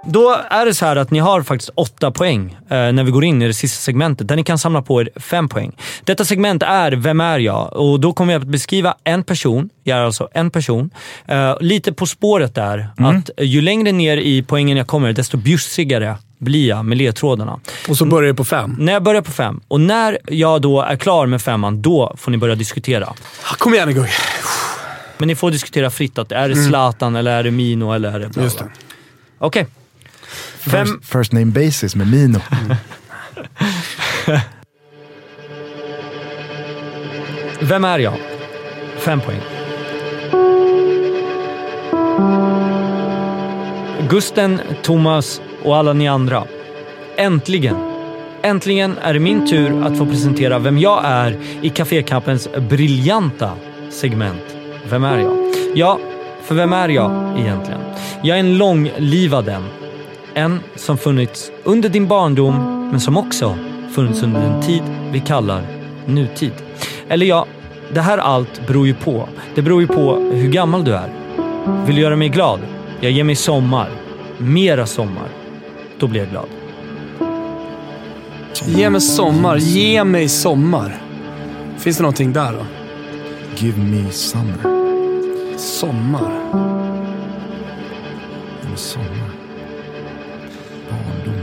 Då 0.04 0.36
är 0.50 0.66
det 0.66 0.74
så 0.74 0.86
här 0.86 0.96
att 0.96 1.10
ni 1.10 1.18
har 1.18 1.42
faktiskt 1.42 1.70
åtta 1.74 2.10
poäng 2.10 2.56
eh, 2.70 2.76
när 2.92 3.04
vi 3.04 3.10
går 3.10 3.24
in 3.24 3.42
i 3.42 3.46
det 3.46 3.54
sista 3.54 3.80
segmentet, 3.82 4.28
där 4.28 4.36
ni 4.36 4.44
kan 4.44 4.58
samla 4.58 4.82
på 4.82 5.00
er 5.00 5.10
fem 5.16 5.48
poäng. 5.48 5.72
Detta 6.04 6.24
segment 6.24 6.62
är 6.62 6.92
Vem 6.92 7.20
är 7.20 7.38
jag? 7.38 7.72
Och 7.72 8.00
då 8.00 8.12
kommer 8.12 8.32
jag 8.32 8.42
att 8.42 8.48
beskriva 8.48 8.94
en 9.04 9.24
person. 9.24 9.70
Jag 9.84 9.98
är 9.98 10.02
alltså 10.02 10.28
en 10.32 10.50
person. 10.50 10.90
Eh, 11.26 11.56
lite 11.60 11.92
på 11.92 12.06
spåret 12.06 12.54
där, 12.54 12.88
att 12.96 13.30
ju 13.38 13.60
längre 13.60 13.92
ner 13.92 14.16
i 14.16 14.42
poängen 14.42 14.76
jag 14.76 14.86
kommer, 14.86 15.12
desto 15.12 15.36
bjussigare 15.36 16.16
blir 16.38 16.68
jag 16.68 16.84
med 16.84 16.98
ledtrådarna. 16.98 17.60
Och 17.88 17.96
så 17.96 18.04
börjar 18.04 18.28
det 18.28 18.34
på 18.34 18.44
fem. 18.44 18.76
När 18.78 18.92
jag 18.92 19.02
börjar 19.02 19.22
på 19.22 19.30
fem 19.32 19.60
och 19.68 19.80
när 19.80 20.18
jag 20.28 20.62
då 20.62 20.80
är 20.80 20.96
klar 20.96 21.26
med 21.26 21.42
femman, 21.42 21.82
då 21.82 22.14
får 22.18 22.30
ni 22.30 22.36
börja 22.38 22.54
diskutera. 22.54 23.06
Ah, 23.06 23.54
Kom 23.58 23.74
igen 23.74 23.94
Gugge. 23.94 24.10
Men 25.18 25.28
ni 25.28 25.34
får 25.34 25.50
diskutera 25.50 25.90
fritt. 25.90 26.18
Att 26.18 26.32
är 26.32 26.48
det 26.48 26.56
Zlatan 26.56 27.16
eller 27.16 27.30
är 27.38 27.42
det 27.42 27.50
Mino 27.50 27.92
eller 27.92 28.12
är 28.12 28.20
det 28.20 28.28
bla, 28.28 28.42
Just 28.42 28.58
det. 28.58 28.64
Okej. 29.38 29.66
Fem, 30.58 30.86
First, 30.86 31.12
first 31.12 31.32
name 31.32 31.46
basis 31.46 31.96
med 31.96 32.10
Mino. 32.10 32.40
Vem 37.60 37.84
är 37.84 37.98
jag? 37.98 38.14
Fem 38.98 39.20
poäng. 39.20 39.40
Gusten, 44.08 44.60
Thomas 44.82 45.40
och 45.64 45.76
alla 45.76 45.92
ni 45.92 46.08
andra. 46.08 46.44
Äntligen! 47.16 47.76
Äntligen 48.42 48.98
är 48.98 49.14
det 49.14 49.20
min 49.20 49.46
tur 49.46 49.86
att 49.86 49.98
få 49.98 50.06
presentera 50.06 50.58
vem 50.58 50.78
jag 50.78 51.04
är 51.04 51.38
i 51.62 51.70
Cafékampens 51.70 52.48
briljanta 52.68 53.50
segment 53.90 54.56
Vem 54.90 55.04
är 55.04 55.18
jag? 55.18 55.54
Ja, 55.74 55.98
för 56.42 56.54
vem 56.54 56.72
är 56.72 56.88
jag 56.88 57.38
egentligen? 57.38 57.80
Jag 58.22 58.36
är 58.36 58.40
en 58.40 58.58
långlivad 58.58 59.48
en. 59.48 59.81
En 60.34 60.60
som 60.76 60.98
funnits 60.98 61.50
under 61.64 61.88
din 61.88 62.08
barndom, 62.08 62.88
men 62.90 63.00
som 63.00 63.16
också 63.16 63.58
funnits 63.94 64.22
under 64.22 64.40
den 64.40 64.62
tid 64.62 64.82
vi 65.12 65.20
kallar 65.20 65.62
nutid. 66.06 66.52
Eller 67.08 67.26
ja, 67.26 67.46
det 67.94 68.00
här 68.00 68.18
allt 68.18 68.66
beror 68.66 68.86
ju 68.86 68.94
på. 68.94 69.28
Det 69.54 69.62
beror 69.62 69.80
ju 69.80 69.86
på 69.86 70.16
hur 70.16 70.48
gammal 70.48 70.84
du 70.84 70.94
är. 70.94 71.10
Vill 71.86 71.96
du 71.96 72.02
göra 72.02 72.16
mig 72.16 72.28
glad? 72.28 72.60
Jag 73.00 73.12
ger 73.12 73.24
mig 73.24 73.36
sommar. 73.36 73.88
Mera 74.38 74.86
sommar. 74.86 75.28
Då 75.98 76.06
blir 76.06 76.20
jag 76.20 76.30
glad. 76.30 76.46
Ge 78.66 78.90
mig 78.90 79.00
sommar, 79.00 79.56
ge 79.56 80.04
mig 80.04 80.28
sommar. 80.28 81.00
Finns 81.78 81.96
det 81.96 82.02
någonting 82.02 82.32
där 82.32 82.52
då? 82.52 82.66
Give 83.56 83.78
me 83.78 84.10
summer. 84.10 84.58
Sommar. 85.56 86.30
Me 88.70 88.76
sommar. 88.76 89.11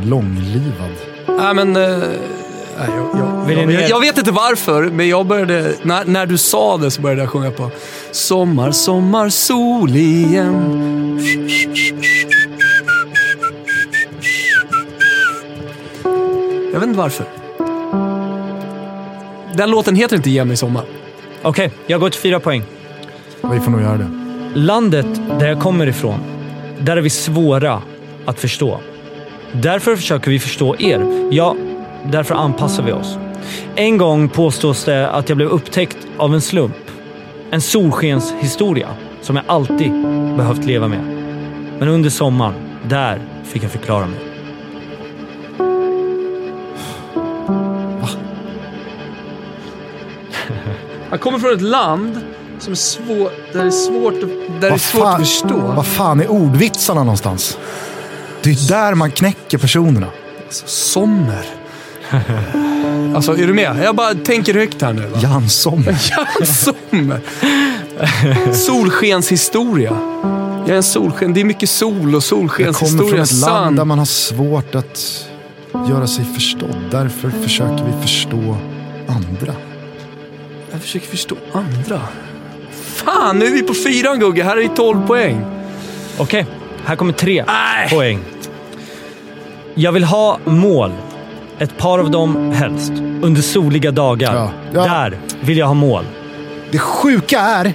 Långlivad. 0.04 0.92
Nej 1.28 1.54
men... 1.54 1.76
eh, 1.76 1.82
jag, 2.78 2.90
jag, 3.14 3.52
jag, 3.52 3.72
jag, 3.72 3.90
jag 3.90 4.00
vet 4.00 4.18
inte 4.18 4.32
varför, 4.32 4.84
men 4.84 5.08
jag 5.08 5.26
började... 5.26 5.74
När, 5.82 6.06
när 6.06 6.26
du 6.26 6.38
sa 6.38 6.78
det 6.78 6.92
så 6.92 7.02
började 7.02 7.22
jag 7.22 7.30
sjunga 7.30 7.52
på 7.52 7.72
Sommar, 8.12 8.72
sommar, 8.72 9.30
sol 9.30 9.96
igen. 9.96 11.20
Jag 16.74 16.80
vet 16.80 16.88
inte 16.90 17.00
varför. 17.00 17.26
Den 19.56 19.72
låten 19.72 19.96
heter 19.96 20.16
inte 20.16 20.30
Ge 20.30 20.46
mig 20.46 20.58
sommar. 20.58 20.84
Okej, 21.42 21.72
jag 21.88 22.00
går 22.00 22.10
till 22.10 22.20
fyra 22.20 22.40
poäng. 22.40 22.64
Vi 23.52 23.60
får 23.60 23.72
nog 23.72 23.82
göra 23.82 23.98
det. 23.98 24.10
Landet 24.56 25.08
där 25.40 25.48
jag 25.48 25.60
kommer 25.60 25.88
ifrån, 25.88 26.20
där 26.80 26.98
är 26.98 27.02
vi 27.02 27.10
svåra 27.10 27.82
att 28.26 28.40
förstå. 28.40 28.80
Därför 29.52 29.96
försöker 29.96 30.32
vi 30.32 30.40
förstå 30.40 30.76
er. 30.80 31.28
Ja, 31.32 31.56
därför 32.12 32.36
anpassar 32.36 32.84
vi 32.84 32.92
oss. 32.92 33.18
En 33.76 33.98
gång 33.98 34.30
påstås 34.30 34.84
det 34.84 35.10
att 35.10 35.30
jag 35.30 35.36
blev 35.38 35.50
upptäckt 35.50 35.98
av 36.18 36.34
en 36.34 36.42
slump. 36.42 36.76
En 37.52 37.62
solskenshistoria 37.62 38.88
som 39.22 39.36
jag 39.36 39.46
alltid 39.48 39.92
behövt 40.38 40.66
leva 40.66 40.88
med. 40.88 41.04
Men 41.80 41.88
under 41.88 42.10
sommaren, 42.10 42.54
där 42.90 43.22
fick 43.44 43.64
jag 43.64 43.72
förklara 43.72 44.06
mig. 44.08 44.20
Han 51.10 51.20
kommer 51.20 51.40
från 51.40 51.54
ett 51.54 51.62
land 51.62 52.20
som 52.60 52.72
är 52.72 52.76
svår, 52.76 53.30
där 53.54 53.60
det 53.62 53.68
är 53.68 53.72
svårt, 53.72 54.14
att- 54.14 54.62
där 54.62 54.70
det 54.70 54.76
är 54.76 54.78
svårt 54.78 55.02
fan- 55.02 55.14
att 55.14 55.20
förstå. 55.28 55.58
Vad 55.76 55.86
fan 55.86 56.20
är 56.20 56.28
ordvitsarna 56.32 57.04
någonstans? 57.04 57.58
Det 58.44 58.50
är 58.50 58.68
där 58.70 58.96
man 58.96 59.12
knäcker 59.12 59.58
personerna. 59.58 60.08
Sommer. 60.66 61.46
Alltså, 63.16 63.38
är 63.38 63.48
du 63.48 63.54
med? 63.54 63.78
Jag 63.84 63.96
bara 63.96 64.14
tänker 64.14 64.54
högt 64.54 64.82
här 64.82 64.94
nu. 64.94 65.02
Va? 65.08 65.20
Jan 65.22 65.50
Sommer. 65.50 65.98
Ja, 66.40 66.46
sommer. 66.46 67.22
Solskenshistoria. 68.54 69.98
Jag 70.62 70.70
är 70.70 70.76
en 70.76 70.84
solsken. 70.84 71.34
Det 71.34 71.40
är 71.42 71.46
mycket 71.46 71.70
sol 71.70 72.16
och 72.16 72.24
Jag 72.24 72.40
kommer 72.40 72.74
solskenshistoria. 72.74 73.10
från 73.10 73.22
ett 73.22 73.42
land 73.42 73.78
där 73.78 73.86
man 73.86 74.00
har 74.00 74.06
svårt 74.06 74.76
att 74.76 75.26
göra 75.90 76.08
sig 76.08 76.26
förstådd. 76.26 76.76
Därför 76.92 77.30
försöker 77.30 77.84
vi 77.96 78.02
förstå 78.02 78.58
andra. 79.08 79.54
Jag 80.72 80.82
försöker 80.82 81.08
förstå 81.08 81.36
andra. 81.54 82.02
Fan, 82.82 83.40
nu 83.40 83.46
är 83.46 83.52
vi 83.52 83.62
på 83.64 83.74
fyran 83.74 84.20
Gugge. 84.20 84.44
Här 84.44 84.58
är 84.58 84.62
det 84.70 84.76
12 84.76 85.08
poäng. 85.08 85.42
Okej, 86.18 86.46
här 86.86 86.96
kommer 86.96 87.14
tre 87.14 87.44
Nej. 87.48 87.90
poäng. 87.90 88.20
Jag 89.76 89.92
vill 89.92 90.04
ha 90.04 90.40
mål. 90.46 90.92
Ett 91.60 91.78
par 91.78 92.00
av 92.00 92.12
dem 92.12 92.52
helst. 92.52 92.92
Under 93.22 93.42
soliga 93.42 93.92
dagar. 93.92 94.36
Ja. 94.36 94.50
Ja. 94.74 94.82
Där 94.86 95.18
vill 95.42 95.58
jag 95.58 95.68
ha 95.68 95.74
mål. 95.74 96.04
Det 96.72 96.80
sjuka 96.80 97.40
är, 97.40 97.74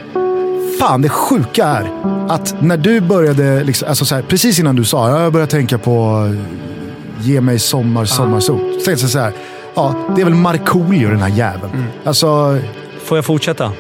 fan 0.80 1.02
det 1.02 1.08
sjuka 1.08 1.64
är 1.66 1.90
att 2.28 2.54
när 2.60 2.76
du 2.76 3.00
började, 3.00 3.64
liksom, 3.64 3.88
alltså 3.88 4.04
så 4.04 4.14
här, 4.14 4.22
precis 4.22 4.58
innan 4.58 4.76
du 4.76 4.84
sa, 4.84 5.20
jag 5.22 5.32
började 5.32 5.50
tänka 5.52 5.78
på 5.78 6.26
eh, 6.32 7.26
ge 7.26 7.40
mig 7.40 7.58
sommar, 7.58 8.04
sommarsol. 8.04 8.58
Så 8.58 8.84
tänkte 8.84 9.04
jag 9.04 9.10
så 9.10 9.18
här, 9.18 9.32
ja 9.74 9.94
det 10.16 10.20
är 10.20 10.24
väl 10.24 10.34
Markoolio 10.34 11.08
den 11.08 11.20
här 11.22 11.28
jäveln. 11.28 11.84
Alltså, 12.04 12.58
Får 13.04 13.18
jag 13.18 13.24
fortsätta? 13.24 13.72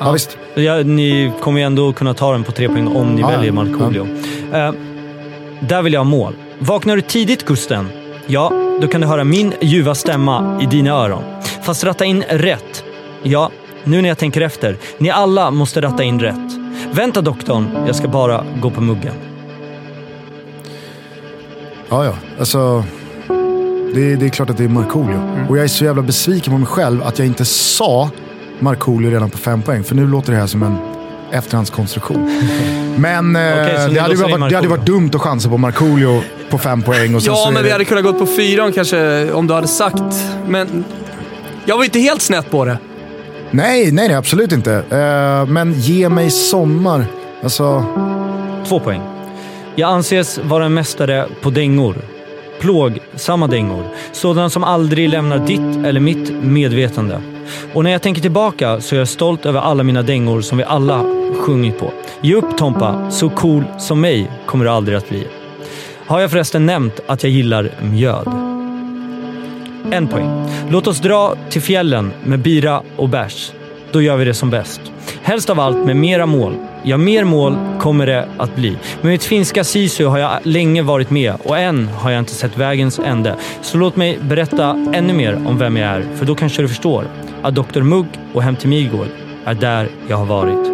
ja, 0.00 0.12
visst. 0.12 0.38
Ja, 0.54 0.82
ni 0.82 1.32
kommer 1.40 1.60
ju 1.60 1.66
ändå 1.66 1.92
kunna 1.92 2.14
ta 2.14 2.32
den 2.32 2.44
på 2.44 2.52
tre 2.52 2.68
poäng 2.68 2.86
om 2.88 3.14
ni 3.14 3.20
Ja, 3.20 3.28
väljer 3.28 3.46
ja. 3.46 3.52
Markoolio. 3.52 4.06
Eh, 4.52 4.72
där 5.60 5.82
vill 5.82 5.92
jag 5.92 6.00
ha 6.00 6.04
mål. 6.04 6.34
Vaknar 6.58 6.96
du 6.96 7.02
tidigt 7.02 7.44
Gusten? 7.44 7.88
Ja, 8.26 8.52
då 8.80 8.88
kan 8.88 9.00
du 9.00 9.06
höra 9.06 9.24
min 9.24 9.52
ljuva 9.60 9.94
stämma 9.94 10.58
i 10.62 10.66
dina 10.66 10.90
öron. 10.90 11.22
Fast 11.62 11.84
ratta 11.84 12.04
in 12.04 12.24
rätt. 12.28 12.84
Ja, 13.22 13.50
nu 13.84 14.02
när 14.02 14.08
jag 14.08 14.18
tänker 14.18 14.40
efter. 14.40 14.76
Ni 14.98 15.10
alla 15.10 15.50
måste 15.50 15.80
ratta 15.80 16.02
in 16.02 16.20
rätt. 16.20 16.52
Vänta 16.92 17.20
doktorn, 17.20 17.68
jag 17.86 17.96
ska 17.96 18.08
bara 18.08 18.44
gå 18.62 18.70
på 18.70 18.80
muggen. 18.80 19.14
Ja, 21.88 22.04
ja. 22.04 22.14
Alltså, 22.38 22.84
det, 23.94 24.16
det 24.16 24.26
är 24.26 24.28
klart 24.28 24.50
att 24.50 24.56
det 24.56 24.64
är 24.64 24.68
Markoolio. 24.68 25.46
Och 25.48 25.56
jag 25.58 25.64
är 25.64 25.68
så 25.68 25.84
jävla 25.84 26.02
besviken 26.02 26.52
på 26.52 26.58
mig 26.58 26.66
själv 26.66 27.02
att 27.02 27.18
jag 27.18 27.28
inte 27.28 27.44
sa 27.44 28.10
Markoolio 28.64 29.10
redan 29.10 29.30
på 29.30 29.38
fem 29.38 29.62
poäng. 29.62 29.84
För 29.84 29.94
nu 29.94 30.06
låter 30.06 30.32
det 30.32 30.38
här 30.38 30.46
som 30.46 30.62
en 30.62 30.76
efterhandskonstruktion. 31.32 32.24
Men 32.96 33.36
eh, 33.36 33.42
nu 33.42 33.94
det, 33.94 34.00
hade 34.00 34.14
varit, 34.14 34.50
det 34.50 34.56
hade 34.56 34.68
varit 34.68 34.86
dumt 34.86 35.10
att 35.14 35.20
chansa 35.20 35.48
på 35.48 35.56
Markoolio 35.58 36.22
på 36.50 36.58
fem 36.58 36.82
poäng. 36.82 37.14
Och 37.14 37.22
sen 37.22 37.34
så 37.34 37.40
Ja, 37.40 37.50
men 37.50 37.62
vi 37.62 37.68
det- 37.68 37.72
hade 37.72 37.84
kunnat 37.84 38.04
gått 38.04 38.18
på 38.18 38.26
fyran 38.26 38.72
kanske 38.72 39.30
om 39.32 39.46
du 39.46 39.54
hade 39.54 39.68
sagt. 39.68 40.24
Men 40.48 40.84
jag 41.64 41.76
var 41.76 41.84
inte 41.84 41.98
helt 41.98 42.22
snett 42.22 42.50
på 42.50 42.64
det. 42.64 42.78
Nej, 43.50 43.92
nej, 43.92 44.08
nej, 44.08 44.16
absolut 44.16 44.52
inte. 44.52 44.72
Eh, 44.74 45.46
men 45.52 45.72
ge 45.72 46.08
mig 46.08 46.30
sommar. 46.30 47.06
Alltså, 47.42 47.84
Två 48.68 48.80
poäng. 48.80 49.00
Jag 49.74 49.90
anses 49.90 50.38
vara 50.44 50.64
en 50.64 50.74
mästare 50.74 51.26
på 51.42 51.50
dängor. 51.50 51.96
Plågsamma 52.60 53.46
dängor. 53.46 53.84
Sådana 54.12 54.50
som 54.50 54.64
aldrig 54.64 55.08
lämnar 55.08 55.38
ditt 55.38 55.86
eller 55.86 56.00
mitt 56.00 56.32
medvetande. 56.42 57.20
Och 57.72 57.84
när 57.84 57.90
jag 57.90 58.02
tänker 58.02 58.22
tillbaka 58.22 58.80
så 58.80 58.94
är 58.94 58.98
jag 58.98 59.08
stolt 59.08 59.46
över 59.46 59.60
alla 59.60 59.82
mina 59.82 60.02
dängor 60.02 60.40
som 60.40 60.58
vi 60.58 60.64
alla 60.64 61.04
sjungit 61.36 61.78
på. 61.78 61.92
Ge 62.20 62.34
upp 62.34 62.56
Tompa, 62.58 63.10
så 63.10 63.30
cool 63.30 63.64
som 63.78 64.00
mig 64.00 64.30
kommer 64.46 64.64
du 64.64 64.70
aldrig 64.70 64.98
att 64.98 65.08
bli. 65.08 65.26
Har 66.06 66.20
jag 66.20 66.30
förresten 66.30 66.66
nämnt 66.66 67.00
att 67.06 67.22
jag 67.22 67.32
gillar 67.32 67.70
mjöd? 67.82 68.28
En 69.90 70.08
poäng. 70.08 70.50
Låt 70.70 70.86
oss 70.86 71.00
dra 71.00 71.34
till 71.50 71.62
fjällen 71.62 72.12
med 72.24 72.38
bira 72.38 72.82
och 72.96 73.08
bärs. 73.08 73.52
Då 73.92 74.02
gör 74.02 74.16
vi 74.16 74.24
det 74.24 74.34
som 74.34 74.50
bäst. 74.50 74.80
Helst 75.22 75.50
av 75.50 75.60
allt 75.60 75.86
med 75.86 75.96
mera 75.96 76.26
mål. 76.26 76.54
Ja, 76.82 76.96
mer 76.96 77.24
mål 77.24 77.56
kommer 77.80 78.06
det 78.06 78.28
att 78.36 78.56
bli. 78.56 78.70
Med 79.00 79.12
mitt 79.12 79.24
finska 79.24 79.64
sisu 79.64 80.04
har 80.04 80.18
jag 80.18 80.38
länge 80.42 80.82
varit 80.82 81.10
med 81.10 81.34
och 81.42 81.58
än 81.58 81.88
har 81.88 82.10
jag 82.10 82.18
inte 82.18 82.34
sett 82.34 82.58
vägens 82.58 82.98
ände. 82.98 83.36
Så 83.62 83.78
låt 83.78 83.96
mig 83.96 84.18
berätta 84.20 84.70
ännu 84.92 85.12
mer 85.12 85.46
om 85.46 85.58
vem 85.58 85.76
jag 85.76 85.90
är, 85.90 86.06
för 86.16 86.26
då 86.26 86.34
kanske 86.34 86.62
du 86.62 86.68
förstår 86.68 87.04
att 87.44 87.54
Dr 87.54 87.82
Mugg 87.82 88.06
och 88.34 88.42
Hem 88.42 88.56
till 88.56 88.68
Midgård 88.68 89.08
är 89.44 89.54
där 89.54 89.88
jag 90.08 90.16
har 90.16 90.26
varit. 90.26 90.72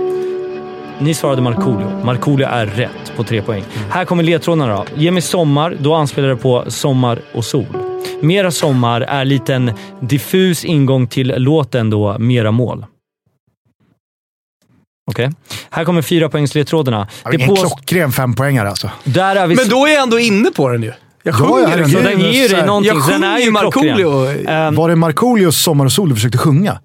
Ni 0.98 1.14
svarade 1.14 1.42
Markoolio. 1.42 2.04
Markoolio 2.04 2.46
är 2.46 2.66
rätt 2.66 3.12
på 3.16 3.24
tre 3.24 3.42
poäng. 3.42 3.64
Här 3.90 4.04
kommer 4.04 4.22
ledtrådarna 4.22 4.76
då. 4.76 4.84
Ge 4.94 5.10
mig 5.10 5.22
sommar, 5.22 5.76
då 5.80 5.94
anspelar 5.94 6.28
det 6.28 6.36
på 6.36 6.64
sommar 6.68 7.20
och 7.34 7.44
sol. 7.44 7.66
Mera 8.20 8.50
sommar 8.50 9.00
är 9.00 9.24
lite 9.24 9.54
en 9.54 9.72
diffus 10.00 10.64
ingång 10.64 11.06
till 11.06 11.34
låten 11.36 11.90
då 11.90 12.18
Mera 12.18 12.50
mål. 12.50 12.86
Okej. 15.10 15.30
Här 15.70 15.84
kommer 15.84 16.02
fyra 16.02 16.28
poängs 16.28 16.54
ledtrådarna. 16.54 17.08
det 17.24 17.36
är 17.36 17.50
en 17.50 17.56
klockren 17.56 18.12
fempoängare 18.12 18.68
alltså. 18.68 18.90
Där 19.04 19.36
är 19.36 19.46
vi... 19.46 19.54
Men 19.54 19.68
då 19.68 19.86
är 19.86 19.90
jag 19.90 20.02
ändå 20.02 20.18
inne 20.18 20.50
på 20.50 20.68
den 20.68 20.82
ju. 20.82 20.92
Jag 21.22 21.34
Ja, 21.34 21.38
sjunger 21.38 21.78
ja, 21.78 22.00
den. 22.02 22.20
ger 22.20 22.42
ju 22.42 22.48
dig 22.48 22.66
någonting. 22.66 22.92
Jag 22.96 23.08
den 23.08 23.24
är 23.24 23.38
ju 23.38 23.44
ju 23.44 23.50
Markoolio. 23.50 24.48
Ehm, 24.48 24.74
Var 24.74 24.88
det 24.88 24.96
Markoolios 24.96 25.56
Sommar 25.62 25.84
och 25.84 25.92
sol 25.92 26.08
du 26.08 26.14
försökte 26.14 26.38
sjunga? 26.38 26.78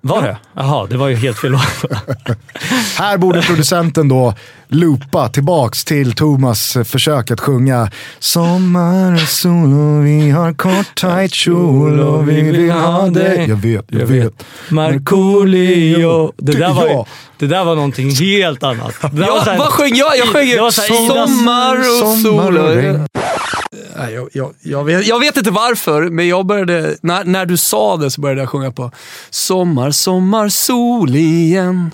Var 0.00 0.22
det? 0.22 0.36
Jaha, 0.56 0.86
det 0.86 0.96
var 0.96 1.08
ju 1.08 1.14
helt 1.16 1.38
fel 1.38 1.50
låt. 1.50 1.62
Här 2.98 3.18
borde 3.18 3.42
producenten 3.42 4.08
då 4.08 4.34
loopa 4.68 5.28
tillbaks 5.28 5.84
till 5.84 6.12
Thomas 6.12 6.76
försök 6.84 7.30
att 7.30 7.40
sjunga 7.40 7.90
Sommar 8.18 9.12
och 9.14 9.20
sol 9.28 9.72
och 9.74 10.06
vi 10.06 10.30
har 10.30 10.52
kort 10.52 10.94
tajt 10.94 11.34
kjol 11.34 12.00
och 12.00 12.28
vi 12.28 12.42
vill 12.42 12.70
ha 12.70 13.06
dig. 13.08 13.46
Jag 13.48 13.56
vet, 13.56 13.84
jag, 13.88 14.00
Jag 14.00 14.06
vet. 14.06 14.24
vet. 14.24 14.44
Markoolio. 14.68 16.32
Det 16.36 16.52
där, 16.52 16.72
var, 16.74 16.86
Ja. 16.86 17.06
det 17.38 17.46
där 17.46 17.64
var 17.64 17.74
någonting 17.74 18.10
helt 18.10 18.62
annat. 18.62 18.94
Det 19.00 19.08
där 19.08 19.26
var 19.30 19.40
så 19.40 19.46
Ja, 19.46 19.52
här- 19.52 19.58
vad 19.58 19.68
sjöng 19.68 19.94
jag? 19.94 20.18
Jag 20.18 20.28
sjöng 20.28 20.48
Idas- 20.48 20.86
sommar 21.06 21.76
och 21.76 22.18
sol. 22.18 22.58
och 22.58 22.64
och- 22.64 22.74
regn. 22.76 23.06
Nej, 23.96 24.14
jag, 24.14 24.28
jag, 24.32 24.54
jag, 24.62 24.84
vet, 24.84 25.06
jag 25.06 25.20
vet 25.20 25.36
inte 25.36 25.50
varför, 25.50 26.02
men 26.10 26.28
jag 26.28 26.46
började, 26.46 26.96
när, 27.00 27.24
när 27.24 27.46
du 27.46 27.56
sa 27.56 27.96
det 27.96 28.10
så 28.10 28.20
började 28.20 28.40
jag 28.40 28.48
sjunga 28.48 28.70
på 28.70 28.90
Sommar, 29.30 29.90
sommar, 29.90 30.48
sol 30.48 31.16
igen. 31.16 31.90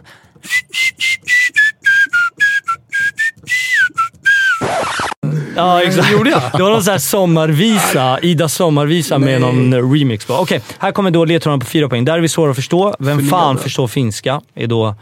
Ja, 5.56 5.82
exakt. 5.82 6.12
gjorde 6.12 6.30
jag? 6.30 6.42
Det 6.52 6.62
var 6.62 6.70
någon 6.70 6.84
sån 6.84 6.92
här 6.92 6.98
sommarvisa, 6.98 8.18
Idas 8.22 8.54
sommarvisa 8.54 9.18
med 9.18 9.40
någon 9.40 9.92
remix 9.92 10.24
på. 10.24 10.34
Okej, 10.34 10.60
här 10.78 10.92
kommer 10.92 11.10
då 11.10 11.24
ledtrådarna 11.24 11.60
på 11.60 11.66
fyra 11.66 11.88
poäng. 11.88 12.04
Där 12.04 12.14
är 12.14 12.20
vi 12.20 12.28
svåra 12.28 12.50
att 12.50 12.56
förstå. 12.56 12.96
Vem 12.98 13.28
fan 13.28 13.58
förstår 13.58 13.88
finska? 13.88 14.40
Är 14.54 14.66
då... 14.66 14.94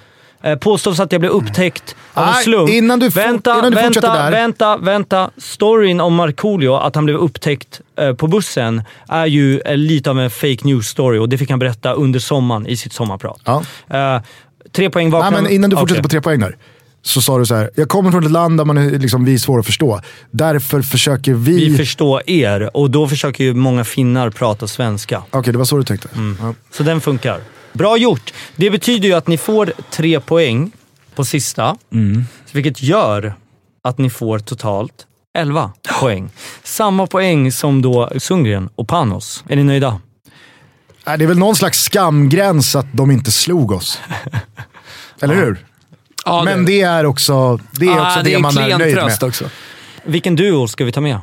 Eh, 0.43 0.57
påstås 0.57 1.01
att 1.01 1.13
jag 1.13 1.21
blev 1.21 1.33
upptäckt 1.33 1.97
av 2.15 2.25
en 2.25 2.31
Nej, 2.31 2.45
slump. 2.45 2.71
innan 2.71 2.99
du 2.99 3.09
vänta, 3.09 3.59
innan 3.59 3.71
du 3.71 3.77
vänta, 3.77 4.01
där. 4.01 4.31
vänta, 4.31 4.77
vänta. 4.77 5.31
Storyn 5.37 6.01
om 6.01 6.15
Markoolio, 6.15 6.75
att 6.75 6.95
han 6.95 7.05
blev 7.05 7.17
upptäckt 7.17 7.81
eh, 7.99 8.15
på 8.15 8.27
bussen, 8.27 8.83
är 9.09 9.27
ju 9.27 9.61
eh, 9.61 9.77
lite 9.77 10.11
av 10.11 10.21
en 10.21 10.31
fake 10.31 10.59
news 10.63 10.87
story 10.87 11.19
och 11.19 11.29
det 11.29 11.39
fick 11.39 11.51
han 11.51 11.59
berätta 11.59 11.93
under 11.93 12.21
sommaren 12.21 12.67
i 12.67 12.77
sitt 12.77 12.93
sommarprat. 12.93 13.41
Ja. 13.45 14.23
Tre 14.73 14.91
poäng 14.91 15.11
Nej, 15.11 15.21
vakna... 15.21 15.43
men 15.43 15.51
innan 15.51 15.71
du 15.71 15.77
fortsätter 15.77 16.01
Okej. 16.01 16.03
på 16.03 16.09
tre 16.09 16.21
poäng 16.21 16.41
där. 16.41 16.57
Så 17.03 17.23
sa 17.23 17.39
du 17.39 17.47
så 17.47 17.55
här, 17.55 17.71
jag 17.75 17.89
kommer 17.89 18.11
från 18.11 18.25
ett 18.25 18.31
land 18.31 18.59
där 18.61 18.65
man 18.65 18.79
är, 18.79 18.91
liksom, 18.91 19.25
vi 19.25 19.35
är 19.35 19.39
svåra 19.39 19.61
att 19.61 19.67
förstå. 19.67 20.01
Därför 20.31 20.83
försöker 20.83 21.35
vi... 21.35 21.69
Vi 21.69 21.77
förstår 21.77 22.23
er 22.27 22.77
och 22.77 22.91
då 22.91 23.09
försöker 23.09 23.45
ju 23.45 23.55
många 23.55 23.85
finnar 23.85 24.31
prata 24.31 24.67
svenska. 24.67 25.23
Okej, 25.31 25.53
det 25.53 25.59
var 25.59 25.65
så 25.65 25.77
du 25.77 25.85
tänkte. 25.85 26.09
Mm. 26.15 26.39
Ja. 26.43 26.55
Så 26.71 26.83
den 26.83 27.01
funkar. 27.01 27.41
Bra 27.79 27.97
gjort! 27.97 28.33
Det 28.57 28.71
betyder 28.71 29.09
ju 29.09 29.15
att 29.15 29.27
ni 29.27 29.39
får 29.39 29.73
tre 29.91 30.21
poäng 30.21 30.73
på 31.15 31.25
sista. 31.25 31.77
Vilket 32.53 32.83
gör 32.83 33.35
att 33.83 33.99
ni 33.99 34.11
får 34.11 34.39
totalt 34.39 35.07
11 35.35 35.73
poäng. 36.01 36.31
Samma 36.63 37.07
poäng 37.07 37.53
som 37.53 37.83
då 37.83 38.11
Sundgren 38.19 38.69
och 38.75 38.89
Panos. 38.89 39.45
Är 39.49 39.57
ni 39.57 39.65
nöjda? 39.65 40.01
Det 41.05 41.11
är 41.11 41.27
väl 41.27 41.39
någon 41.39 41.57
slags 41.57 41.83
skamgräns 41.83 42.77
att 42.77 42.87
de 42.93 43.11
inte 43.11 43.31
slog 43.33 43.73
oss. 43.73 44.01
Eller 45.21 45.35
hur? 45.35 45.67
Ja, 46.25 46.43
Men 46.45 46.65
det 46.65 46.81
är 46.83 47.07
också 47.07 47.61
det, 47.71 47.87
är 47.87 47.91
också 47.91 48.03
ah, 48.03 48.17
det, 48.17 48.23
det 48.23 48.35
är 48.35 48.39
man 48.39 48.59
är 48.59 48.79
nöjd 48.79 48.95
med. 48.97 49.23
också. 49.23 49.51
Vilken 50.05 50.37
duo 50.37 50.69
ska 50.69 50.85
vi 50.85 50.93
ta 50.93 51.01
med? 51.01 51.21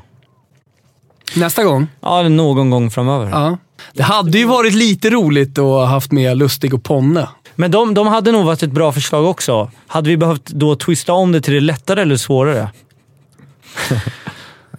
Nästa 1.33 1.63
gång. 1.63 1.87
Ja, 2.01 2.29
någon 2.29 2.69
gång 2.69 2.91
framöver. 2.91 3.29
Ja. 3.29 3.57
Det 3.93 4.03
hade 4.03 4.37
ju 4.37 4.45
varit 4.45 4.73
lite 4.73 5.09
roligt 5.09 5.57
att 5.57 5.63
ha 5.63 5.85
haft 5.85 6.11
med 6.11 6.37
Lustig 6.37 6.73
och 6.73 6.83
Ponne. 6.83 7.27
Men 7.55 7.71
de, 7.71 7.93
de 7.93 8.07
hade 8.07 8.31
nog 8.31 8.45
varit 8.45 8.63
ett 8.63 8.71
bra 8.71 8.91
förslag 8.91 9.25
också. 9.25 9.71
Hade 9.87 10.09
vi 10.09 10.17
behövt 10.17 10.45
då 10.45 10.75
twista 10.75 11.13
om 11.13 11.31
det 11.31 11.41
till 11.41 11.53
det 11.53 11.59
lättare 11.59 12.01
eller 12.01 12.17
svårare? 12.17 12.69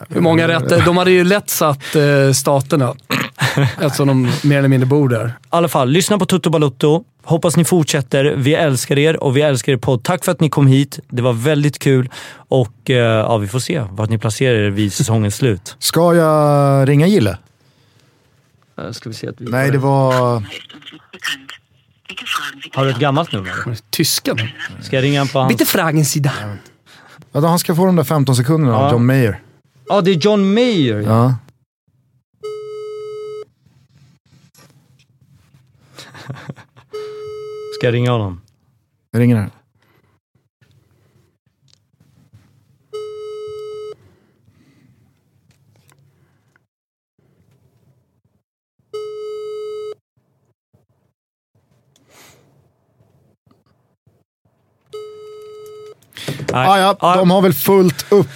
Hur 0.09 0.20
många 0.20 0.49
rätt? 0.49 0.84
De 0.84 0.97
hade 0.97 1.11
ju 1.11 1.24
lätt 1.24 1.51
satt 1.51 1.97
eh, 1.97 2.32
staterna. 2.34 2.94
Eftersom 3.80 4.09
de 4.09 4.32
mer 4.48 4.59
eller 4.59 4.68
mindre 4.68 4.86
bor 4.86 5.09
där. 5.09 5.26
I 5.26 5.30
alla 5.48 5.68
fall, 5.68 5.88
lyssna 5.90 6.18
på 6.18 6.26
Toto 6.26 6.50
Balutto. 6.50 7.04
Hoppas 7.24 7.57
ni 7.57 7.64
fortsätter. 7.64 8.24
Vi 8.36 8.54
älskar 8.54 8.98
er 8.98 9.22
och 9.22 9.36
vi 9.36 9.40
älskar 9.42 9.72
er 9.72 9.76
podd. 9.76 10.02
Tack 10.04 10.24
för 10.24 10.32
att 10.32 10.40
ni 10.40 10.50
kom 10.50 10.66
hit. 10.66 10.98
Det 11.09 11.22
var 11.22 11.32
väldigt 11.32 11.78
kul 11.78 12.11
och 12.48 12.90
eh, 12.90 12.96
ja, 12.96 13.36
vi 13.36 13.48
får 13.48 13.59
se 13.59 13.82
vart 13.90 14.11
ni 14.11 14.18
placerar 14.18 14.54
er 14.59 14.70
vid 14.70 14.92
säsongens 14.92 15.36
slut. 15.36 15.76
Ska 15.78 16.14
jag 16.14 16.88
ringa 16.88 17.07
Gille? 17.07 17.38
Eh, 18.78 18.90
Ska 18.90 19.09
vi 19.09 19.14
se 19.14 19.28
att 19.28 19.40
vi 19.40 19.50
Nej, 19.50 19.70
det 19.70 19.78
var... 19.78 20.42
Har 22.74 22.84
du 22.84 22.90
ett 22.90 22.98
gammalt 22.98 23.32
nummer? 23.32 23.52
Tysken. 23.90 24.38
Ska 24.82 24.96
jag 24.96 25.02
ringa 25.02 25.20
han 25.20 25.28
på 25.28 25.38
hans... 25.38 25.48
Bitte 25.48 25.64
fragen 25.64 26.04
Sie 26.04 26.20
da. 26.22 26.30
Ja, 27.32 27.40
han 27.40 27.59
ska 27.59 27.74
få 27.74 27.86
de 27.86 27.96
där 27.96 28.04
15 28.04 28.36
sekunderna 28.36 28.76
av 28.76 28.82
Ja. 28.82 28.92
John 28.92 29.07
Mayer. 29.07 29.40
Ja, 29.88 30.00
det 30.00 30.11
är 30.11 30.14
John 30.14 30.54
Mayer. 30.54 31.00
Ja. 31.00 31.34
Ska 37.77 37.87
jag 37.87 37.95
ringa 37.95 38.11
honom? 38.11 38.41
Ah, 56.57 56.78
ja, 57.00 57.14
de 57.16 57.30
har 57.30 57.42
väl 57.42 57.52
fullt 57.52 58.07
upp 58.09 58.28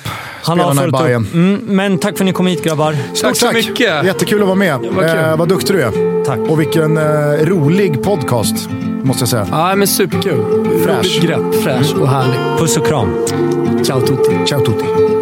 Han 0.42 0.60
har 0.60 0.74
i 0.74 0.76
fullt 0.76 0.92
Bayern. 0.98 1.22
upp. 1.26 1.34
Mm, 1.34 1.60
men 1.66 1.98
tack 1.98 2.16
för 2.16 2.24
att 2.24 2.26
ni 2.26 2.32
kom 2.32 2.46
hit 2.46 2.64
grabbar. 2.64 2.96
Tack 3.22 3.36
så 3.36 3.52
mycket. 3.52 4.04
Jättekul 4.04 4.40
att 4.40 4.46
vara 4.46 4.56
med. 4.56 4.78
vad. 4.90 5.04
Eh, 5.04 5.36
vad 5.36 5.48
duktig 5.48 5.76
du 5.76 5.82
är. 5.82 6.24
Tack. 6.24 6.38
Och 6.38 6.60
vilken 6.60 6.96
eh, 6.96 7.04
rolig 7.46 8.02
podcast, 8.02 8.54
måste 9.02 9.22
jag 9.22 9.28
säga. 9.28 9.46
Ja, 9.50 9.74
men 9.76 9.86
superkul. 9.88 10.44
Fräsch. 10.84 10.96
Roligt 10.96 11.22
grepp. 11.22 11.62
Fräsch 11.62 11.94
och 12.00 12.08
härlig. 12.08 12.58
Puss 12.58 12.76
och 12.76 12.86
kram. 12.86 13.26
Ciao 13.84 14.00
tutti. 14.00 14.36
Ciao 14.46 14.60
tutti. 14.60 15.19